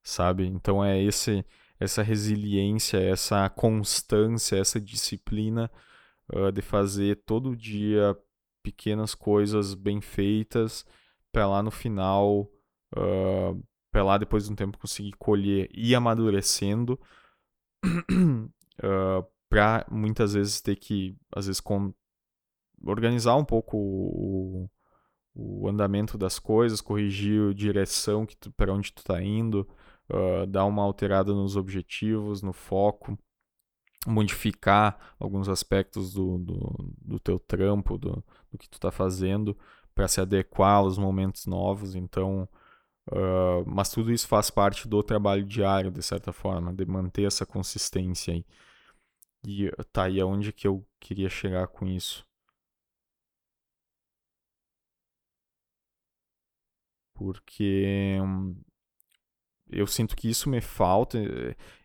sabe? 0.02 0.46
Então 0.46 0.84
é 0.84 1.02
esse 1.02 1.44
essa 1.80 2.02
resiliência 2.02 2.98
essa 2.98 3.48
constância 3.50 4.56
essa 4.56 4.80
disciplina 4.80 5.70
de 6.52 6.62
fazer 6.62 7.22
todo 7.26 7.56
dia 7.56 8.16
pequenas 8.62 9.14
coisas 9.14 9.74
bem 9.74 10.00
feitas 10.00 10.86
para 11.32 11.48
lá 11.48 11.62
no 11.62 11.70
final, 11.70 12.48
uh, 12.94 13.62
para 13.90 14.04
lá 14.04 14.18
depois 14.18 14.46
de 14.46 14.52
um 14.52 14.56
tempo 14.56 14.78
conseguir 14.78 15.12
colher 15.12 15.68
e 15.74 15.94
amadurecendo, 15.94 17.00
uh, 17.84 19.26
para 19.48 19.86
muitas 19.90 20.34
vezes 20.34 20.60
ter 20.60 20.76
que, 20.76 21.16
às 21.34 21.46
vezes, 21.46 21.60
com, 21.60 21.92
organizar 22.84 23.36
um 23.36 23.44
pouco 23.44 23.76
o, 23.76 24.70
o 25.34 25.68
andamento 25.68 26.16
das 26.16 26.38
coisas, 26.38 26.80
corrigir 26.80 27.50
a 27.50 27.54
direção 27.54 28.26
para 28.56 28.72
onde 28.72 28.92
tu 28.92 28.98
está 28.98 29.22
indo, 29.22 29.68
uh, 30.10 30.46
dar 30.46 30.64
uma 30.64 30.82
alterada 30.82 31.32
nos 31.32 31.56
objetivos, 31.56 32.42
no 32.42 32.52
foco, 32.52 33.18
modificar 34.06 34.98
alguns 35.18 35.48
aspectos 35.48 36.12
do, 36.14 36.38
do, 36.38 36.94
do 37.00 37.20
teu 37.20 37.38
trampo, 37.38 37.98
do, 37.98 38.24
do 38.50 38.58
que 38.58 38.68
tu 38.68 38.74
está 38.74 38.90
fazendo, 38.90 39.56
para 39.94 40.08
se 40.08 40.20
adequar 40.20 40.78
aos 40.78 40.98
momentos 40.98 41.46
novos. 41.46 41.94
Então, 41.94 42.48
uh, 43.10 43.64
mas 43.66 43.90
tudo 43.90 44.12
isso 44.12 44.26
faz 44.28 44.50
parte 44.50 44.88
do 44.88 45.02
trabalho 45.02 45.44
diário, 45.44 45.90
de 45.90 46.02
certa 46.02 46.32
forma, 46.32 46.72
de 46.72 46.84
manter 46.86 47.24
essa 47.24 47.46
consistência 47.46 48.34
aí. 48.34 48.44
E 49.46 49.70
tá 49.92 50.04
aí 50.04 50.20
aonde 50.20 50.52
que 50.52 50.66
eu 50.68 50.86
queria 51.00 51.28
chegar 51.28 51.66
com 51.68 51.86
isso. 51.86 52.24
Porque 57.14 58.18
hum, 58.20 58.56
eu 59.72 59.86
sinto 59.86 60.16
que 60.16 60.28
isso 60.28 60.48
me 60.48 60.60
falta. 60.60 61.18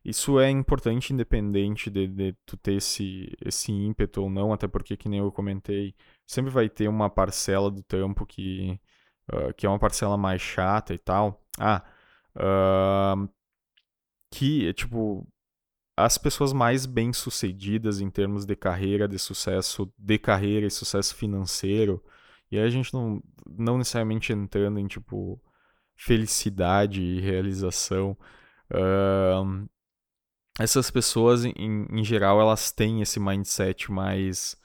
Isso 0.03 0.39
é 0.39 0.49
importante 0.49 1.13
independente 1.13 1.89
de, 1.89 2.07
de, 2.07 2.33
tu 2.45 2.57
ter 2.57 2.75
esse, 2.75 3.35
esse 3.43 3.71
ímpeto 3.71 4.23
ou 4.23 4.29
não, 4.29 4.53
até 4.53 4.67
porque, 4.67 4.97
que 4.97 5.09
nem 5.09 5.19
eu 5.19 5.31
comentei, 5.31 5.95
sempre 6.25 6.51
vai 6.51 6.69
ter 6.69 6.87
uma 6.87 7.09
parcela 7.09 7.71
do 7.71 7.83
trampo 7.83 8.25
que, 8.25 8.79
uh, 9.33 9.53
que 9.55 9.65
é 9.65 9.69
uma 9.69 9.79
parcela 9.79 10.17
mais 10.17 10.41
chata 10.41 10.93
e 10.93 10.97
tal. 10.99 11.41
Ah, 11.59 11.83
uh, 12.35 13.29
que, 14.31 14.73
tipo, 14.73 15.27
as 15.97 16.17
pessoas 16.17 16.53
mais 16.53 16.85
bem-sucedidas 16.85 18.01
em 18.01 18.09
termos 18.09 18.45
de 18.45 18.55
carreira, 18.55 19.07
de 19.07 19.17
sucesso 19.17 19.91
de 19.97 20.17
carreira 20.19 20.67
e 20.67 20.71
sucesso 20.71 21.15
financeiro, 21.15 22.03
e 22.51 22.57
aí 22.57 22.65
a 22.65 22.69
gente 22.69 22.93
não, 22.93 23.21
não 23.47 23.77
necessariamente 23.77 24.31
entrando 24.31 24.79
em, 24.79 24.87
tipo, 24.87 25.41
felicidade 25.97 27.01
e 27.01 27.19
realização. 27.19 28.15
Uh, 28.71 29.67
essas 30.59 30.89
pessoas, 30.89 31.43
em, 31.43 31.53
em 31.91 32.03
geral, 32.03 32.39
elas 32.39 32.71
têm 32.71 33.01
esse 33.01 33.19
mindset 33.19 33.91
mais 33.91 34.55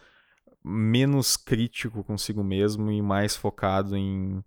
menos 0.65 1.37
crítico 1.37 2.05
consigo 2.05 2.45
mesmo 2.45 2.91
e 2.91 3.03
mais 3.03 3.37
focado 3.37 3.97
em, 3.97 4.39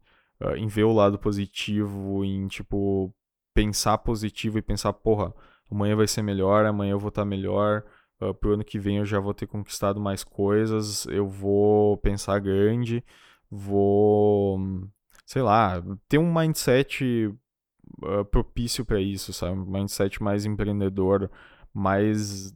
uh, 0.42 0.56
em 0.56 0.68
ver 0.68 0.84
o 0.86 0.94
lado 0.94 1.20
positivo, 1.20 2.24
em 2.24 2.48
tipo 2.48 3.14
pensar 3.54 3.98
positivo 4.00 4.58
e 4.58 4.62
pensar, 4.62 4.94
porra, 4.94 5.34
amanhã 5.70 5.96
vai 5.96 6.08
ser 6.08 6.22
melhor, 6.22 6.66
amanhã 6.66 6.92
eu 6.92 7.00
vou 7.00 7.10
estar 7.10 7.26
melhor, 7.26 7.84
uh, 8.22 8.34
pro 8.34 8.54
ano 8.54 8.64
que 8.64 8.80
vem 8.80 8.98
eu 8.98 9.06
já 9.06 9.20
vou 9.20 9.34
ter 9.34 9.48
conquistado 9.48 10.00
mais 10.00 10.24
coisas, 10.24 11.06
eu 11.08 11.28
vou 11.28 11.98
pensar 11.98 12.40
grande, 12.40 13.04
vou 13.50 14.60
sei 15.26 15.42
lá, 15.42 15.82
ter 16.08 16.18
um 16.18 16.34
mindset 16.34 17.28
uh, 18.04 18.26
propício 18.32 18.86
para 18.86 19.00
isso, 19.02 19.34
sabe? 19.34 19.58
Um 19.60 19.66
mindset 19.66 20.22
mais 20.22 20.46
empreendedor, 20.46 21.30
mais 21.74 22.52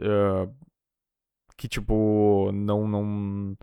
uh, 0.00 0.52
que 1.56 1.68
tipo 1.68 2.50
não 2.52 2.88
não 2.88 3.56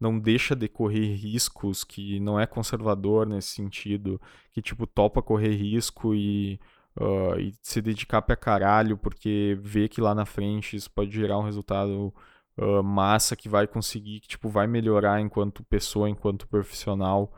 não 0.00 0.18
deixa 0.18 0.56
de 0.56 0.68
correr 0.68 1.14
riscos, 1.14 1.84
que 1.84 2.18
não 2.20 2.38
é 2.40 2.46
conservador 2.46 3.26
nesse 3.26 3.48
sentido, 3.50 4.20
que 4.52 4.60
tipo 4.62 4.86
topa 4.86 5.22
correr 5.22 5.54
risco 5.56 6.14
e 6.14 6.60
Uh, 6.94 7.40
e 7.40 7.54
se 7.62 7.80
dedicar 7.80 8.20
pra 8.20 8.36
caralho, 8.36 8.98
porque 8.98 9.56
vê 9.62 9.88
que 9.88 9.98
lá 10.00 10.14
na 10.14 10.26
frente 10.26 10.76
isso 10.76 10.90
pode 10.90 11.10
gerar 11.10 11.38
um 11.38 11.42
resultado 11.42 12.12
uh, 12.58 12.82
massa 12.82 13.34
que 13.34 13.48
vai 13.48 13.66
conseguir, 13.66 14.20
que 14.20 14.28
tipo, 14.28 14.50
vai 14.50 14.66
melhorar 14.66 15.18
enquanto 15.20 15.64
pessoa, 15.64 16.10
enquanto 16.10 16.46
profissional 16.46 17.32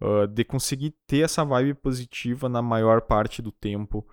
uh, 0.00 0.26
de 0.26 0.44
conseguir 0.44 0.94
ter 1.06 1.20
essa 1.20 1.44
vibe 1.44 1.74
positiva 1.74 2.48
na 2.48 2.62
maior 2.62 3.02
parte 3.02 3.42
do 3.42 3.52
tempo. 3.52 4.06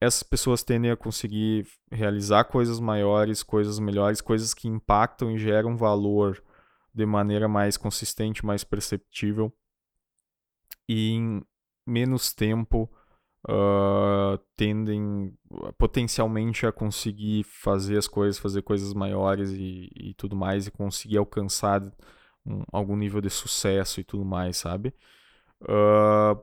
Essas 0.00 0.22
pessoas 0.22 0.62
tendem 0.62 0.90
a 0.90 0.96
conseguir 0.96 1.66
realizar 1.90 2.44
coisas 2.44 2.78
maiores, 2.78 3.42
coisas 3.42 3.78
melhores, 3.78 4.20
coisas 4.20 4.52
que 4.52 4.68
impactam 4.68 5.30
e 5.30 5.38
geram 5.38 5.76
valor 5.76 6.42
de 6.92 7.06
maneira 7.06 7.48
mais 7.48 7.76
consistente, 7.76 8.44
mais 8.44 8.62
perceptível. 8.62 9.52
E 10.88 11.12
em 11.12 11.42
menos 11.86 12.32
tempo 12.32 12.90
uh, 13.48 14.38
tendem 14.56 15.36
potencialmente 15.78 16.66
a 16.66 16.72
conseguir 16.72 17.44
fazer 17.44 17.96
as 17.96 18.08
coisas, 18.08 18.38
fazer 18.38 18.62
coisas 18.62 18.92
maiores 18.92 19.50
e, 19.50 19.90
e 19.94 20.14
tudo 20.14 20.36
mais, 20.36 20.66
e 20.66 20.70
conseguir 20.70 21.18
alcançar 21.18 21.80
um, 22.46 22.62
algum 22.72 22.96
nível 22.96 23.20
de 23.20 23.30
sucesso 23.30 24.00
e 24.00 24.04
tudo 24.04 24.24
mais, 24.24 24.56
sabe? 24.56 24.94
Uh, 25.62 26.42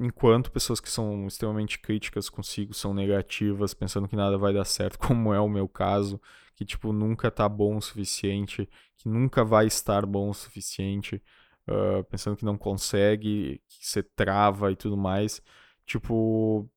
enquanto 0.00 0.50
pessoas 0.50 0.80
que 0.80 0.90
são 0.90 1.26
extremamente 1.26 1.78
críticas 1.78 2.28
consigo 2.28 2.74
são 2.74 2.94
negativas, 2.94 3.74
pensando 3.74 4.08
que 4.08 4.16
nada 4.16 4.38
vai 4.38 4.52
dar 4.52 4.64
certo, 4.64 4.98
como 5.00 5.32
é 5.32 5.40
o 5.40 5.48
meu 5.48 5.68
caso, 5.68 6.20
que 6.54 6.64
tipo 6.64 6.92
nunca 6.92 7.30
tá 7.30 7.48
bom 7.48 7.76
o 7.76 7.82
suficiente, 7.82 8.68
que 8.96 9.08
nunca 9.08 9.44
vai 9.44 9.66
estar 9.66 10.06
bom 10.06 10.30
o 10.30 10.34
suficiente, 10.34 11.22
uh, 11.68 12.04
pensando 12.04 12.36
que 12.36 12.44
não 12.44 12.58
consegue, 12.58 13.62
que 13.68 13.86
você 13.86 14.02
trava 14.02 14.72
e 14.72 14.76
tudo 14.76 14.96
mais, 14.96 15.42
tipo, 15.86 16.68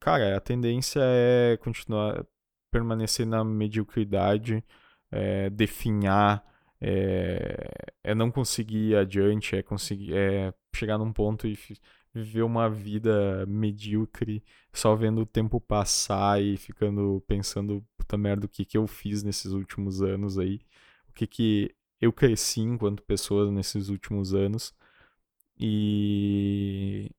cara, 0.00 0.36
a 0.36 0.40
tendência 0.40 1.00
é 1.02 1.56
continuar 1.58 2.24
permanecer 2.70 3.26
na 3.26 3.44
mediocridade, 3.44 4.64
é, 5.10 5.50
definhar 5.50 6.44
é, 6.80 7.68
é 8.04 8.14
não 8.14 8.30
conseguir 8.30 8.90
ir 8.90 8.96
adiante, 8.96 9.56
é 9.56 9.62
conseguir 9.62 10.14
é 10.14 10.52
chegar 10.74 10.98
num 10.98 11.12
ponto 11.12 11.46
e 11.46 11.58
viver 12.14 12.42
uma 12.42 12.68
vida 12.68 13.46
medíocre, 13.46 14.42
só 14.72 14.94
vendo 14.96 15.22
o 15.22 15.26
tempo 15.26 15.60
passar 15.60 16.42
e 16.42 16.56
ficando 16.56 17.22
pensando, 17.26 17.84
puta 17.96 18.16
merda, 18.18 18.46
o 18.46 18.48
que 18.48 18.64
que 18.64 18.76
eu 18.78 18.86
fiz 18.86 19.22
nesses 19.22 19.52
últimos 19.52 20.02
anos 20.02 20.38
aí, 20.38 20.60
o 21.08 21.12
que 21.12 21.26
que 21.26 21.74
eu 22.00 22.12
cresci 22.12 22.60
enquanto 22.60 23.02
pessoa 23.02 23.50
nesses 23.50 23.88
últimos 23.88 24.34
anos 24.34 24.74
e 25.58 27.10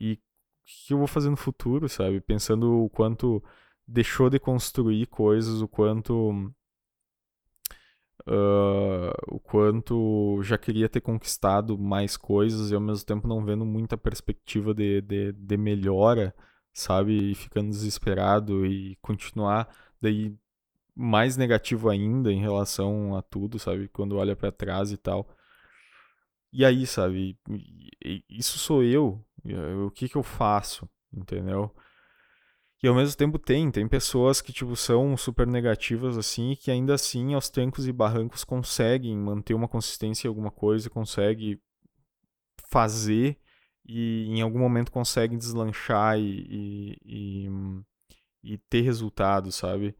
e 0.00 0.14
o 0.14 0.18
que 0.64 0.92
eu 0.94 0.98
vou 0.98 1.06
fazer 1.06 1.30
no 1.30 1.36
futuro, 1.36 1.88
sabe? 1.88 2.20
Pensando 2.20 2.84
o 2.84 2.90
quanto 2.90 3.42
deixou 3.86 4.30
de 4.30 4.38
construir 4.38 5.06
coisas, 5.06 5.60
o 5.62 5.68
quanto 5.68 6.52
uh, 8.26 9.12
o 9.28 9.38
quanto 9.40 10.40
já 10.42 10.58
queria 10.58 10.88
ter 10.88 11.00
conquistado 11.00 11.78
mais 11.78 12.16
coisas 12.16 12.70
e 12.70 12.74
ao 12.74 12.80
mesmo 12.80 13.04
tempo 13.04 13.28
não 13.28 13.44
vendo 13.44 13.64
muita 13.64 13.96
perspectiva 13.96 14.74
de, 14.74 15.00
de, 15.00 15.32
de 15.32 15.56
melhora, 15.56 16.34
sabe? 16.72 17.32
E 17.32 17.34
ficando 17.34 17.70
desesperado 17.70 18.66
e 18.66 18.96
continuar 19.02 19.68
daí 20.00 20.34
mais 20.94 21.36
negativo 21.36 21.88
ainda 21.88 22.32
em 22.32 22.40
relação 22.40 23.16
a 23.16 23.22
tudo, 23.22 23.58
sabe? 23.58 23.88
Quando 23.88 24.16
olha 24.16 24.36
para 24.36 24.52
trás 24.52 24.92
e 24.92 24.96
tal. 24.96 25.28
E 26.52 26.64
aí, 26.64 26.86
sabe? 26.86 27.38
Isso 28.28 28.58
sou 28.58 28.82
eu. 28.82 29.24
O 29.86 29.90
que 29.90 30.08
que 30.08 30.16
eu 30.16 30.22
faço? 30.22 30.88
Entendeu? 31.12 31.74
E 32.82 32.88
ao 32.88 32.94
mesmo 32.94 33.16
tempo 33.16 33.38
tem, 33.38 33.70
tem 33.70 33.86
pessoas 33.86 34.40
que 34.40 34.52
tipo 34.52 34.74
são 34.74 35.14
super 35.16 35.46
negativas 35.46 36.16
assim 36.16 36.52
e 36.52 36.56
que 36.56 36.70
ainda 36.70 36.94
assim 36.94 37.34
aos 37.34 37.50
trancos 37.50 37.86
e 37.86 37.92
barrancos 37.92 38.42
conseguem 38.42 39.16
manter 39.16 39.52
uma 39.52 39.68
consistência 39.68 40.26
em 40.26 40.30
alguma 40.30 40.50
coisa, 40.50 40.88
consegue 40.88 41.60
fazer 42.70 43.38
e 43.84 44.26
em 44.28 44.40
algum 44.40 44.58
momento 44.58 44.90
conseguem 44.90 45.36
deslanchar 45.36 46.18
e, 46.18 46.46
e, 46.50 47.48
e, 48.44 48.54
e 48.54 48.58
ter 48.58 48.80
resultado, 48.80 49.52
sabe? 49.52 49.94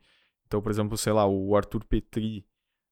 Então, 0.47 0.63
por 0.63 0.71
exemplo, 0.71 0.97
sei 0.97 1.13
lá, 1.13 1.27
o 1.27 1.55
Arthur 1.57 1.85
Petri, 1.85 2.47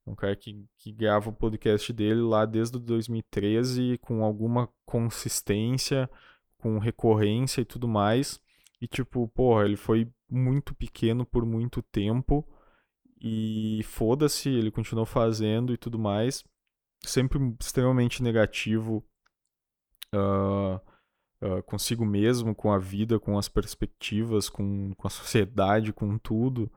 um 0.06 0.14
cara 0.14 0.36
que, 0.36 0.66
que 0.76 0.92
grava 0.92 1.30
o 1.30 1.32
podcast 1.32 1.92
dele 1.92 2.20
lá 2.20 2.44
desde 2.44 2.78
2013 2.78 3.98
com 3.98 4.22
alguma 4.22 4.68
consistência, 4.84 6.10
com 6.58 6.78
recorrência 6.78 7.62
e 7.62 7.64
tudo 7.64 7.88
mais. 7.88 8.40
E 8.80 8.86
tipo, 8.86 9.28
porra, 9.28 9.64
ele 9.64 9.76
foi 9.76 10.10
muito 10.30 10.74
pequeno 10.74 11.26
por 11.26 11.44
muito 11.44 11.82
tempo. 11.82 12.46
E 13.20 13.82
foda-se, 13.84 14.48
ele 14.48 14.70
continuou 14.70 15.06
fazendo 15.06 15.72
e 15.72 15.76
tudo 15.76 15.98
mais. 15.98 16.44
Sempre 17.02 17.38
extremamente 17.60 18.22
negativo 18.22 19.04
uh, 20.14 20.80
uh, 21.44 21.62
consigo 21.64 22.04
mesmo, 22.04 22.54
com 22.54 22.72
a 22.72 22.78
vida, 22.78 23.18
com 23.18 23.38
as 23.38 23.48
perspectivas, 23.48 24.48
com, 24.48 24.92
com 24.96 25.06
a 25.06 25.10
sociedade, 25.10 25.92
com 25.92 26.16
tudo. 26.18 26.70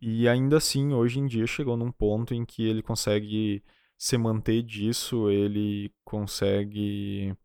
E 0.00 0.28
ainda 0.28 0.56
assim, 0.58 0.92
hoje 0.92 1.18
em 1.18 1.26
dia, 1.26 1.46
chegou 1.46 1.76
num 1.76 1.90
ponto 1.90 2.34
em 2.34 2.44
que 2.44 2.62
ele 2.62 2.82
consegue 2.82 3.64
se 3.96 4.16
manter 4.16 4.62
disso, 4.62 5.28
ele 5.28 5.92
consegue 6.04 7.36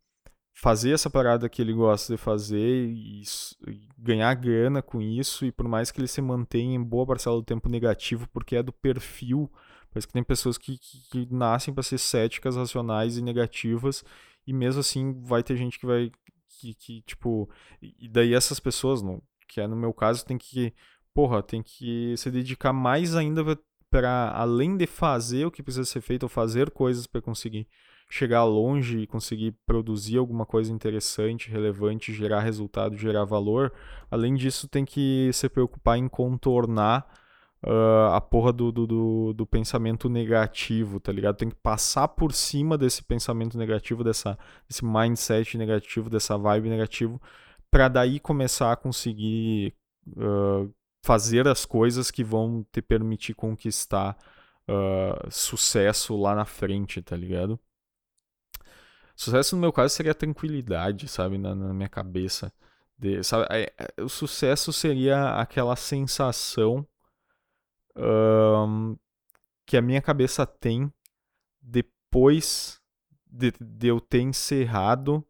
fazer 0.54 0.91
essa 0.91 1.10
parada 1.10 1.49
que 1.49 1.62
ele 1.62 1.74
gosta 1.74 2.14
de 2.14 2.18
fazer 2.22 2.88
e, 2.88 3.24
e, 3.68 3.88
ganhar 3.97 4.34
grana 4.36 4.82
com 4.82 5.01
isso, 5.01 5.45
e 5.45 5.51
por 5.51 5.68
mais 5.68 5.91
que 5.91 5.99
ele 5.99 6.08
se 6.08 6.22
mantenha 6.22 6.76
em 6.76 6.84
boa 6.84 7.06
parcela 7.08 7.36
do 7.36 7.43
tempo 7.43 7.68
negativo, 7.68 8.28
porque 8.32 8.56
é 8.56 8.64
do 8.64 8.72
perfil. 8.72 9.51
Parece 9.91 10.08
que 10.08 10.14
tem 10.14 10.24
pessoas 10.24 10.58
que, 10.58 10.78
que, 10.78 11.10
que 11.10 11.34
nascem 11.34 11.74
para 11.74 11.84
ser 11.84 11.97
céticas, 11.97 12.56
racionais 12.56 13.18
e 13.18 13.22
negativas, 13.22 14.04
e 14.45 14.54
mesmo 14.54 14.80
assim 14.80 15.22
vai 15.24 15.43
ter 15.43 15.58
gente 15.58 15.80
que 15.80 15.86
vai. 15.86 16.12
que, 16.60 16.74
que 16.76 17.01
tipo. 17.01 17.49
E 17.82 18.08
daí 18.08 18.34
essas 18.34 18.60
pessoas, 18.60 19.01
no, 19.01 19.22
que 19.47 19.60
é 19.62 19.68
no 19.68 19.76
meu 19.76 19.93
caso, 19.93 20.26
tem 20.26 20.38
que. 20.38 20.74
Porra, 21.14 21.43
tem 21.43 21.62
que 21.62 22.16
se 22.18 22.32
dedicar 22.32 22.74
mais 22.74 23.16
ainda 23.16 23.43
para 23.89 24.32
além 24.32 24.76
de 24.76 24.88
fazer 24.88 25.45
o 25.45 25.51
que 25.51 25.62
precisa 25.62 25.86
ser 25.86 26.01
feito, 26.01 26.24
ou 26.24 26.30
fazer 26.30 26.72
coisas 26.72 27.06
para 27.06 27.22
conseguir 27.22 27.68
chegar 28.14 28.43
longe 28.43 28.99
e 28.99 29.07
conseguir 29.07 29.55
produzir 29.66 30.20
alguma 30.20 30.45
coisa 30.45 30.72
interessante, 30.72 31.49
relevante, 31.49 32.14
gerar 32.14 32.41
resultado, 32.41 32.95
gerar 32.95 33.26
valor. 33.26 33.74
Além 34.11 34.36
disso, 34.36 34.68
tem 34.68 34.86
que 34.86 35.32
se 35.34 35.49
preocupar 35.49 35.97
em 35.97 36.07
contornar 36.07 37.07
uh, 37.66 38.14
a 38.14 38.22
porra 38.22 38.53
do, 38.53 38.72
do, 38.72 38.86
do, 38.86 39.34
do, 39.34 39.47
pensamento 39.47 40.09
negativo, 40.09 40.99
tá 40.99 41.11
ligado? 41.11 41.38
Tem 41.38 41.49
que 41.49 41.55
passar 41.55 42.07
por 42.07 42.34
cima 42.34 42.78
desse 42.78 43.03
pensamento 43.03 43.57
negativo, 43.57 44.03
dessa, 44.03 44.38
desse 44.70 44.86
mindset 44.86 45.57
negativo, 45.57 46.07
dessa 46.07 46.38
vibe 46.38 46.70
negativo, 46.70 47.20
para 47.72 47.88
daí 47.88 48.20
começar 48.20 48.72
a 48.72 48.76
conseguir 48.76 49.74
uh, 50.09 50.72
fazer 51.03 51.47
as 51.47 51.66
coisas 51.66 52.11
que 52.11 52.24
vão 52.24 52.64
te 52.72 52.80
permitir 52.80 53.34
conquistar 53.34 54.16
uh, 54.70 55.32
sucesso 55.32 56.16
lá 56.16 56.36
na 56.36 56.45
frente, 56.45 57.01
tá 57.01 57.16
ligado? 57.18 57.59
Sucesso 59.16 59.55
no 59.55 59.61
meu 59.61 59.72
caso 59.72 59.93
seria 59.93 60.16
tranquilidade, 60.16 61.07
sabe, 61.07 61.38
na, 61.38 61.53
na 61.53 61.74
minha 61.74 61.89
cabeça. 61.89 62.51
De, 62.97 63.24
sabe, 63.24 63.45
é, 63.49 63.72
o 64.01 64.09
sucesso 64.09 64.72
seria 64.74 65.36
aquela 65.36 65.76
sensação 65.76 66.88
um, 67.95 68.97
que 69.66 69.78
a 69.78 69.82
minha 69.82 70.01
cabeça 70.01 70.45
tem 70.45 70.91
depois 71.61 72.82
de, 73.26 73.51
de 73.59 73.88
eu 73.88 73.99
ter 73.99 74.22
encerrado 74.22 75.26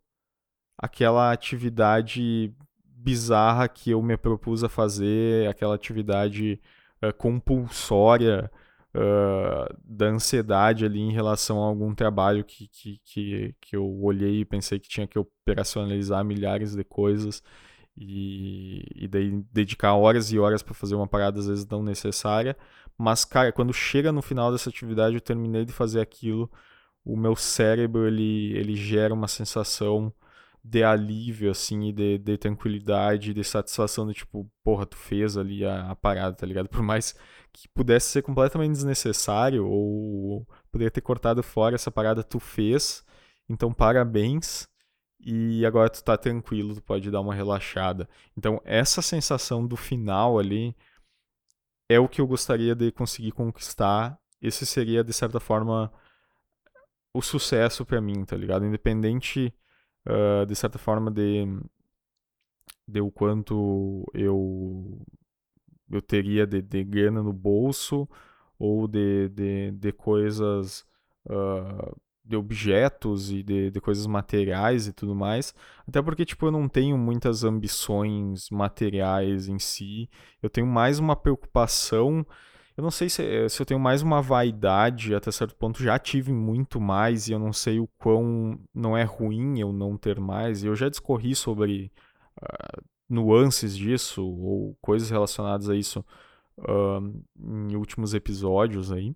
aquela 0.78 1.32
atividade 1.32 2.54
bizarra 2.84 3.68
que 3.68 3.92
eu 3.92 4.02
me 4.02 4.18
propus 4.18 4.64
a 4.64 4.70
fazer, 4.70 5.50
aquela 5.50 5.76
atividade 5.76 6.60
uh, 7.02 7.14
compulsória 7.14 8.50
uh, 8.96 9.76
da 9.84 10.08
ansiedade 10.08 10.86
ali 10.86 11.00
em 11.00 11.12
relação 11.12 11.64
a 11.64 11.68
algum 11.68 11.94
trabalho 11.94 12.44
que, 12.44 12.68
que, 12.68 13.00
que, 13.04 13.56
que 13.60 13.76
eu 13.76 13.86
olhei 14.04 14.42
e 14.42 14.46
pensei 14.46 14.80
que 14.80 14.90
tinha 14.90 15.08
que 15.08 15.20
operacionalizar 15.20 16.24
milhares 16.24 16.76
de 16.76 16.84
coisas 16.84 17.44
e, 17.98 18.84
e 18.96 19.08
daí 19.08 19.44
dedicar 19.52 19.96
horas 19.96 20.32
e 20.32 20.40
horas 20.40 20.64
para 20.64 20.74
fazer 20.74 20.96
uma 20.96 21.08
parada 21.08 21.40
às 21.40 21.48
vezes 21.48 21.66
não 21.68 21.84
necessária. 21.84 22.58
Mas, 22.98 23.26
cara, 23.26 23.52
quando 23.52 23.74
chega 23.74 24.12
no 24.12 24.22
final 24.22 24.52
dessa 24.52 24.70
atividade, 24.70 25.16
eu 25.16 25.22
terminei 25.22 25.66
de 25.66 25.74
fazer 25.74 26.00
aquilo, 26.00 26.50
o 27.04 27.18
meu 27.18 27.36
cérebro 27.36 28.08
ele, 28.08 28.56
ele 28.56 28.76
gera 28.76 29.14
uma 29.14 29.28
sensação 29.28 30.14
de 30.64 30.84
alívio, 30.84 31.52
assim, 31.52 31.94
de, 31.94 32.18
de 32.18 32.38
tranquilidade, 32.38 33.34
de 33.34 33.44
satisfação, 33.44 34.08
de 34.08 34.14
tipo, 34.14 34.50
porra, 34.64 34.86
tu 34.86 34.96
fez 34.96 35.38
ali 35.38 35.66
a, 35.66 35.92
a, 35.92 35.96
parada, 35.96 36.36
tá 36.36 36.46
ligado? 36.46 36.70
Por 36.70 36.82
mais 36.82 37.16
que 37.54 37.68
pudesse 37.70 38.08
ser 38.08 38.24
completamente 38.24 38.72
desnecessário, 38.72 39.66
ou 39.68 40.48
poderia 40.72 40.92
ter 40.92 41.02
cortado 41.02 41.44
fora 41.44 41.76
essa 41.76 41.92
parada, 41.92 42.24
tu 42.24 42.40
fez, 42.40 43.06
então 43.48 43.74
parabéns, 43.74 44.68
e 45.26 45.66
agora 45.66 45.90
tu 45.90 46.04
tá 46.04 46.18
tranquilo, 46.18 46.76
tu 46.76 46.82
pode 46.82 47.10
dar 47.10 47.22
uma 47.22 47.34
relaxada. 47.34 48.10
Então, 48.38 48.62
essa 48.66 49.02
sensação 49.02 49.66
do 49.66 49.78
final 49.78 50.38
ali 50.38 50.76
é 51.90 52.00
o 52.00 52.10
que 52.10 52.20
eu 52.20 52.28
gostaria 52.28 52.76
de 52.76 52.92
conseguir 52.92 53.32
conquistar. 53.32 54.20
Esse 54.42 54.66
seria, 54.66 55.04
de 55.04 55.14
certa 55.14 55.40
forma, 55.40 55.92
o 57.14 57.22
sucesso 57.22 57.86
para 57.86 58.02
mim, 58.02 58.26
tá 58.26 58.36
ligado? 58.36 58.66
Independente 58.66 59.54
uh, 60.08 60.46
de 60.46 60.56
certa 60.56 60.78
forma, 60.78 61.12
de, 61.12 61.46
de 62.88 63.02
o 63.02 63.12
quanto 63.12 64.06
eu, 64.14 65.00
eu 65.96 66.02
teria 66.02 66.46
de, 66.48 66.62
de 66.62 66.84
grana 66.84 67.22
no 67.24 67.34
bolso 67.34 68.08
ou 68.58 68.88
de, 68.88 69.30
de, 69.30 69.72
de 69.72 69.92
coisas, 69.92 70.86
uh, 71.26 71.96
de 72.24 72.36
objetos 72.36 73.32
e 73.32 73.44
de, 73.44 73.72
de 73.72 73.82
coisas 73.82 74.08
materiais 74.08 74.88
e 74.88 74.94
tudo 74.94 75.16
mais. 75.16 75.54
Até 75.88 76.02
porque, 76.02 76.26
tipo, 76.26 76.46
eu 76.48 76.52
não 76.52 76.68
tenho 76.70 76.98
muitas 76.98 77.44
ambições 77.44 78.50
materiais 78.50 79.48
em 79.48 79.60
si. 79.60 80.10
Eu 80.42 80.50
tenho 80.50 80.68
mais 80.68 81.00
uma 81.00 81.16
preocupação 81.16 82.26
eu 82.76 82.82
não 82.82 82.90
sei 82.92 83.08
se, 83.10 83.24
eh, 83.24 83.48
se 83.50 83.62
eu 83.62 83.66
tenho 83.66 83.80
mais 83.80 84.02
uma 84.02 84.22
vaidade, 84.22 85.14
até 85.14 85.32
certo 85.32 85.56
ponto 85.56 85.82
já 85.82 86.00
tive 86.00 86.34
muito 86.34 86.82
mais, 86.82 87.28
e 87.28 87.32
eu 87.34 87.40
não 87.40 87.54
sei 87.54 87.80
o 87.80 87.88
quão 88.00 88.60
não 88.74 88.98
é 88.98 89.04
ruim 89.04 89.60
eu 89.60 89.72
não 89.72 89.96
ter 89.98 90.20
mais. 90.20 90.64
E 90.64 90.68
eu 90.68 90.76
já 90.76 90.90
discorri 90.90 91.36
sobre 91.36 91.92
uh, 92.42 92.84
nuances 93.14 93.78
disso, 93.78 94.26
ou 94.26 94.76
coisas 94.82 95.10
relacionadas 95.10 95.70
a 95.70 95.76
isso 95.76 96.04
uh, 96.58 97.24
em 97.40 97.76
últimos 97.76 98.14
episódios 98.14 98.92
aí. 98.92 99.16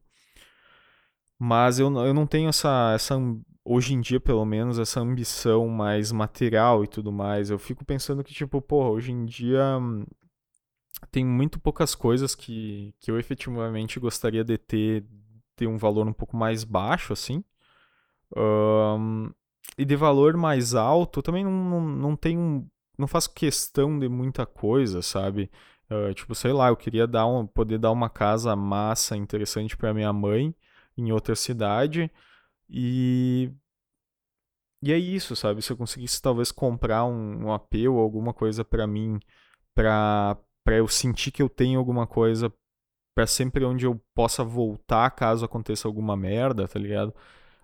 Mas 1.40 1.80
eu, 1.80 1.94
eu 2.06 2.14
não 2.14 2.26
tenho 2.26 2.50
essa, 2.50 2.94
essa, 2.96 3.16
hoje 3.64 3.94
em 3.94 4.02
dia 4.02 4.20
pelo 4.20 4.46
menos, 4.46 4.80
essa 4.80 5.00
ambição 5.00 5.68
mais 5.68 6.12
material 6.12 6.84
e 6.84 6.88
tudo 6.88 7.12
mais. 7.12 7.50
Eu 7.50 7.60
fico 7.60 7.86
pensando 7.86 8.24
que, 8.24 8.34
tipo, 8.34 8.62
porra, 8.62 8.90
hoje 8.90 9.12
em 9.12 9.26
dia 9.26 9.80
tem 11.12 11.26
muito 11.26 11.60
poucas 11.60 11.94
coisas 11.94 12.34
que, 12.34 12.94
que 13.00 13.12
eu 13.12 13.20
efetivamente 13.20 14.00
gostaria 14.00 14.44
de 14.44 14.58
ter, 14.58 15.06
ter 15.56 15.68
um 15.68 15.78
valor 15.78 16.08
um 16.08 16.14
pouco 16.14 16.36
mais 16.36 16.64
baixo, 16.64 17.14
assim. 17.14 17.44
Um, 18.36 19.30
e 19.78 19.86
de 19.86 19.96
valor 19.96 20.36
mais 20.36 20.74
alto, 20.74 21.22
também 21.22 21.44
não, 21.44 21.52
não, 21.52 21.82
não 21.82 22.16
tenho. 22.16 22.68
Não 22.98 23.08
faço 23.08 23.34
questão 23.34 23.98
de 24.00 24.10
muita 24.10 24.46
coisa, 24.46 25.02
sabe? 25.02 25.52
Uh, 25.90 26.14
tipo, 26.14 26.36
sei 26.36 26.52
lá, 26.52 26.70
eu 26.70 26.76
queria 26.76 27.08
dar 27.08 27.26
um, 27.28 27.46
poder 27.48 27.78
dar 27.78 27.92
uma 27.92 28.10
casa 28.10 28.56
massa 28.56 29.16
interessante 29.16 29.78
para 29.78 29.94
minha 29.94 30.12
mãe 30.12 30.54
em 30.98 31.12
outra 31.12 31.36
cidade. 31.36 32.12
E. 32.70 33.52
E 34.82 34.92
é 34.94 34.98
isso, 34.98 35.36
sabe? 35.36 35.62
Se 35.62 35.72
eu 35.72 35.78
conseguisse 35.78 36.22
talvez 36.22 36.52
comprar 36.52 37.04
um, 37.06 37.48
um 37.48 37.92
ou 37.92 38.00
alguma 38.00 38.34
coisa 38.34 38.64
para 38.64 38.86
mim, 38.86 39.20
para 39.76 40.38
para 40.68 40.76
eu 40.76 40.88
sentir 40.90 41.32
que 41.32 41.42
eu 41.42 41.48
tenho 41.48 41.80
alguma 41.80 42.06
coisa 42.06 42.54
para 43.16 43.26
sempre 43.26 43.64
onde 43.64 43.86
eu 43.86 44.02
possa 44.14 44.44
voltar 44.44 45.10
caso 45.12 45.46
aconteça 45.46 45.88
alguma 45.88 46.18
merda, 46.18 46.68
tá 46.68 46.78
ligado? 46.78 47.16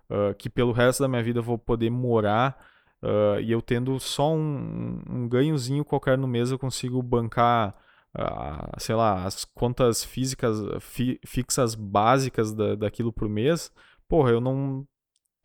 Uh, 0.08 0.34
que 0.38 0.48
pelo 0.48 0.72
resto 0.72 1.02
da 1.02 1.08
minha 1.08 1.22
vida 1.22 1.40
eu 1.40 1.42
vou 1.42 1.58
poder 1.58 1.90
morar 1.90 2.58
uh, 3.04 3.40
e 3.40 3.52
eu 3.52 3.60
tendo 3.60 4.00
só 4.00 4.34
um, 4.34 5.00
um 5.08 5.28
ganhozinho 5.28 5.84
qualquer 5.84 6.16
no 6.16 6.26
mês 6.26 6.50
eu 6.50 6.58
consigo 6.58 7.02
bancar, 7.02 7.74
uh, 8.16 8.80
sei 8.80 8.94
lá, 8.94 9.24
as 9.24 9.44
contas 9.44 10.02
físicas 10.02 10.58
fi, 10.80 11.20
fixas 11.26 11.74
básicas 11.74 12.52
da, 12.52 12.74
daquilo 12.74 13.12
por 13.12 13.28
mês. 13.28 13.70
Porra, 14.08 14.30
eu 14.30 14.40
não. 14.40 14.86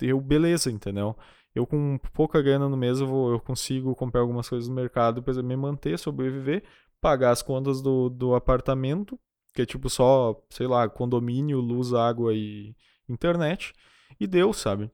Eu, 0.01 0.21
beleza, 0.21 0.71
entendeu? 0.71 1.15
Eu 1.53 1.65
com 1.67 1.99
pouca 2.13 2.41
grana 2.41 2.69
no 2.69 2.77
mês 2.77 3.01
eu, 3.01 3.07
vou, 3.07 3.31
eu 3.31 3.39
consigo 3.39 3.95
comprar 3.95 4.21
algumas 4.21 4.47
coisas 4.47 4.69
no 4.69 4.75
mercado 4.75 5.21
para 5.21 5.41
me 5.43 5.55
manter, 5.57 5.99
sobreviver, 5.99 6.63
pagar 7.01 7.31
as 7.31 7.41
contas 7.41 7.81
do, 7.81 8.09
do 8.09 8.35
apartamento, 8.35 9.19
que 9.53 9.63
é 9.63 9.65
tipo 9.65 9.89
só, 9.89 10.41
sei 10.49 10.67
lá, 10.67 10.87
condomínio, 10.87 11.59
luz, 11.59 11.93
água 11.93 12.33
e 12.33 12.75
internet, 13.09 13.73
e 14.19 14.27
deu, 14.27 14.53
sabe? 14.53 14.89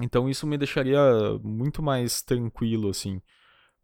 Então 0.00 0.28
isso 0.28 0.46
me 0.46 0.58
deixaria 0.58 1.00
muito 1.42 1.82
mais 1.82 2.22
tranquilo, 2.22 2.90
assim. 2.90 3.20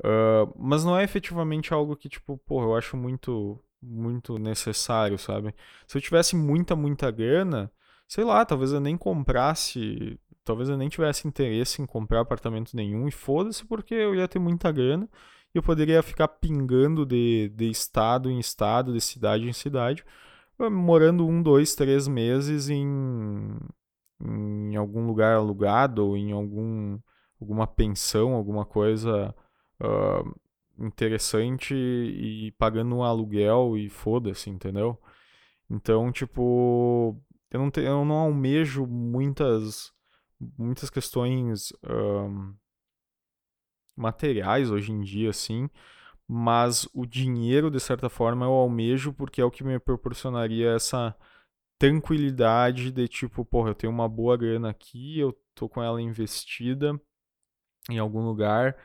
Uh, 0.00 0.52
mas 0.56 0.84
não 0.84 0.98
é 0.98 1.04
efetivamente 1.04 1.72
algo 1.72 1.96
que, 1.96 2.08
tipo, 2.08 2.36
porra, 2.38 2.66
eu 2.66 2.76
acho 2.76 2.96
muito, 2.96 3.58
muito 3.80 4.38
necessário, 4.38 5.18
sabe? 5.18 5.54
Se 5.86 5.96
eu 5.96 6.02
tivesse 6.02 6.36
muita, 6.36 6.74
muita 6.76 7.10
grana, 7.10 7.70
sei 8.08 8.24
lá, 8.24 8.44
talvez 8.44 8.72
eu 8.72 8.80
nem 8.80 8.96
comprasse, 8.96 10.18
talvez 10.44 10.68
eu 10.68 10.76
nem 10.76 10.88
tivesse 10.88 11.26
interesse 11.28 11.80
em 11.80 11.86
comprar 11.86 12.20
apartamento 12.20 12.76
nenhum 12.76 13.08
e 13.08 13.12
foda-se 13.12 13.64
porque 13.64 13.94
eu 13.94 14.14
ia 14.14 14.28
ter 14.28 14.38
muita 14.38 14.72
grana 14.72 15.08
e 15.54 15.58
eu 15.58 15.62
poderia 15.62 16.02
ficar 16.02 16.28
pingando 16.28 17.06
de, 17.06 17.50
de 17.50 17.70
estado 17.70 18.30
em 18.30 18.38
estado, 18.38 18.92
de 18.92 19.00
cidade 19.00 19.48
em 19.48 19.52
cidade, 19.52 20.04
morando 20.58 21.26
um, 21.26 21.42
dois, 21.42 21.74
três 21.74 22.08
meses 22.08 22.68
em, 22.68 23.56
em 24.24 24.76
algum 24.76 25.06
lugar 25.06 25.36
alugado 25.36 26.06
ou 26.06 26.16
em 26.16 26.32
algum, 26.32 26.98
alguma 27.40 27.66
pensão, 27.66 28.34
alguma 28.34 28.64
coisa 28.64 29.34
uh, 29.80 30.40
interessante 30.78 31.74
e 31.74 32.52
pagando 32.52 32.96
um 32.96 33.02
aluguel 33.02 33.76
e 33.76 33.88
foda-se, 33.88 34.50
entendeu? 34.50 34.98
Então, 35.68 36.12
tipo, 36.12 37.16
eu 37.50 37.60
não, 37.60 37.70
te, 37.70 37.80
eu 37.80 38.04
não 38.04 38.16
almejo 38.16 38.86
muitas, 38.86 39.92
muitas 40.58 40.90
questões. 40.90 41.70
Uh, 41.82 42.54
materiais 43.96 44.70
hoje 44.70 44.92
em 44.92 45.00
dia, 45.00 45.30
assim, 45.30 45.68
mas 46.26 46.88
o 46.94 47.06
dinheiro, 47.06 47.70
de 47.70 47.80
certa 47.80 48.08
forma, 48.08 48.46
eu 48.46 48.50
almejo 48.52 49.12
porque 49.12 49.40
é 49.40 49.44
o 49.44 49.50
que 49.50 49.64
me 49.64 49.78
proporcionaria 49.78 50.70
essa 50.72 51.14
tranquilidade 51.82 52.92
de 52.92 53.08
tipo, 53.08 53.44
porra, 53.44 53.70
eu 53.70 53.74
tenho 53.74 53.92
uma 53.92 54.08
boa 54.08 54.36
grana 54.36 54.70
aqui, 54.70 55.18
eu 55.18 55.36
tô 55.52 55.68
com 55.68 55.82
ela 55.82 56.00
investida 56.00 56.94
em 57.90 57.98
algum 57.98 58.24
lugar 58.24 58.76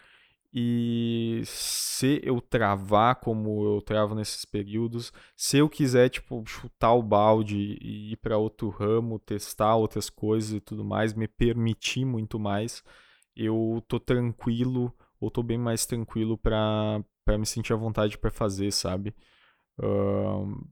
e 0.52 1.43
se 1.45 2.20
eu 2.24 2.41
travar 2.41 3.18
como 3.18 3.64
eu 3.76 3.84
travo 3.84 4.16
nesses 4.16 4.45
períodos, 4.45 5.14
se 5.36 5.60
eu 5.60 5.70
quiser 5.70 6.10
tipo 6.10 6.43
chutar 6.48 6.95
o 6.95 7.04
balde 7.04 7.78
e 7.80 8.14
ir 8.14 8.18
para 8.18 8.39
outro 8.39 8.70
ramo, 8.70 9.20
testar 9.20 9.76
outras 9.76 10.10
coisas 10.10 10.54
e 10.54 10.60
tudo 10.60 10.84
mais, 10.84 11.14
me 11.14 11.28
permitir 11.28 12.04
muito 12.04 12.39
mais, 12.39 12.84
eu 13.36 13.80
tô 13.88 14.00
tranquilo 14.00 14.91
ou 15.20 15.30
tô 15.30 15.43
bem 15.43 15.60
mais 15.60 15.86
tranquilo 15.86 16.36
para 16.36 17.04
para 17.24 17.38
me 17.38 17.45
sentir 17.45 17.74
à 17.74 17.76
vontade 17.76 18.18
para 18.18 18.32
fazer, 18.32 18.72
sabe? 18.72 19.14
Uh, 19.78 20.68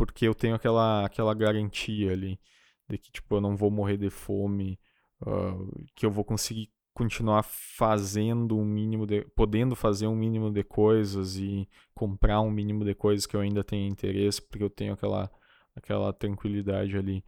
porque 0.00 0.26
eu 0.26 0.34
tenho 0.34 0.54
aquela 0.54 1.04
aquela 1.04 1.34
garantia 1.34 2.12
ali 2.12 2.40
de 2.88 2.96
que 2.96 3.12
tipo 3.12 3.36
eu 3.36 3.40
não 3.40 3.54
vou 3.54 3.70
morrer 3.70 3.98
de 3.98 4.08
fome, 4.08 4.80
uh, 5.20 5.84
que 5.94 6.06
eu 6.06 6.10
vou 6.10 6.24
conseguir 6.24 6.72
continuar 6.94 7.42
fazendo 7.42 8.56
um 8.58 8.64
mínimo 8.64 9.06
de, 9.06 9.26
podendo 9.36 9.76
fazer 9.76 10.06
um 10.06 10.16
mínimo 10.16 10.50
de 10.50 10.64
coisas 10.64 11.36
e 11.36 11.68
comprar 11.94 12.40
um 12.40 12.50
mínimo 12.50 12.82
de 12.82 12.94
coisas 12.94 13.26
que 13.26 13.36
eu 13.36 13.40
ainda 13.40 13.62
tenho 13.62 13.86
interesse, 13.86 14.40
porque 14.40 14.64
eu 14.64 14.70
tenho 14.70 14.94
aquela 14.94 15.30
aquela 15.76 16.14
tranquilidade 16.14 16.96
ali. 16.96 17.22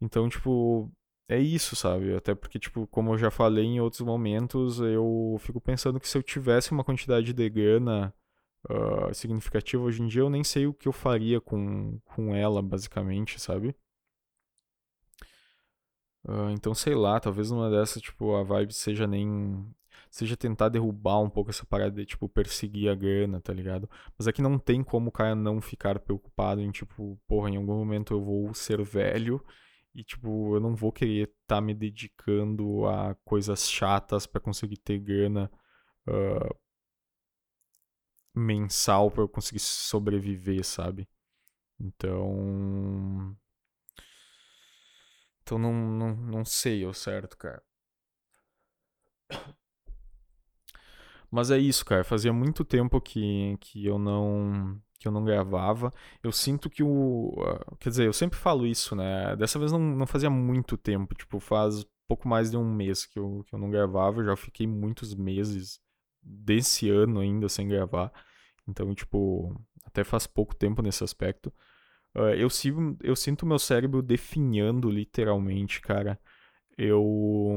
Então, 0.00 0.28
tipo, 0.28 0.90
é 1.28 1.38
isso, 1.38 1.76
sabe? 1.76 2.14
Até 2.16 2.34
porque, 2.34 2.58
tipo, 2.58 2.88
como 2.88 3.12
eu 3.14 3.18
já 3.18 3.30
falei 3.30 3.64
em 3.64 3.80
outros 3.80 4.00
momentos, 4.02 4.80
eu 4.80 5.36
fico 5.40 5.60
pensando 5.60 6.00
que 6.00 6.08
se 6.08 6.18
eu 6.18 6.22
tivesse 6.24 6.72
uma 6.72 6.84
quantidade 6.84 7.32
de 7.32 7.48
grana 7.50 8.12
uh, 8.68 9.14
significativa 9.14 9.82
hoje 9.82 10.02
em 10.02 10.08
dia, 10.08 10.22
eu 10.22 10.30
nem 10.30 10.44
sei 10.44 10.66
o 10.66 10.74
que 10.74 10.88
eu 10.88 10.92
faria 10.92 11.40
com, 11.40 11.98
com 12.04 12.34
ela, 12.34 12.62
basicamente, 12.62 13.40
sabe? 13.40 13.74
Uh, 16.26 16.50
então, 16.50 16.74
sei 16.74 16.94
lá, 16.94 17.18
talvez 17.20 17.50
numa 17.50 17.70
dessas, 17.70 18.02
tipo, 18.02 18.34
a 18.34 18.42
vibe 18.42 18.72
seja 18.72 19.06
nem. 19.06 19.66
Seja 20.10 20.36
tentar 20.36 20.68
derrubar 20.70 21.20
um 21.20 21.28
pouco 21.28 21.50
essa 21.50 21.66
parada 21.66 21.90
de, 21.92 22.06
tipo, 22.06 22.28
perseguir 22.28 22.90
a 22.90 22.94
grana, 22.94 23.40
tá 23.40 23.52
ligado? 23.52 23.88
Mas 24.16 24.26
aqui 24.26 24.40
é 24.40 24.44
não 24.44 24.58
tem 24.58 24.82
como 24.82 25.08
o 25.08 25.12
cara 25.12 25.34
não 25.34 25.60
ficar 25.60 25.98
preocupado 25.98 26.60
em, 26.62 26.70
tipo, 26.70 27.18
porra, 27.26 27.50
em 27.50 27.56
algum 27.56 27.74
momento 27.76 28.14
eu 28.14 28.22
vou 28.22 28.54
ser 28.54 28.82
velho 28.82 29.44
e, 29.94 30.02
tipo, 30.02 30.54
eu 30.56 30.60
não 30.60 30.74
vou 30.74 30.92
querer 30.92 31.24
estar 31.24 31.56
tá 31.56 31.60
me 31.60 31.74
dedicando 31.74 32.86
a 32.86 33.14
coisas 33.24 33.68
chatas 33.70 34.26
para 34.26 34.40
conseguir 34.40 34.78
ter 34.78 34.98
grana 34.98 35.50
uh, 36.08 36.56
mensal 38.38 39.10
para 39.10 39.22
eu 39.22 39.28
conseguir 39.28 39.60
sobreviver, 39.60 40.64
sabe? 40.64 41.08
Então. 41.80 43.36
Então 45.42 45.58
não, 45.58 45.72
não, 45.72 46.16
não 46.16 46.44
sei 46.44 46.84
ao 46.84 46.92
certo, 46.94 47.36
cara. 47.36 47.62
Mas 51.30 51.50
é 51.50 51.58
isso, 51.58 51.84
cara. 51.84 52.04
Fazia 52.04 52.32
muito 52.32 52.64
tempo 52.64 53.00
que, 53.00 53.56
que 53.60 53.84
eu 53.86 53.98
não 53.98 54.80
que 54.98 55.06
eu 55.06 55.12
não 55.12 55.24
gravava. 55.24 55.92
Eu 56.22 56.32
sinto 56.32 56.68
que 56.68 56.82
o. 56.82 57.34
Quer 57.78 57.90
dizer, 57.90 58.06
eu 58.06 58.12
sempre 58.12 58.38
falo 58.38 58.66
isso, 58.66 58.96
né? 58.96 59.36
Dessa 59.36 59.58
vez 59.58 59.70
não, 59.72 59.78
não 59.78 60.06
fazia 60.06 60.30
muito 60.30 60.76
tempo. 60.76 61.14
Tipo, 61.14 61.38
faz 61.40 61.86
pouco 62.08 62.26
mais 62.28 62.50
de 62.50 62.56
um 62.56 62.64
mês 62.64 63.06
que 63.06 63.18
eu, 63.18 63.44
que 63.46 63.54
eu 63.54 63.58
não 63.58 63.70
gravava. 63.70 64.20
Eu 64.20 64.26
já 64.26 64.36
fiquei 64.36 64.66
muitos 64.66 65.14
meses 65.14 65.80
desse 66.22 66.90
ano 66.90 67.20
ainda 67.20 67.48
sem 67.48 67.68
gravar. 67.68 68.12
Então, 68.68 68.94
tipo, 68.94 69.58
até 69.84 70.04
faz 70.04 70.26
pouco 70.26 70.54
tempo 70.54 70.82
nesse 70.82 71.02
aspecto. 71.02 71.52
Uh, 72.14 72.34
eu, 72.34 72.48
eu 73.02 73.16
sinto 73.16 73.46
meu 73.46 73.58
cérebro 73.58 74.02
definhando 74.02 74.90
literalmente, 74.90 75.80
cara. 75.80 76.20
Eu. 76.76 77.56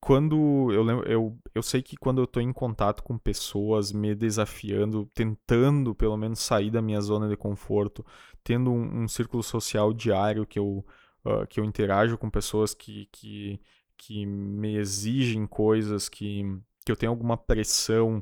Quando 0.00 0.72
eu, 0.72 1.04
eu, 1.04 1.38
eu 1.54 1.62
sei 1.62 1.80
que 1.80 1.96
quando 1.96 2.20
eu 2.20 2.26
tô 2.26 2.40
em 2.40 2.52
contato 2.52 3.04
com 3.04 3.16
pessoas 3.16 3.92
me 3.92 4.16
desafiando, 4.16 5.08
tentando 5.14 5.94
pelo 5.94 6.16
menos 6.16 6.40
sair 6.40 6.72
da 6.72 6.82
minha 6.82 7.00
zona 7.00 7.28
de 7.28 7.36
conforto, 7.36 8.04
tendo 8.42 8.72
um, 8.72 9.04
um 9.04 9.08
círculo 9.08 9.44
social 9.44 9.92
diário 9.92 10.44
que 10.44 10.58
eu, 10.58 10.84
uh, 11.24 11.46
que 11.48 11.60
eu 11.60 11.64
interajo 11.64 12.18
com 12.18 12.28
pessoas 12.28 12.74
que, 12.74 13.08
que, 13.12 13.60
que 13.96 14.26
me 14.26 14.74
exigem 14.76 15.46
coisas, 15.46 16.08
que, 16.08 16.42
que 16.84 16.90
eu 16.90 16.96
tenho 16.96 17.12
alguma 17.12 17.36
pressão 17.36 18.20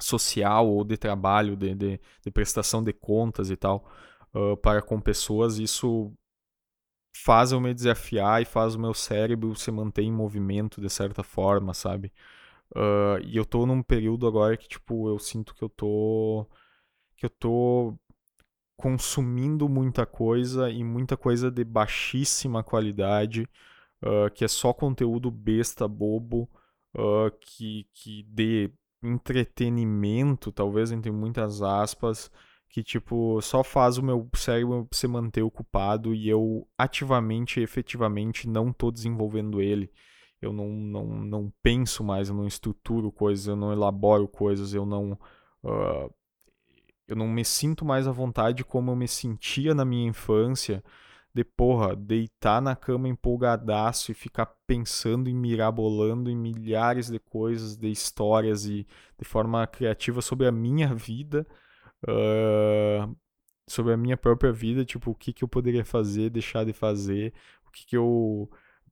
social 0.00 0.68
ou 0.68 0.84
de 0.84 0.96
trabalho, 0.96 1.56
de, 1.56 1.74
de, 1.74 2.00
de 2.22 2.30
prestação 2.30 2.82
de 2.82 2.92
contas 2.92 3.50
e 3.50 3.56
tal, 3.56 3.88
uh, 4.34 4.56
para 4.56 4.82
com 4.82 5.00
pessoas, 5.00 5.58
isso 5.58 6.12
faz 7.24 7.52
eu 7.52 7.60
me 7.60 7.74
desafiar 7.74 8.42
e 8.42 8.44
faz 8.44 8.74
o 8.74 8.80
meu 8.80 8.94
cérebro 8.94 9.54
se 9.56 9.70
manter 9.70 10.02
em 10.02 10.12
movimento 10.12 10.80
de 10.80 10.88
certa 10.88 11.22
forma, 11.22 11.74
sabe? 11.74 12.12
Uh, 12.76 13.18
e 13.24 13.36
eu 13.36 13.44
tô 13.46 13.66
num 13.66 13.82
período 13.82 14.26
agora 14.26 14.56
que, 14.56 14.68
tipo, 14.68 15.08
eu 15.08 15.18
sinto 15.18 15.54
que 15.54 15.62
eu 15.62 15.68
tô. 15.68 16.46
que 17.16 17.26
eu 17.26 17.30
tô 17.30 17.94
consumindo 18.76 19.68
muita 19.68 20.06
coisa 20.06 20.70
e 20.70 20.84
muita 20.84 21.16
coisa 21.16 21.50
de 21.50 21.64
baixíssima 21.64 22.62
qualidade, 22.62 23.48
uh, 24.02 24.30
que 24.34 24.44
é 24.44 24.48
só 24.48 24.72
conteúdo 24.72 25.30
besta, 25.30 25.88
bobo, 25.88 26.48
uh, 26.94 27.30
que, 27.40 27.88
que 27.92 28.22
dê 28.24 28.70
entretenimento, 29.02 30.50
talvez 30.52 30.90
entre 30.92 31.10
muitas 31.10 31.62
aspas, 31.62 32.30
que 32.68 32.82
tipo 32.82 33.40
só 33.40 33.64
faz 33.64 33.98
o 33.98 34.02
meu 34.02 34.28
cérebro 34.34 34.88
se 34.92 35.06
manter 35.08 35.42
ocupado 35.42 36.14
e 36.14 36.28
eu 36.28 36.66
ativamente, 36.76 37.60
efetivamente 37.60 38.48
não 38.48 38.72
tô 38.72 38.90
desenvolvendo 38.90 39.60
ele. 39.60 39.90
Eu 40.40 40.52
não, 40.52 40.68
não, 40.68 41.04
não 41.06 41.52
penso 41.62 42.04
mais, 42.04 42.28
eu 42.28 42.34
não 42.34 42.46
estruturo 42.46 43.10
coisas, 43.10 43.46
eu 43.46 43.56
não 43.56 43.72
elaboro 43.72 44.28
coisas, 44.28 44.72
eu 44.72 44.86
não 44.86 45.12
uh, 45.64 46.12
eu 47.08 47.16
não 47.16 47.26
me 47.26 47.44
sinto 47.44 47.84
mais 47.84 48.06
à 48.06 48.12
vontade 48.12 48.64
como 48.64 48.90
eu 48.90 48.96
me 48.96 49.08
sentia 49.08 49.74
na 49.74 49.84
minha 49.84 50.08
infância 50.08 50.84
de 51.38 51.44
porra, 51.44 51.94
deitar 51.94 52.60
na 52.60 52.74
cama 52.74 53.08
empolgadaço 53.08 54.10
e 54.10 54.14
ficar 54.14 54.46
pensando 54.66 55.30
e 55.30 55.32
mirabolando 55.32 56.28
em 56.28 56.36
milhares 56.36 57.08
de 57.08 57.20
coisas, 57.20 57.76
de 57.76 57.88
histórias 57.88 58.66
e 58.66 58.84
de 59.16 59.24
forma 59.24 59.64
criativa 59.68 60.20
sobre 60.20 60.48
a 60.48 60.52
minha 60.52 60.92
vida, 60.92 61.46
uh, 62.02 63.16
sobre 63.68 63.92
a 63.92 63.96
minha 63.96 64.16
própria 64.16 64.50
vida, 64.50 64.84
tipo, 64.84 65.12
o 65.12 65.14
que, 65.14 65.32
que 65.32 65.44
eu 65.44 65.48
poderia 65.48 65.84
fazer, 65.84 66.28
deixar 66.28 66.64
de 66.64 66.72
fazer, 66.72 67.32
o 67.66 67.70
que, 67.70 67.86
que 67.86 67.96
eu. 67.96 68.50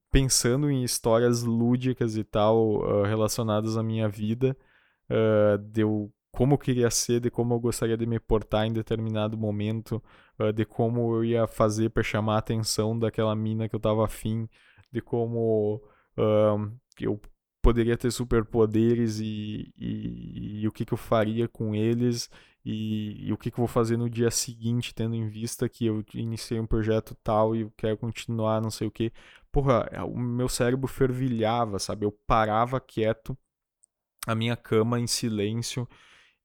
Pensando 0.09 0.71
em 0.71 0.85
histórias 0.85 1.43
lúdicas 1.43 2.15
e 2.15 2.23
tal 2.23 2.77
uh, 2.77 3.03
relacionadas 3.03 3.75
à 3.75 3.83
minha 3.83 4.07
vida, 4.07 4.55
uh, 5.11 5.57
de 5.57 5.81
eu 5.81 6.09
como 6.37 6.53
eu 6.53 6.57
queria 6.59 6.91
ser, 6.91 7.19
de 7.19 7.31
como 7.31 7.55
eu 7.55 7.59
gostaria 7.59 7.97
de 7.97 8.05
me 8.05 8.19
portar 8.19 8.67
em 8.67 8.71
determinado 8.71 9.35
momento, 9.35 9.99
uh, 10.39 10.53
de 10.53 10.65
como 10.65 11.15
eu 11.15 11.25
ia 11.25 11.47
fazer 11.47 11.89
para 11.89 12.03
chamar 12.03 12.35
a 12.35 12.37
atenção 12.37 12.97
daquela 12.97 13.35
mina 13.35 13.67
que 13.67 13.75
eu 13.75 13.79
tava 13.79 14.05
afim, 14.05 14.47
de 14.91 15.01
como 15.01 15.81
uh, 16.15 16.71
eu 16.99 17.19
poderia 17.59 17.97
ter 17.97 18.11
superpoderes 18.11 19.19
e, 19.19 19.73
e, 19.75 20.61
e, 20.61 20.67
o 20.67 20.71
que, 20.71 20.85
que 20.85 20.93
eu 20.93 20.97
faria 20.97 21.47
com 21.47 21.73
eles 21.73 22.29
e, 22.63 23.29
e, 23.29 23.33
o 23.33 23.37
que, 23.37 23.49
que 23.49 23.55
eu 23.55 23.65
vou 23.65 23.67
fazer 23.67 23.97
no 23.97 24.07
dia 24.07 24.29
seguinte, 24.29 24.93
tendo 24.93 25.15
em 25.15 25.27
vista 25.27 25.67
que 25.67 25.87
eu 25.87 26.05
iniciei 26.13 26.59
um 26.59 26.67
projeto 26.67 27.17
tal 27.23 27.55
e 27.55 27.67
quero 27.75 27.97
continuar, 27.97 28.61
não 28.61 28.69
sei 28.69 28.85
o 28.85 28.91
que. 28.91 29.11
Porra, 29.51 29.89
o 30.05 30.19
meu 30.19 30.47
cérebro 30.47 30.87
fervilhava, 30.87 31.79
sabe? 31.79 32.05
Eu 32.05 32.11
parava 32.27 32.79
quieto, 32.79 33.35
a 34.27 34.35
minha 34.35 34.55
cama 34.55 34.99
em 34.99 35.07
silêncio 35.07 35.87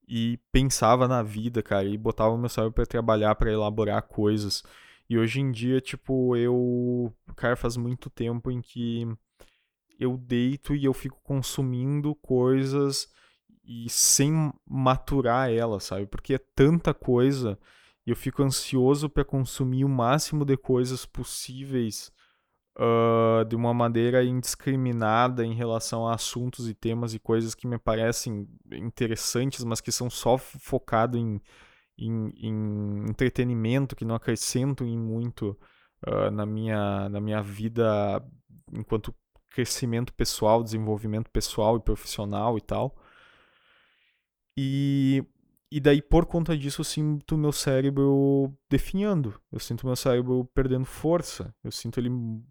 e 0.06 0.38
pensava 0.50 1.08
na 1.08 1.22
vida, 1.22 1.62
cara, 1.62 1.84
e 1.84 1.96
botava 1.96 2.36
meu 2.36 2.48
cérebro 2.48 2.74
para 2.74 2.86
trabalhar, 2.86 3.34
para 3.34 3.52
elaborar 3.52 4.02
coisas. 4.02 4.62
E 5.08 5.18
hoje 5.18 5.40
em 5.40 5.50
dia, 5.50 5.80
tipo, 5.80 6.36
eu, 6.36 7.12
cara, 7.36 7.56
faz 7.56 7.76
muito 7.76 8.10
tempo 8.10 8.50
em 8.50 8.60
que 8.60 9.06
eu 9.98 10.16
deito 10.16 10.74
e 10.74 10.84
eu 10.84 10.92
fico 10.92 11.20
consumindo 11.22 12.14
coisas 12.16 13.08
e 13.64 13.88
sem 13.88 14.52
maturar 14.66 15.50
elas, 15.50 15.84
sabe? 15.84 16.06
Porque 16.06 16.34
é 16.34 16.38
tanta 16.38 16.92
coisa 16.92 17.58
e 18.06 18.10
eu 18.10 18.16
fico 18.16 18.42
ansioso 18.42 19.08
para 19.08 19.24
consumir 19.24 19.84
o 19.84 19.88
máximo 19.88 20.44
de 20.44 20.56
coisas 20.56 21.06
possíveis 21.06 22.12
uh, 22.78 23.44
de 23.44 23.56
uma 23.56 23.72
maneira 23.74 24.24
indiscriminada 24.24 25.44
em 25.44 25.54
relação 25.54 26.06
a 26.06 26.14
assuntos 26.14 26.68
e 26.68 26.74
temas 26.74 27.14
e 27.14 27.18
coisas 27.18 27.54
que 27.54 27.66
me 27.66 27.78
parecem 27.78 28.48
interessantes, 28.72 29.64
mas 29.64 29.80
que 29.80 29.92
são 29.92 30.08
só 30.08 30.38
focado 30.38 31.18
em, 31.18 31.40
em, 31.98 32.32
em 32.36 33.10
entretenimento, 33.10 33.96
que 33.96 34.04
não 34.04 34.14
acrescentam 34.14 34.86
em 34.86 34.98
muito 34.98 35.58
uh, 36.06 36.30
na, 36.30 36.46
minha, 36.46 37.08
na 37.08 37.20
minha 37.20 37.42
vida 37.42 38.22
enquanto 38.72 39.14
crescimento 39.50 40.12
pessoal, 40.14 40.62
desenvolvimento 40.62 41.30
pessoal 41.30 41.76
e 41.76 41.80
profissional 41.80 42.56
e 42.56 42.60
tal. 42.60 42.96
E, 44.56 45.24
e 45.74 45.80
daí, 45.80 46.02
por 46.02 46.26
conta 46.26 46.56
disso, 46.56 46.82
eu 46.82 46.84
sinto 46.84 47.38
meu 47.38 47.50
cérebro 47.50 48.52
definhando. 48.68 49.40
Eu 49.50 49.58
sinto 49.58 49.86
meu 49.86 49.96
cérebro 49.96 50.44
perdendo 50.52 50.84
força. 50.84 51.54
Eu 51.64 51.72
sinto 51.72 51.98
ele 51.98 52.10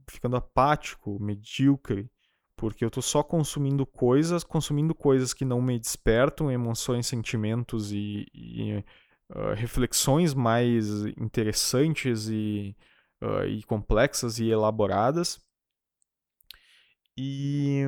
ficando 0.09 0.35
apático, 0.35 1.19
medíocre. 1.21 2.09
Porque 2.55 2.83
eu 2.83 2.89
tô 2.89 2.99
só 2.99 3.21
consumindo 3.21 3.85
coisas, 3.85 4.43
consumindo 4.43 4.95
coisas 4.95 5.35
que 5.35 5.45
não 5.45 5.61
me 5.61 5.77
despertam 5.77 6.51
emoções, 6.51 7.05
sentimentos 7.05 7.91
e, 7.91 8.25
e 8.33 8.83
uh, 9.29 9.53
reflexões 9.55 10.33
mais 10.33 11.05
interessantes 11.15 12.27
e, 12.27 12.75
uh, 13.21 13.45
e 13.45 13.61
complexas 13.63 14.39
e 14.39 14.49
elaboradas. 14.49 15.39
E, 17.15 17.83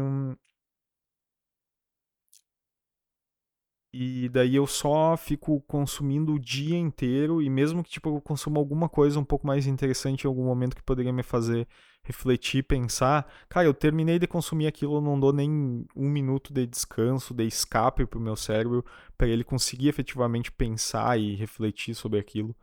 E 3.93 4.27
daí 4.29 4.55
eu 4.55 4.65
só 4.65 5.15
fico 5.15 5.61
consumindo 5.67 6.33
o 6.33 6.39
dia 6.39 6.75
inteiro 6.75 7.43
e 7.43 7.49
mesmo 7.49 7.83
que 7.83 7.91
tipo 7.91 8.09
eu 8.09 8.19
consuma 8.19 8.59
alguma 8.59 8.89
coisa 8.89 9.19
um 9.19 9.23
pouco 9.23 9.45
mais 9.45 9.67
interessante 9.67 10.23
em 10.23 10.27
algum 10.27 10.43
momento 10.45 10.75
que 10.75 10.81
poderia 10.81 11.13
me 11.13 11.21
fazer 11.21 11.67
refletir, 12.03 12.63
pensar, 12.63 13.31
cara, 13.47 13.67
eu 13.67 13.73
terminei 13.73 14.17
de 14.17 14.27
consumir 14.27 14.67
aquilo, 14.67 14.99
não 14.99 15.19
dou 15.19 15.31
nem 15.31 15.85
um 15.95 16.09
minuto 16.09 16.51
de 16.51 16.65
descanso, 16.65 17.35
de 17.35 17.45
escape 17.45 18.05
pro 18.05 18.19
meu 18.19 18.35
cérebro 18.35 18.83
para 19.17 19.27
ele 19.27 19.43
conseguir 19.43 19.89
efetivamente 19.89 20.51
pensar 20.51 21.19
e 21.19 21.35
refletir 21.35 21.93
sobre 21.93 22.19
aquilo. 22.19 22.55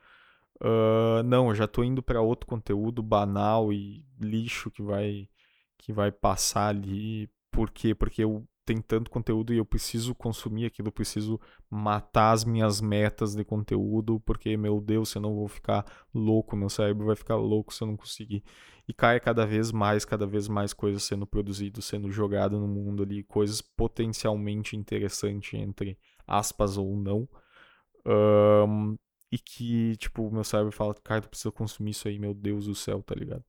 Uh, 0.60 1.22
não, 1.24 1.48
eu 1.48 1.54
já 1.54 1.66
tô 1.66 1.84
indo 1.84 2.02
para 2.02 2.20
outro 2.20 2.46
conteúdo 2.46 3.02
banal 3.02 3.72
e 3.72 4.04
lixo 4.20 4.70
que 4.70 4.82
vai 4.82 5.28
que 5.78 5.92
vai 5.92 6.12
passar 6.12 6.68
ali. 6.68 7.30
Por 7.50 7.70
quê? 7.70 7.94
Porque 7.94 8.22
eu 8.22 8.46
tem 8.70 8.80
tanto 8.80 9.10
conteúdo 9.10 9.52
e 9.52 9.56
eu 9.56 9.64
preciso 9.64 10.14
consumir 10.14 10.64
aquilo, 10.64 10.88
eu 10.88 10.92
preciso 10.92 11.40
matar 11.68 12.30
as 12.30 12.44
minhas 12.44 12.80
metas 12.80 13.34
de 13.34 13.44
conteúdo, 13.44 14.20
porque, 14.20 14.56
meu 14.56 14.80
Deus, 14.80 15.12
eu 15.16 15.22
vou 15.22 15.48
ficar 15.48 15.84
louco, 16.14 16.54
meu 16.54 16.68
cérebro 16.68 17.06
vai 17.06 17.16
ficar 17.16 17.34
louco 17.34 17.74
se 17.74 17.82
eu 17.82 17.88
não 17.88 17.96
conseguir. 17.96 18.44
E 18.86 18.94
cai 18.94 19.18
cada 19.18 19.44
vez 19.44 19.72
mais, 19.72 20.04
cada 20.04 20.24
vez 20.24 20.46
mais 20.46 20.72
coisas 20.72 21.02
sendo 21.02 21.26
produzidas, 21.26 21.84
sendo 21.84 22.12
jogadas 22.12 22.60
no 22.60 22.68
mundo 22.68 23.02
ali, 23.02 23.24
coisas 23.24 23.60
potencialmente 23.60 24.76
interessantes, 24.76 25.58
entre 25.58 25.98
aspas 26.24 26.76
ou 26.76 26.96
não. 26.96 27.28
Um, 28.06 28.96
e 29.32 29.38
que, 29.38 29.96
tipo, 29.96 30.30
meu 30.30 30.44
cérebro 30.44 30.70
fala, 30.70 30.94
cara, 31.02 31.22
tu 31.22 31.28
precisa 31.28 31.50
consumir 31.50 31.90
isso 31.90 32.06
aí, 32.06 32.20
meu 32.20 32.34
Deus 32.34 32.66
do 32.66 32.74
céu, 32.74 33.02
tá 33.02 33.16
ligado? 33.16 33.44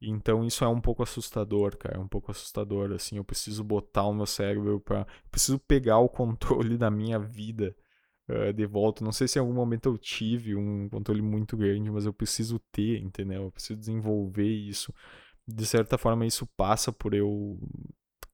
Então 0.00 0.44
isso 0.44 0.64
é 0.64 0.68
um 0.68 0.80
pouco 0.80 1.02
assustador, 1.02 1.76
cara, 1.76 1.96
é 1.96 2.00
um 2.00 2.06
pouco 2.06 2.30
assustador, 2.30 2.92
assim, 2.92 3.16
eu 3.16 3.24
preciso 3.24 3.64
botar 3.64 4.04
o 4.04 4.14
meu 4.14 4.26
cérebro 4.26 4.80
para, 4.80 5.06
preciso 5.30 5.58
pegar 5.58 5.98
o 5.98 6.08
controle 6.08 6.76
da 6.78 6.90
minha 6.90 7.18
vida 7.18 7.74
uh, 8.28 8.52
de 8.52 8.66
volta. 8.66 9.04
Não 9.04 9.12
sei 9.12 9.26
se 9.28 9.38
em 9.38 9.42
algum 9.42 9.54
momento 9.54 9.86
eu 9.88 9.98
tive 9.98 10.54
um 10.54 10.88
controle 10.88 11.22
muito 11.22 11.56
grande, 11.56 11.90
mas 11.90 12.06
eu 12.06 12.12
preciso 12.12 12.58
ter, 12.72 13.00
entendeu? 13.02 13.44
Eu 13.44 13.50
preciso 13.52 13.78
desenvolver 13.78 14.46
isso. 14.46 14.94
De 15.46 15.66
certa 15.66 15.98
forma 15.98 16.26
isso 16.26 16.46
passa 16.56 16.92
por 16.92 17.14
eu 17.14 17.58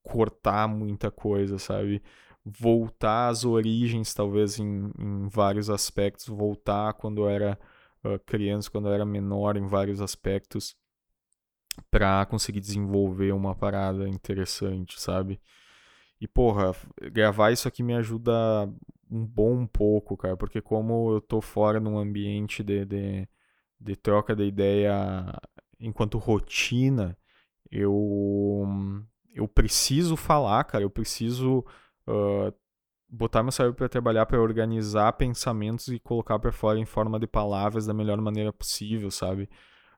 cortar 0.03 0.69
muita 0.69 1.11
coisa, 1.11 1.59
sabe? 1.59 2.03
Voltar 2.45 3.29
às 3.29 3.45
origens, 3.45 4.13
talvez 4.15 4.59
em, 4.59 4.91
em 4.99 5.29
vários 5.29 5.71
aspectos, 5.71 6.27
voltar 6.27 6.93
quando 6.95 7.23
eu 7.23 7.29
era 7.31 7.59
uh, 8.05 8.19
criança, 8.27 8.71
quando 8.71 8.89
eu 8.89 8.93
era 8.95 9.05
menor 9.07 9.57
em 9.57 9.67
vários 9.67 10.01
aspectos 10.03 10.77
para 11.91 12.25
conseguir 12.27 12.61
desenvolver 12.61 13.33
uma 13.33 13.55
parada 13.55 14.09
interessante, 14.09 15.01
sabe? 15.01 15.41
E 16.21 16.29
porra, 16.29 16.75
gravar 17.13 17.53
isso 17.53 17.69
aqui 17.69 17.83
me 17.83 17.95
ajuda 17.95 18.33
um 19.11 19.27
bom 19.27 19.67
pouco, 19.67 20.17
cara, 20.17 20.37
porque 20.37 20.61
como 20.61 21.13
eu 21.15 21.21
tô 21.21 21.41
fora 21.41 21.81
num 21.81 21.99
ambiente 21.99 22.63
de, 22.63 22.85
de, 22.85 23.29
de 23.81 23.97
troca 23.97 24.35
de 24.35 24.45
ideia 24.45 24.93
enquanto 25.79 26.19
rotina, 26.19 27.17
eu 27.71 28.67
eu 29.35 29.49
preciso 29.49 30.17
falar, 30.17 30.63
cara, 30.65 30.85
eu 30.85 30.91
preciso 30.91 31.65
uh, 32.09 32.55
botar 33.09 33.43
meu 33.43 33.53
cérebro 33.53 33.77
para 33.77 33.89
trabalhar, 33.89 34.27
para 34.27 34.41
organizar 34.41 35.13
pensamentos 35.15 35.89
e 35.89 35.99
colocar 35.99 36.39
para 36.39 36.53
fora 36.53 36.79
em 36.79 36.85
forma 36.85 37.19
de 37.19 37.27
palavras 37.27 37.87
da 37.87 37.95
melhor 37.95 38.21
maneira 38.21 38.53
possível, 38.53 39.11
sabe? 39.11 39.49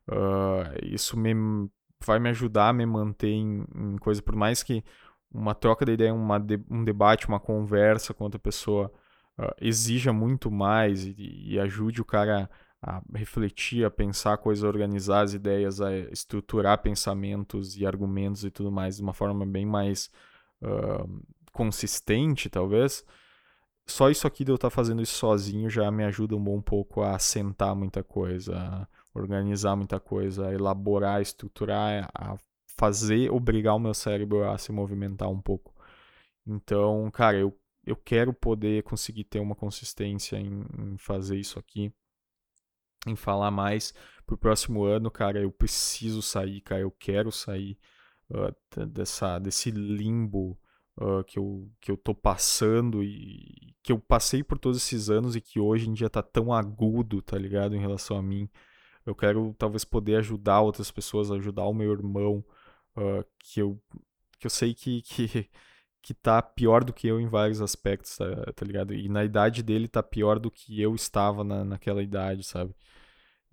Uh, 0.08 0.84
isso 0.84 1.16
me, 1.16 1.34
vai 2.04 2.18
me 2.18 2.28
ajudar 2.30 2.68
a 2.68 2.72
me 2.72 2.86
manter 2.86 3.30
em, 3.30 3.64
em 3.74 3.98
coisa, 3.98 4.22
por 4.22 4.36
mais 4.36 4.62
que 4.62 4.84
uma 5.32 5.54
troca 5.54 5.84
de 5.84 5.92
ideia, 5.92 6.14
uma 6.14 6.38
de, 6.38 6.60
um 6.70 6.84
debate, 6.84 7.28
uma 7.28 7.40
conversa 7.40 8.14
com 8.14 8.24
outra 8.24 8.38
pessoa 8.38 8.92
uh, 9.38 9.54
exija 9.60 10.12
muito 10.12 10.50
mais 10.50 11.04
e, 11.04 11.14
e, 11.18 11.58
ajude 11.58 12.00
o 12.00 12.04
cara 12.04 12.48
a 12.80 13.02
refletir, 13.14 13.84
a 13.84 13.90
pensar 13.90 14.36
coisas, 14.38 14.64
a 14.64 14.68
organizar 14.68 15.22
as 15.22 15.34
ideias, 15.34 15.80
a 15.80 15.96
estruturar 15.96 16.82
pensamentos 16.82 17.76
e 17.76 17.86
argumentos 17.86 18.44
e 18.44 18.50
tudo 18.50 18.70
mais 18.70 18.96
de 18.96 19.02
uma 19.02 19.12
forma 19.12 19.44
bem 19.44 19.66
mais 19.66 20.10
uh, 20.62 21.22
consistente, 21.52 22.48
talvez. 22.48 23.04
Só 23.86 24.10
isso 24.10 24.26
aqui 24.26 24.44
de 24.44 24.50
eu 24.50 24.56
estar 24.56 24.70
fazendo 24.70 25.02
isso 25.02 25.14
sozinho 25.14 25.70
já 25.70 25.90
me 25.90 26.04
ajuda 26.04 26.36
um 26.36 26.42
bom 26.42 26.60
pouco 26.60 27.02
a 27.02 27.14
assentar 27.16 27.74
muita 27.74 28.02
coisa, 28.02 28.86
organizar 29.20 29.76
muita 29.76 29.98
coisa, 29.98 30.52
elaborar, 30.52 31.20
estruturar, 31.20 32.08
a 32.14 32.36
fazer, 32.78 33.30
obrigar 33.30 33.74
o 33.74 33.80
meu 33.80 33.94
cérebro 33.94 34.48
a 34.48 34.58
se 34.58 34.70
movimentar 34.72 35.30
um 35.30 35.40
pouco. 35.40 35.74
Então, 36.46 37.10
cara, 37.10 37.38
eu, 37.38 37.58
eu 37.84 37.96
quero 37.96 38.32
poder 38.32 38.82
conseguir 38.84 39.24
ter 39.24 39.40
uma 39.40 39.54
consistência 39.54 40.36
em, 40.36 40.64
em 40.78 40.96
fazer 40.98 41.38
isso 41.38 41.58
aqui, 41.58 41.92
em 43.06 43.16
falar 43.16 43.50
mais. 43.50 43.92
Pro 44.26 44.36
próximo 44.36 44.84
ano, 44.84 45.10
cara, 45.10 45.40
eu 45.40 45.50
preciso 45.50 46.22
sair, 46.22 46.60
cara, 46.60 46.82
eu 46.82 46.90
quero 46.90 47.32
sair 47.32 47.78
uh, 48.30 48.86
dessa, 48.86 49.38
desse 49.38 49.70
limbo 49.70 50.58
uh, 51.00 51.24
que, 51.24 51.38
eu, 51.38 51.70
que 51.80 51.90
eu 51.90 51.96
tô 51.96 52.14
passando 52.14 53.02
e 53.02 53.74
que 53.82 53.92
eu 53.92 53.98
passei 53.98 54.42
por 54.42 54.58
todos 54.58 54.78
esses 54.78 55.08
anos 55.08 55.36
e 55.36 55.40
que 55.40 55.60
hoje 55.60 55.88
em 55.88 55.92
dia 55.92 56.10
tá 56.10 56.22
tão 56.22 56.52
agudo, 56.52 57.22
tá 57.22 57.38
ligado, 57.38 57.74
em 57.74 57.80
relação 57.80 58.16
a 58.16 58.22
mim. 58.22 58.48
Eu 59.06 59.14
quero 59.14 59.54
talvez 59.56 59.84
poder 59.84 60.16
ajudar 60.16 60.60
outras 60.60 60.90
pessoas, 60.90 61.30
ajudar 61.30 61.64
o 61.64 61.72
meu 61.72 61.92
irmão, 61.92 62.44
uh, 62.96 63.24
que, 63.38 63.60
eu, 63.60 63.80
que 64.38 64.46
eu 64.46 64.50
sei 64.50 64.74
que, 64.74 65.00
que, 65.02 65.48
que 66.02 66.12
tá 66.14 66.42
pior 66.42 66.84
do 66.84 66.92
que 66.92 67.06
eu 67.06 67.20
em 67.20 67.28
vários 67.28 67.62
aspectos, 67.62 68.16
tá, 68.16 68.52
tá, 68.52 68.66
ligado? 68.66 68.92
E 68.92 69.08
na 69.08 69.24
idade 69.24 69.62
dele 69.62 69.88
tá 69.88 70.02
pior 70.02 70.40
do 70.40 70.50
que 70.50 70.80
eu 70.80 70.94
estava 70.94 71.44
na, 71.44 71.64
naquela 71.64 72.02
idade, 72.02 72.42
sabe? 72.42 72.74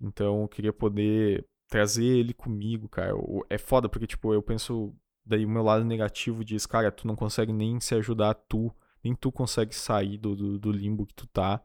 Então 0.00 0.42
eu 0.42 0.48
queria 0.48 0.72
poder 0.72 1.46
trazer 1.68 2.04
ele 2.04 2.34
comigo, 2.34 2.88
cara. 2.88 3.12
É 3.48 3.58
foda 3.58 3.88
porque, 3.88 4.06
tipo, 4.06 4.34
eu 4.34 4.42
penso. 4.42 4.94
Daí 5.26 5.44
o 5.46 5.48
meu 5.48 5.62
lado 5.62 5.84
negativo 5.84 6.44
diz, 6.44 6.66
cara, 6.66 6.92
tu 6.92 7.06
não 7.06 7.16
consegue 7.16 7.52
nem 7.52 7.80
se 7.80 7.94
ajudar 7.94 8.34
tu, 8.34 8.74
nem 9.02 9.14
tu 9.14 9.32
consegue 9.32 9.74
sair 9.74 10.18
do, 10.18 10.36
do, 10.36 10.58
do 10.58 10.72
limbo 10.72 11.06
que 11.06 11.14
tu 11.14 11.26
tá. 11.26 11.62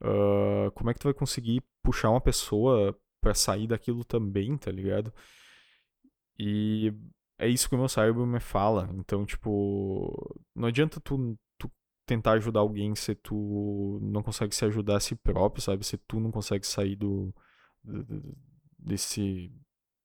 Uh, 0.00 0.70
como 0.72 0.90
é 0.90 0.94
que 0.94 1.00
tu 1.00 1.04
vai 1.04 1.14
conseguir 1.14 1.62
puxar 1.82 2.10
uma 2.10 2.20
pessoa 2.20 2.96
para 3.20 3.34
sair 3.34 3.66
daquilo 3.66 4.04
também, 4.04 4.56
tá 4.56 4.70
ligado? 4.70 5.12
E 6.38 6.92
é 7.38 7.48
isso 7.48 7.68
que 7.68 7.74
o 7.74 7.78
meu 7.78 7.88
cérebro 7.88 8.26
me 8.26 8.40
fala. 8.40 8.88
Então, 8.94 9.24
tipo, 9.26 10.36
não 10.54 10.68
adianta 10.68 11.00
tu, 11.00 11.38
tu 11.58 11.70
tentar 12.06 12.32
ajudar 12.32 12.60
alguém 12.60 12.94
se 12.94 13.14
tu 13.14 13.98
não 14.02 14.22
consegue 14.22 14.54
se 14.54 14.64
ajudar 14.64 14.96
a 14.96 15.00
si 15.00 15.14
próprio, 15.16 15.62
sabe? 15.62 15.84
Se 15.84 15.96
tu 15.98 16.20
não 16.20 16.30
consegue 16.30 16.66
sair 16.66 16.96
do, 16.96 17.34
do 17.82 18.36
desse 18.78 19.52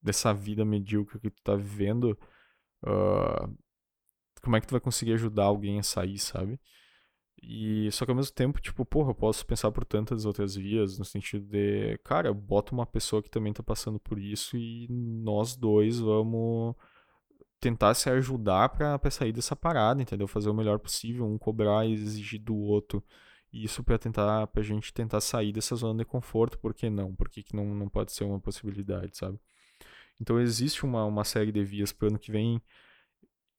dessa 0.01 0.34
vida 0.34 0.66
medíocre 0.66 1.20
que 1.20 1.30
tu 1.30 1.41
tá 1.41 1.55
vivendo, 1.55 2.18
uh, 2.84 3.57
como 4.41 4.57
é 4.57 4.61
que 4.61 4.68
tu 4.68 4.72
vai 4.72 4.82
conseguir 4.82 5.14
ajudar 5.14 5.45
alguém 5.45 5.80
a 5.80 5.84
sair, 5.84 6.20
sabe? 6.20 6.59
E 7.46 7.91
só 7.91 8.06
que 8.06 8.12
ao 8.12 8.16
mesmo 8.16 8.34
tempo, 8.34 8.62
tipo, 8.62 8.86
porra, 8.86 9.12
eu 9.12 9.16
posso 9.16 9.46
pensar 9.46 9.70
por 9.72 9.84
tantas 9.86 10.26
outras 10.26 10.56
vias, 10.56 10.98
no 10.98 11.04
sentido 11.04 11.46
de, 11.46 11.98
cara, 12.00 12.34
bota 12.34 12.74
uma 12.74 12.86
pessoa 12.86 13.22
que 13.22 13.30
também 13.30 13.52
tá 13.52 13.62
passando 13.62 14.00
por 14.00 14.18
isso 14.18 14.56
e 14.58 14.88
nós 14.89 15.56
dois 15.56 16.00
vamos 16.00 16.74
tentar 17.60 17.94
se 17.96 18.10
ajudar 18.10 18.70
pra, 18.70 18.98
pra 18.98 19.12
sair 19.12 19.34
dessa 19.34 19.56
parada, 19.56 20.02
entendeu? 20.02 20.28
Fazer 20.28 20.50
o 20.50 20.54
melhor 20.54 20.80
possível, 20.80 21.26
um 21.26 21.38
cobrar 21.38 21.86
e 21.86 21.94
exigir 21.94 22.41
do 22.41 22.56
outro. 22.56 23.04
Isso 23.52 23.84
pra 23.84 23.98
tentar, 23.98 24.48
pra 24.48 24.64
gente 24.64 24.94
tentar 24.94 25.22
sair 25.22 25.52
dessa 25.52 25.76
zona 25.76 26.00
de 26.00 26.06
conforto, 26.06 26.58
por 26.60 26.74
que 26.74 26.89
não? 26.89 27.16
Por 27.16 27.30
que, 27.30 27.44
que 27.44 27.56
não, 27.56 27.66
não 27.76 27.89
pode 27.89 28.14
ser 28.14 28.24
uma 28.24 28.39
possibilidade, 28.39 29.18
sabe? 29.18 29.39
Então 30.20 30.39
existe 30.39 30.86
uma, 30.86 31.06
uma 31.06 31.24
série 31.26 31.52
de 31.52 31.64
vias 31.64 31.91
pro 31.91 32.08
ano 32.08 32.20
que 32.20 32.32
vem. 32.32 32.62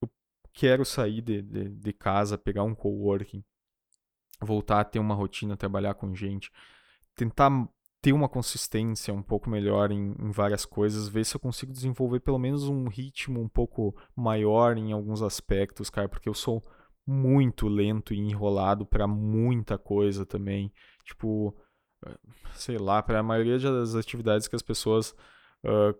Eu 0.03 0.11
quero 0.53 0.85
sair 0.85 1.21
de, 1.23 1.43
de, 1.43 1.69
de 1.71 1.93
casa, 1.93 2.39
pegar 2.39 2.65
um 2.65 2.75
coworking 2.75 3.45
voltar 4.45 4.81
a 4.81 4.85
ter 4.85 4.99
uma 4.99 5.15
rotina, 5.15 5.57
trabalhar 5.57 5.95
com 5.95 6.15
gente, 6.15 6.51
tentar 7.15 7.51
ter 8.01 8.13
uma 8.13 8.29
consistência 8.29 9.15
um 9.15 9.23
pouco 9.23 9.49
melhor 9.49 9.91
em, 9.91 10.15
em, 10.21 10.31
várias 10.31 10.67
coisas, 10.67 11.09
ver 11.09 11.25
se 11.25 11.35
eu 11.35 11.41
consigo 11.41 11.73
desenvolver 11.73 12.21
pelo 12.21 12.39
menos 12.39 12.69
um 12.69 12.87
ritmo 12.87 13.41
um 13.41 13.49
pouco 13.49 13.97
maior 14.15 14.77
em 14.77 14.93
alguns 14.93 15.23
aspectos, 15.23 15.89
cara, 15.89 16.09
porque 16.09 16.29
eu 16.29 16.35
sou 16.35 16.63
muito 17.07 17.67
lento 17.67 18.13
e 18.13 18.19
enrolado 18.19 18.85
para 18.85 19.07
muita 19.07 19.79
coisa 19.79 20.27
também. 20.27 20.71
Tipo, 21.05 21.57
sei 22.55 22.79
lá, 22.79 23.03
para 23.03 23.21
a 23.21 23.23
maioria 23.23 23.59
das 23.59 23.95
atividades 23.95 24.49
que 24.49 24.57
as 24.57 24.63
pessoas 24.63 25.15
uh, 25.65 25.99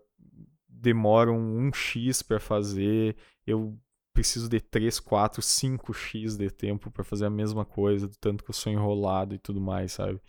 demoram 0.67 1.37
um 1.37 1.73
X 1.73 2.21
para 2.21 2.39
fazer, 2.39 3.15
eu 3.45 3.77
preciso 4.15 4.49
de 4.49 4.59
3, 4.61 4.99
4, 4.99 5.41
5x 5.41 6.37
de 6.37 6.49
tempo 6.49 6.89
para 6.89 7.03
fazer 7.03 7.25
a 7.25 7.29
mesma 7.29 7.65
coisa, 7.65 8.07
do 8.07 8.15
tanto 8.17 8.43
que 8.43 8.49
eu 8.49 8.55
sou 8.55 8.71
enrolado 8.71 9.35
e 9.35 9.37
tudo 9.37 9.61
mais, 9.61 9.91
sabe? 9.91 10.19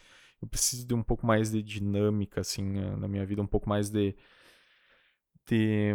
eu 0.41 0.49
preciso 0.49 0.87
de 0.87 0.95
um 0.95 1.03
pouco 1.03 1.27
mais 1.27 1.51
de 1.51 1.63
dinâmica, 1.63 2.41
assim, 2.41 2.63
na 2.99 3.09
minha 3.09 3.25
vida, 3.25 3.43
um 3.43 3.47
pouco 3.47 3.69
mais 3.69 3.91
de. 3.91 4.15
de. 5.49 5.95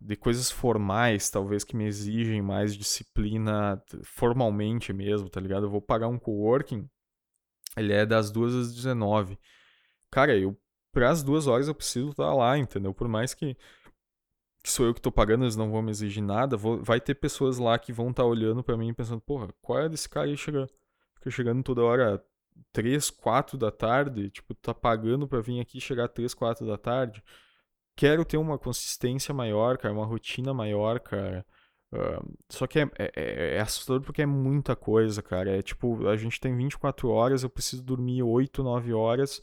de 0.00 0.16
coisas 0.16 0.50
formais, 0.50 1.30
talvez, 1.30 1.64
que 1.64 1.76
me 1.76 1.84
exigem 1.84 2.40
mais 2.42 2.74
disciplina 2.74 3.82
formalmente 4.04 4.92
mesmo, 4.92 5.28
tá 5.28 5.40
ligado? 5.40 5.66
Eu 5.66 5.70
vou 5.70 5.82
pagar 5.82 6.08
um 6.08 6.18
coworking, 6.18 6.88
ele 7.76 7.92
é 7.92 8.06
das 8.06 8.30
2 8.30 8.54
às 8.54 8.74
19. 8.74 9.38
Cara, 10.10 10.36
eu. 10.36 10.58
Para 10.92 11.08
as 11.08 11.22
duas 11.22 11.46
horas 11.46 11.68
eu 11.68 11.74
preciso 11.74 12.10
estar 12.10 12.24
tá 12.24 12.34
lá, 12.34 12.58
entendeu? 12.58 12.92
Por 12.92 13.08
mais 13.08 13.32
que 13.32 13.56
que 14.62 14.70
sou 14.70 14.86
eu 14.86 14.94
que 14.94 15.00
estou 15.00 15.12
pagando, 15.12 15.44
eles 15.44 15.56
não 15.56 15.70
vão 15.70 15.82
me 15.82 15.90
exigir 15.90 16.22
nada, 16.22 16.56
vou, 16.56 16.82
vai 16.82 17.00
ter 17.00 17.14
pessoas 17.14 17.58
lá 17.58 17.78
que 17.78 17.92
vão 17.92 18.10
estar 18.10 18.22
tá 18.22 18.28
olhando 18.28 18.62
para 18.62 18.76
mim 18.76 18.94
pensando, 18.94 19.20
porra, 19.20 19.48
qual 19.60 19.80
é 19.80 19.88
desse 19.88 20.08
cara 20.08 20.26
aí 20.26 20.36
chega 20.36 20.68
Fica 21.22 21.30
chegando 21.30 21.62
toda 21.62 21.84
hora 21.84 22.24
3, 22.72 23.10
4 23.10 23.56
da 23.56 23.70
tarde, 23.70 24.28
tipo, 24.28 24.54
tá 24.54 24.74
pagando 24.74 25.28
para 25.28 25.40
vir 25.40 25.60
aqui 25.60 25.80
chegar 25.80 26.08
3, 26.08 26.34
4 26.34 26.66
da 26.66 26.76
tarde. 26.76 27.22
Quero 27.94 28.24
ter 28.24 28.38
uma 28.38 28.58
consistência 28.58 29.32
maior, 29.32 29.78
cara, 29.78 29.94
uma 29.94 30.04
rotina 30.04 30.52
maior, 30.52 30.98
cara. 30.98 31.46
Uh, 31.92 32.36
só 32.48 32.66
que 32.66 32.80
é, 32.80 32.90
é, 32.98 33.12
é, 33.14 33.56
é, 33.56 33.60
assustador 33.60 34.02
porque 34.02 34.22
é 34.22 34.26
muita 34.26 34.74
coisa, 34.74 35.22
cara. 35.22 35.50
É 35.58 35.62
tipo, 35.62 36.08
a 36.08 36.16
gente 36.16 36.40
tem 36.40 36.56
24 36.56 37.08
horas, 37.08 37.44
eu 37.44 37.50
preciso 37.50 37.84
dormir 37.84 38.22
8, 38.22 38.62
9 38.62 38.92
horas, 38.92 39.40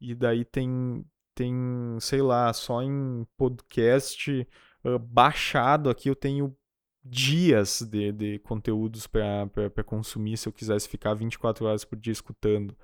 e 0.00 0.14
daí 0.14 0.44
tem, 0.46 1.04
tem 1.38 1.54
sei 2.00 2.20
lá, 2.20 2.52
só 2.52 2.82
em 2.82 3.24
podcast 3.36 4.44
uh, 4.84 4.98
baixado 4.98 5.88
aqui 5.88 6.10
eu 6.10 6.16
tenho 6.16 6.52
dias 7.04 7.80
de, 7.80 8.10
de 8.10 8.38
conteúdos 8.40 9.06
para 9.06 9.84
consumir 9.86 10.36
se 10.36 10.48
eu 10.48 10.52
quisesse 10.52 10.88
ficar 10.88 11.14
24 11.14 11.64
horas 11.64 11.84
por 11.84 11.96
dia 11.96 12.12
escutando. 12.12 12.76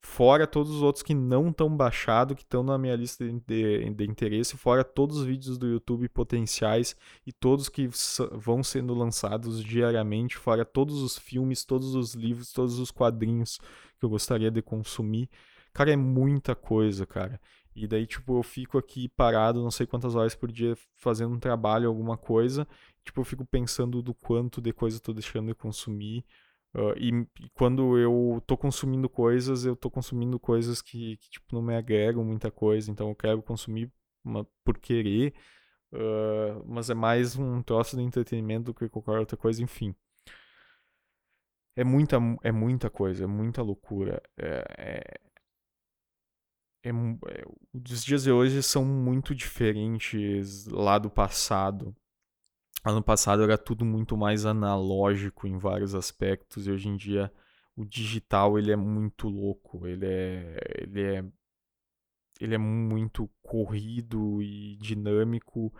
Fora 0.00 0.46
todos 0.46 0.70
os 0.70 0.80
outros 0.80 1.02
que 1.02 1.12
não 1.12 1.50
estão 1.50 1.76
baixados, 1.76 2.34
que 2.34 2.42
estão 2.42 2.62
na 2.62 2.78
minha 2.78 2.96
lista 2.96 3.26
de, 3.26 3.40
de, 3.40 3.90
de, 3.90 4.04
interesse, 4.04 4.56
fora 4.56 4.82
todos 4.82 5.18
os 5.18 5.26
vídeos 5.26 5.58
do 5.58 5.66
YouTube 5.66 6.08
potenciais 6.08 6.96
e 7.26 7.32
todos 7.32 7.68
que 7.68 7.90
vão 8.32 8.62
sendo 8.62 8.94
lançados 8.94 9.62
diariamente, 9.62 10.36
fora 10.36 10.64
todos 10.64 11.02
os 11.02 11.18
filmes, 11.18 11.64
todos 11.64 11.94
os 11.94 12.14
livros, 12.14 12.52
todos 12.52 12.78
os 12.78 12.90
quadrinhos 12.90 13.58
que 13.98 14.04
eu 14.04 14.08
gostaria 14.08 14.50
de 14.50 14.62
consumir. 14.62 15.28
Cara, 15.74 15.92
é 15.92 15.96
muita 15.96 16.54
coisa, 16.54 17.04
cara. 17.04 17.40
E 17.84 17.86
daí, 17.86 18.06
tipo, 18.06 18.38
eu 18.38 18.42
fico 18.42 18.78
aqui 18.78 19.08
parado 19.08 19.62
não 19.62 19.70
sei 19.70 19.86
quantas 19.86 20.14
horas 20.14 20.34
por 20.34 20.50
dia 20.50 20.76
fazendo 20.96 21.34
um 21.34 21.38
trabalho, 21.38 21.88
alguma 21.88 22.16
coisa. 22.16 22.66
Tipo, 23.04 23.20
eu 23.20 23.24
fico 23.24 23.44
pensando 23.44 24.02
do 24.02 24.14
quanto 24.14 24.60
de 24.60 24.72
coisa 24.72 24.96
eu 24.96 25.00
tô 25.00 25.12
deixando 25.12 25.48
de 25.48 25.54
consumir. 25.54 26.24
Uh, 26.74 26.92
e, 26.98 27.08
e, 27.44 27.48
quando 27.54 27.98
eu 27.98 28.42
tô 28.46 28.56
consumindo 28.56 29.08
coisas, 29.08 29.64
eu 29.64 29.74
tô 29.74 29.90
consumindo 29.90 30.38
coisas 30.38 30.82
que, 30.82 31.16
que 31.16 31.30
tipo, 31.30 31.54
não 31.54 31.62
me 31.62 31.74
agregam 31.76 32.24
muita 32.24 32.50
coisa. 32.50 32.90
Então 32.90 33.08
eu 33.08 33.14
quero 33.14 33.42
consumir 33.42 33.90
uma, 34.24 34.46
por 34.64 34.78
querer. 34.78 35.34
Uh, 35.92 36.62
mas 36.66 36.90
é 36.90 36.94
mais 36.94 37.36
um 37.36 37.62
troço 37.62 37.96
de 37.96 38.02
entretenimento 38.02 38.66
do 38.66 38.74
que 38.74 38.88
qualquer 38.88 39.18
outra 39.18 39.36
coisa, 39.36 39.62
enfim. 39.62 39.94
É 41.74 41.84
muita, 41.84 42.16
é 42.42 42.50
muita 42.50 42.90
coisa, 42.90 43.24
é 43.24 43.26
muita 43.26 43.62
loucura. 43.62 44.20
É, 44.36 44.64
é, 44.76 45.20
é, 46.88 47.40
é, 47.40 47.44
os 47.74 48.04
dias 48.04 48.22
de 48.22 48.30
hoje 48.30 48.62
são 48.62 48.84
muito 48.84 49.34
diferentes 49.34 50.66
lá 50.66 50.98
do 50.98 51.10
passado. 51.10 51.94
Ano 52.84 53.02
passado 53.02 53.42
era 53.42 53.58
tudo 53.58 53.84
muito 53.84 54.16
mais 54.16 54.46
analógico 54.46 55.46
em 55.46 55.58
vários 55.58 55.94
aspectos 55.94 56.66
e 56.66 56.70
hoje 56.70 56.88
em 56.88 56.96
dia 56.96 57.32
o 57.76 57.84
digital 57.84 58.58
ele 58.58 58.72
é 58.72 58.76
muito 58.76 59.28
louco, 59.28 59.86
ele 59.86 60.06
é, 60.06 60.56
ele 60.78 61.02
é, 61.02 61.24
ele 62.40 62.54
é 62.54 62.58
muito 62.58 63.28
corrido 63.42 64.42
e 64.42 64.76
dinâmico 64.76 65.72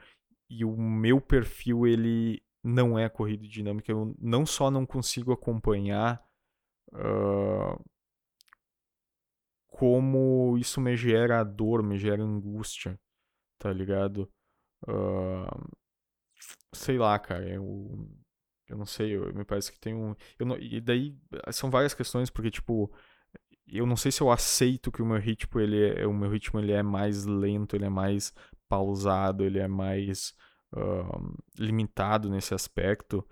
e 0.51 0.65
o 0.65 0.77
meu 0.77 1.21
perfil 1.21 1.87
ele 1.87 2.43
não 2.63 2.99
é 2.99 3.09
corrido 3.09 3.45
e 3.45 3.49
dinâmico. 3.49 3.91
Eu 3.91 4.15
não 4.19 4.45
só 4.45 4.71
não 4.71 4.85
consigo 4.85 5.33
acompanhar 5.33 6.23
uh, 6.93 7.85
como 9.79 10.59
isso 10.59 10.81
me 10.81 10.97
gera 10.97 11.45
dor, 11.45 11.85
me 11.85 11.97
gera 11.97 12.21
angústia, 12.21 12.99
tá 13.61 13.73
ligado? 13.73 14.29
Uh, 14.83 15.71
sei 16.73 16.99
lá, 16.99 17.17
cara, 17.17 17.49
eu, 17.49 18.11
eu 18.69 18.77
não 18.77 18.85
sei, 18.85 19.15
eu, 19.15 19.33
me 19.33 19.45
parece 19.45 19.71
que 19.71 19.79
tem 19.79 19.95
um. 19.95 20.17
Eu 20.37 20.47
não, 20.47 20.59
e 20.59 20.81
daí 20.81 21.17
são 21.53 21.71
várias 21.71 21.95
questões, 21.95 22.29
porque, 22.29 22.51
tipo, 22.51 22.93
eu 23.69 23.87
não 23.87 23.95
sei 23.97 24.11
se 24.11 24.21
eu 24.21 24.33
aceito 24.33 24.91
que 24.91 25.01
o 25.01 25.07
meu 25.07 25.19
ritmo 25.19 25.61
ele 25.61 25.91
é, 25.91 26.05
o 26.09 26.13
meu 26.13 26.29
ritmo 26.29 26.59
ele 26.59 26.73
é 26.73 26.83
mais 26.83 27.25
lento, 27.25 27.77
ele 27.77 27.85
é 27.85 27.91
mais 27.91 28.35
pausado, 28.69 29.45
ele 29.45 29.61
é 29.61 29.69
mais 29.69 30.35
uh, 30.73 31.37
limitado 31.57 32.29
nesse 32.29 32.53
aspecto. 32.53 33.25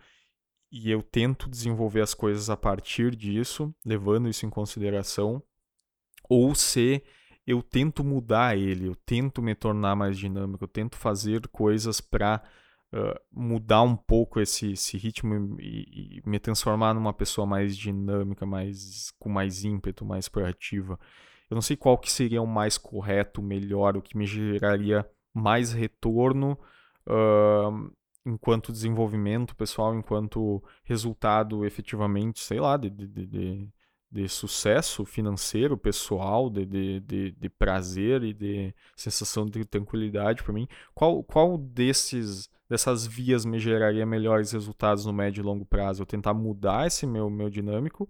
E 0.70 0.92
eu 0.92 1.02
tento 1.02 1.50
desenvolver 1.50 2.02
as 2.02 2.14
coisas 2.14 2.50
a 2.50 2.56
partir 2.56 3.16
disso, 3.16 3.74
levando 3.84 4.28
isso 4.28 4.46
em 4.46 4.50
consideração 4.50 5.42
ou 6.28 6.54
se 6.54 7.02
eu 7.46 7.62
tento 7.62 8.02
mudar 8.02 8.56
ele, 8.56 8.88
eu 8.88 8.94
tento 8.94 9.40
me 9.40 9.54
tornar 9.54 9.94
mais 9.94 10.18
dinâmico, 10.18 10.64
eu 10.64 10.68
tento 10.68 10.96
fazer 10.96 11.46
coisas 11.48 12.00
para 12.00 12.42
uh, 12.92 13.20
mudar 13.32 13.82
um 13.82 13.96
pouco 13.96 14.40
esse, 14.40 14.72
esse 14.72 14.96
ritmo 14.98 15.56
e, 15.60 16.18
e, 16.18 16.28
me 16.28 16.40
transformar 16.40 16.94
numa 16.94 17.12
pessoa 17.12 17.46
mais 17.46 17.76
dinâmica, 17.76 18.44
mais 18.44 19.12
com 19.18 19.28
mais 19.28 19.64
ímpeto, 19.64 20.04
mais 20.04 20.28
proativa. 20.28 20.98
Eu 21.48 21.54
não 21.54 21.62
sei 21.62 21.76
qual 21.76 21.96
que 21.96 22.10
seria 22.10 22.42
o 22.42 22.46
mais 22.46 22.76
correto, 22.76 23.40
melhor, 23.40 23.96
o 23.96 24.02
que 24.02 24.16
me 24.16 24.26
geraria 24.26 25.08
mais 25.32 25.72
retorno 25.72 26.58
uh, 27.06 27.92
enquanto 28.24 28.72
desenvolvimento 28.72 29.54
pessoal, 29.54 29.94
enquanto 29.94 30.62
resultado 30.82 31.64
efetivamente, 31.64 32.40
sei 32.40 32.58
lá, 32.58 32.76
de, 32.76 32.90
de, 32.90 33.06
de 33.06 33.72
de 34.16 34.28
sucesso 34.30 35.04
financeiro, 35.04 35.76
pessoal, 35.76 36.48
de, 36.48 36.64
de, 36.64 37.00
de, 37.00 37.30
de, 37.32 37.48
prazer 37.50 38.22
e 38.22 38.32
de 38.32 38.74
sensação 38.96 39.44
de 39.44 39.62
tranquilidade 39.66 40.42
para 40.42 40.54
mim, 40.54 40.66
qual, 40.94 41.22
qual 41.22 41.58
desses 41.58 42.48
dessas 42.68 43.06
vias 43.06 43.44
me 43.44 43.58
geraria 43.58 44.06
melhores 44.06 44.52
resultados 44.52 45.04
no 45.04 45.12
médio 45.12 45.42
e 45.42 45.44
longo 45.44 45.66
prazo? 45.66 46.02
Eu 46.02 46.06
tentar 46.06 46.32
mudar 46.32 46.86
esse 46.86 47.06
meu, 47.06 47.28
meu 47.28 47.50
dinâmico? 47.50 48.08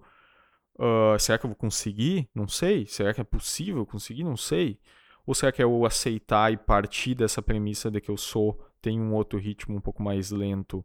Uh, 0.78 1.18
será 1.18 1.38
que 1.38 1.44
eu 1.44 1.50
vou 1.50 1.56
conseguir? 1.56 2.28
Não 2.32 2.46
sei. 2.46 2.86
Será 2.86 3.12
que 3.12 3.20
é 3.20 3.24
possível 3.24 3.84
conseguir? 3.84 4.22
Não 4.22 4.36
sei. 4.36 4.78
Ou 5.26 5.34
será 5.34 5.50
que 5.50 5.60
é 5.60 5.64
eu 5.64 5.84
aceitar 5.84 6.52
e 6.52 6.56
partir 6.56 7.16
dessa 7.16 7.42
premissa 7.42 7.90
de 7.90 8.00
que 8.00 8.10
eu 8.10 8.16
sou, 8.16 8.58
tenho 8.80 9.02
um 9.02 9.12
outro 9.12 9.40
ritmo 9.40 9.76
um 9.76 9.80
pouco 9.80 10.02
mais 10.02 10.30
lento 10.30 10.78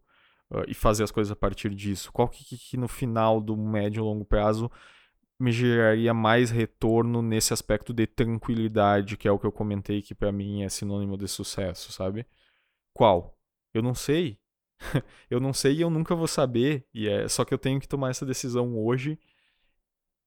uh, 0.49 0.63
e 0.67 0.73
fazer 0.73 1.03
as 1.03 1.11
coisas 1.11 1.31
a 1.31 1.35
partir 1.35 1.69
disso? 1.75 2.11
Qual 2.11 2.27
que, 2.27 2.57
que 2.57 2.75
no 2.75 2.87
final 2.87 3.39
do 3.39 3.55
médio 3.55 4.01
e 4.01 4.03
longo 4.03 4.25
prazo 4.25 4.69
me 5.41 5.51
geraria 5.51 6.13
mais 6.13 6.51
retorno 6.51 7.21
nesse 7.21 7.53
aspecto 7.53 7.93
de 7.93 8.05
tranquilidade, 8.07 9.17
que 9.17 9.27
é 9.27 9.31
o 9.31 9.39
que 9.39 9.45
eu 9.45 9.51
comentei 9.51 10.01
que 10.01 10.13
para 10.15 10.31
mim 10.31 10.63
é 10.63 10.69
sinônimo 10.69 11.17
de 11.17 11.27
sucesso, 11.27 11.91
sabe? 11.91 12.27
Qual? 12.93 13.37
Eu 13.73 13.81
não 13.81 13.95
sei. 13.95 14.39
eu 15.29 15.39
não 15.39 15.53
sei 15.53 15.77
e 15.77 15.81
eu 15.81 15.89
nunca 15.89 16.15
vou 16.15 16.27
saber, 16.27 16.87
e 16.93 17.07
é 17.07 17.27
só 17.27 17.45
que 17.45 17.53
eu 17.53 17.57
tenho 17.57 17.79
que 17.79 17.87
tomar 17.87 18.11
essa 18.11 18.25
decisão 18.25 18.77
hoje 18.77 19.19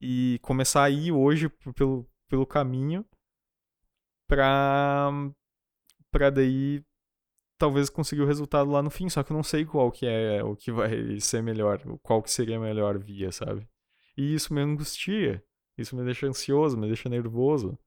e 0.01 0.39
começar 0.43 0.85
a 0.85 0.91
ir 0.91 1.13
hoje 1.13 1.49
pelo, 1.75 2.09
pelo 2.29 2.47
caminho 2.47 3.07
pra 4.29 5.11
para 6.11 6.31
daí 6.31 6.85
talvez 7.59 7.91
conseguir 7.91 8.23
o 8.23 8.27
resultado 8.27 8.71
lá 8.71 8.83
no 8.83 8.91
fim, 8.91 9.09
só 9.09 9.23
que 9.23 9.33
eu 9.33 9.37
não 9.37 9.43
sei 9.43 9.65
qual 9.65 9.91
que 9.93 10.07
é 10.07 10.43
o 10.45 10.57
que 10.57 10.73
vai 10.73 11.19
ser 11.21 11.43
melhor, 11.43 11.81
qual 12.03 12.23
que 12.23 12.31
seria 12.31 12.57
a 12.57 12.61
melhor 12.61 12.99
via, 12.99 13.33
sabe? 13.33 13.69
E 14.17 14.35
isso 14.35 14.53
me 14.55 14.61
angustia. 14.61 15.45
Isso 15.77 15.97
me 15.97 16.05
deixa 16.05 16.27
ansioso, 16.27 16.77
me 16.77 16.87
deixa 16.87 17.09
nervoso. 17.09 17.79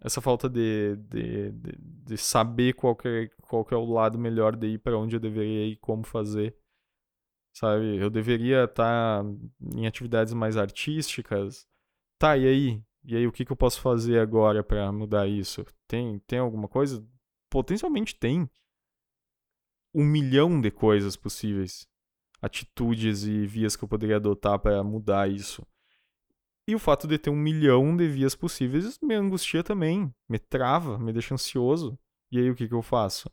Essa 0.00 0.20
falta 0.20 0.48
de, 0.48 0.96
de, 0.96 1.52
de, 1.52 1.72
de 1.78 2.16
saber 2.16 2.74
qual 2.74 2.94
que, 2.94 3.08
é, 3.08 3.28
qual 3.42 3.64
que 3.64 3.74
é 3.74 3.76
o 3.76 3.90
lado 3.90 4.18
melhor 4.18 4.54
de 4.54 4.66
ir 4.68 4.78
para 4.78 4.98
onde 4.98 5.16
eu 5.16 5.20
deveria 5.20 5.66
ir 5.66 5.76
como 5.76 6.04
fazer. 6.04 6.56
Sabe? 7.54 7.96
Eu 7.96 8.10
deveria 8.10 8.64
estar 8.64 9.22
tá 9.22 9.30
em 9.74 9.86
atividades 9.86 10.34
mais 10.34 10.56
artísticas. 10.56 11.66
Tá, 12.18 12.36
e 12.36 12.46
aí? 12.46 12.84
E 13.04 13.16
aí, 13.16 13.26
o 13.26 13.32
que, 13.32 13.44
que 13.44 13.52
eu 13.52 13.56
posso 13.56 13.80
fazer 13.80 14.18
agora 14.18 14.64
para 14.64 14.90
mudar 14.90 15.26
isso? 15.26 15.64
Tem, 15.86 16.18
tem 16.20 16.38
alguma 16.38 16.68
coisa? 16.68 17.06
Potencialmente 17.50 18.14
tem. 18.14 18.50
Um 19.94 20.04
milhão 20.04 20.60
de 20.60 20.70
coisas 20.70 21.16
possíveis. 21.16 21.88
Atitudes 22.40 23.24
e 23.24 23.46
vias 23.46 23.76
que 23.76 23.84
eu 23.84 23.88
poderia 23.88 24.16
adotar 24.16 24.58
para 24.58 24.82
mudar 24.84 25.28
isso. 25.30 25.66
E 26.68 26.74
o 26.74 26.78
fato 26.78 27.06
de 27.06 27.16
ter 27.16 27.30
um 27.30 27.36
milhão 27.36 27.96
de 27.96 28.08
vias 28.08 28.34
possíveis 28.34 28.98
me 29.00 29.14
angustia 29.14 29.62
também. 29.62 30.12
Me 30.28 30.38
trava, 30.38 30.98
me 30.98 31.12
deixa 31.12 31.34
ansioso. 31.34 31.98
E 32.30 32.38
aí, 32.38 32.50
o 32.50 32.54
que, 32.56 32.66
que 32.66 32.74
eu 32.74 32.82
faço? 32.82 33.30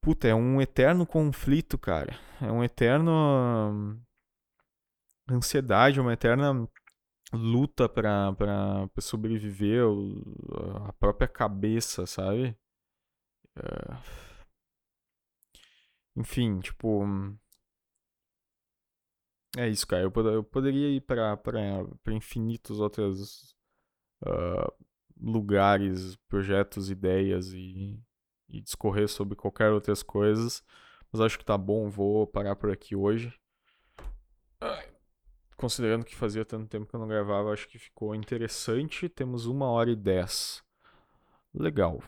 Puta, 0.00 0.28
é 0.28 0.34
um 0.34 0.60
eterno 0.60 1.06
conflito, 1.06 1.78
cara. 1.78 2.18
É 2.40 2.50
um 2.50 2.62
eterno. 2.64 3.12
Hum, 3.72 4.00
ansiedade, 5.30 6.00
uma 6.00 6.12
eterna 6.12 6.68
luta 7.32 7.88
pra, 7.88 8.32
pra, 8.34 8.88
pra 8.88 9.02
sobreviver 9.02 9.82
a 10.88 10.92
própria 10.94 11.28
cabeça, 11.28 12.06
sabe? 12.06 12.56
É... 13.56 14.33
Enfim, 16.16 16.60
tipo. 16.60 17.04
É 19.56 19.68
isso, 19.68 19.86
cara. 19.86 20.02
Eu, 20.02 20.10
pod 20.10 20.28
eu 20.28 20.42
poderia 20.42 20.88
ir 20.88 21.00
pra 21.00 21.38
infinitos 22.08 22.80
outros 22.80 23.54
uh, 24.24 24.72
lugares, 25.20 26.16
projetos, 26.28 26.90
ideias 26.90 27.52
e, 27.52 28.00
e 28.48 28.60
discorrer 28.60 29.08
sobre 29.08 29.36
qualquer 29.36 29.70
outras 29.70 30.02
coisas. 30.02 30.62
Mas 31.12 31.20
acho 31.20 31.38
que 31.38 31.44
tá 31.44 31.56
bom, 31.56 31.88
vou 31.88 32.26
parar 32.26 32.56
por 32.56 32.70
aqui 32.70 32.96
hoje. 32.96 33.32
Considerando 35.56 36.04
que 36.04 36.16
fazia 36.16 36.44
tanto 36.44 36.68
tempo 36.68 36.86
que 36.86 36.94
eu 36.94 37.00
não 37.00 37.06
gravava, 37.06 37.52
acho 37.52 37.68
que 37.68 37.78
ficou 37.78 38.14
interessante. 38.14 39.08
Temos 39.08 39.46
uma 39.46 39.66
hora 39.66 39.90
e 39.90 39.96
dez. 39.96 40.64
Legal. 41.54 42.02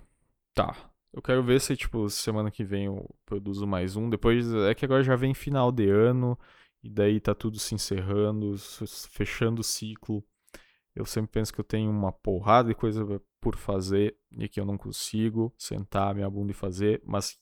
Tá. 0.52 0.74
Eu 1.12 1.22
quero 1.22 1.42
ver 1.42 1.60
se, 1.60 1.76
tipo, 1.76 2.08
semana 2.10 2.50
que 2.50 2.62
vem 2.62 2.86
eu 2.86 3.08
produzo 3.24 3.66
mais 3.66 3.96
um. 3.96 4.10
Depois, 4.10 4.52
é 4.54 4.74
que 4.74 4.84
agora 4.84 5.02
já 5.02 5.16
vem 5.16 5.34
final 5.34 5.72
de 5.72 5.88
ano. 5.88 6.38
E 6.82 6.90
daí 6.90 7.20
tá 7.20 7.34
tudo 7.34 7.58
se 7.58 7.74
encerrando, 7.74 8.54
fechando 9.10 9.60
o 9.60 9.64
ciclo. 9.64 10.22
Eu 10.94 11.04
sempre 11.04 11.32
penso 11.32 11.52
que 11.52 11.60
eu 11.60 11.64
tenho 11.64 11.90
uma 11.90 12.12
porrada 12.12 12.68
de 12.68 12.74
coisa 12.74 13.04
por 13.40 13.56
fazer 13.56 14.16
e 14.30 14.48
que 14.48 14.60
eu 14.60 14.64
não 14.64 14.78
consigo 14.78 15.52
sentar 15.58 16.14
minha 16.14 16.28
bunda 16.30 16.52
e 16.52 16.54
fazer. 16.54 17.02
Mas, 17.04 17.38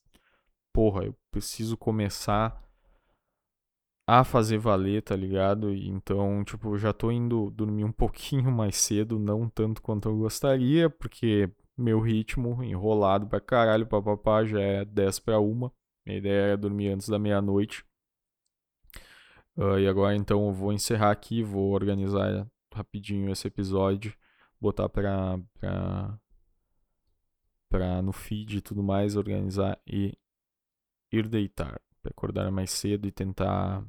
porra, 0.72 1.04
eu 1.04 1.16
preciso 1.30 1.76
começar 1.76 2.64
a 4.06 4.22
fazer 4.24 4.58
valer, 4.58 5.02
tá 5.02 5.16
ligado? 5.16 5.74
Então, 5.74 6.44
tipo, 6.44 6.76
já 6.76 6.92
tô 6.92 7.10
indo 7.10 7.50
dormir 7.50 7.84
um 7.84 7.92
pouquinho 7.92 8.50
mais 8.52 8.76
cedo, 8.76 9.18
não 9.18 9.48
tanto 9.48 9.80
quanto 9.82 10.08
eu 10.08 10.16
gostaria, 10.16 10.90
porque 10.90 11.50
meu 11.76 12.00
ritmo 12.00 12.62
enrolado 12.62 13.26
pra 13.26 13.40
caralho, 13.40 13.86
papapá, 13.86 14.44
já 14.44 14.60
é 14.60 14.84
10 14.84 15.18
para 15.20 15.40
uma. 15.40 15.72
Minha 16.06 16.18
ideia 16.18 16.42
era 16.42 16.56
dormir 16.56 16.88
antes 16.88 17.08
da 17.08 17.18
meia-noite. 17.18 17.84
Uh, 19.56 19.78
e 19.78 19.88
agora 19.88 20.16
então 20.16 20.46
eu 20.46 20.52
vou 20.52 20.72
encerrar 20.72 21.10
aqui, 21.10 21.42
vou 21.42 21.72
organizar 21.72 22.46
rapidinho 22.72 23.30
esse 23.30 23.46
episódio, 23.46 24.14
botar 24.60 24.88
pra, 24.88 25.38
pra, 25.58 26.18
pra 27.68 28.02
no 28.02 28.12
feed 28.12 28.58
e 28.58 28.60
tudo 28.60 28.82
mais, 28.82 29.16
organizar 29.16 29.80
e 29.86 30.18
ir 31.12 31.28
deitar 31.28 31.80
para 32.02 32.10
acordar 32.10 32.50
mais 32.50 32.70
cedo 32.70 33.06
e 33.06 33.12
tentar 33.12 33.86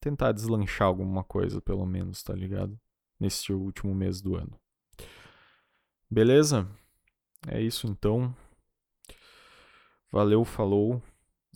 tentar 0.00 0.32
deslanchar 0.32 0.86
alguma 0.86 1.24
coisa, 1.24 1.60
pelo 1.60 1.86
menos, 1.86 2.22
tá 2.22 2.34
ligado? 2.34 2.78
Nesse 3.18 3.52
último 3.52 3.94
mês 3.94 4.20
do 4.20 4.36
ano. 4.36 4.60
Beleza? 6.10 6.68
É 7.48 7.60
isso 7.60 7.86
então. 7.86 8.34
Valeu, 10.10 10.44
falou 10.44 11.02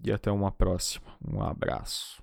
e 0.05 0.13
até 0.13 0.31
uma 0.31 0.51
próxima. 0.51 1.07
Um 1.27 1.43
abraço. 1.43 2.23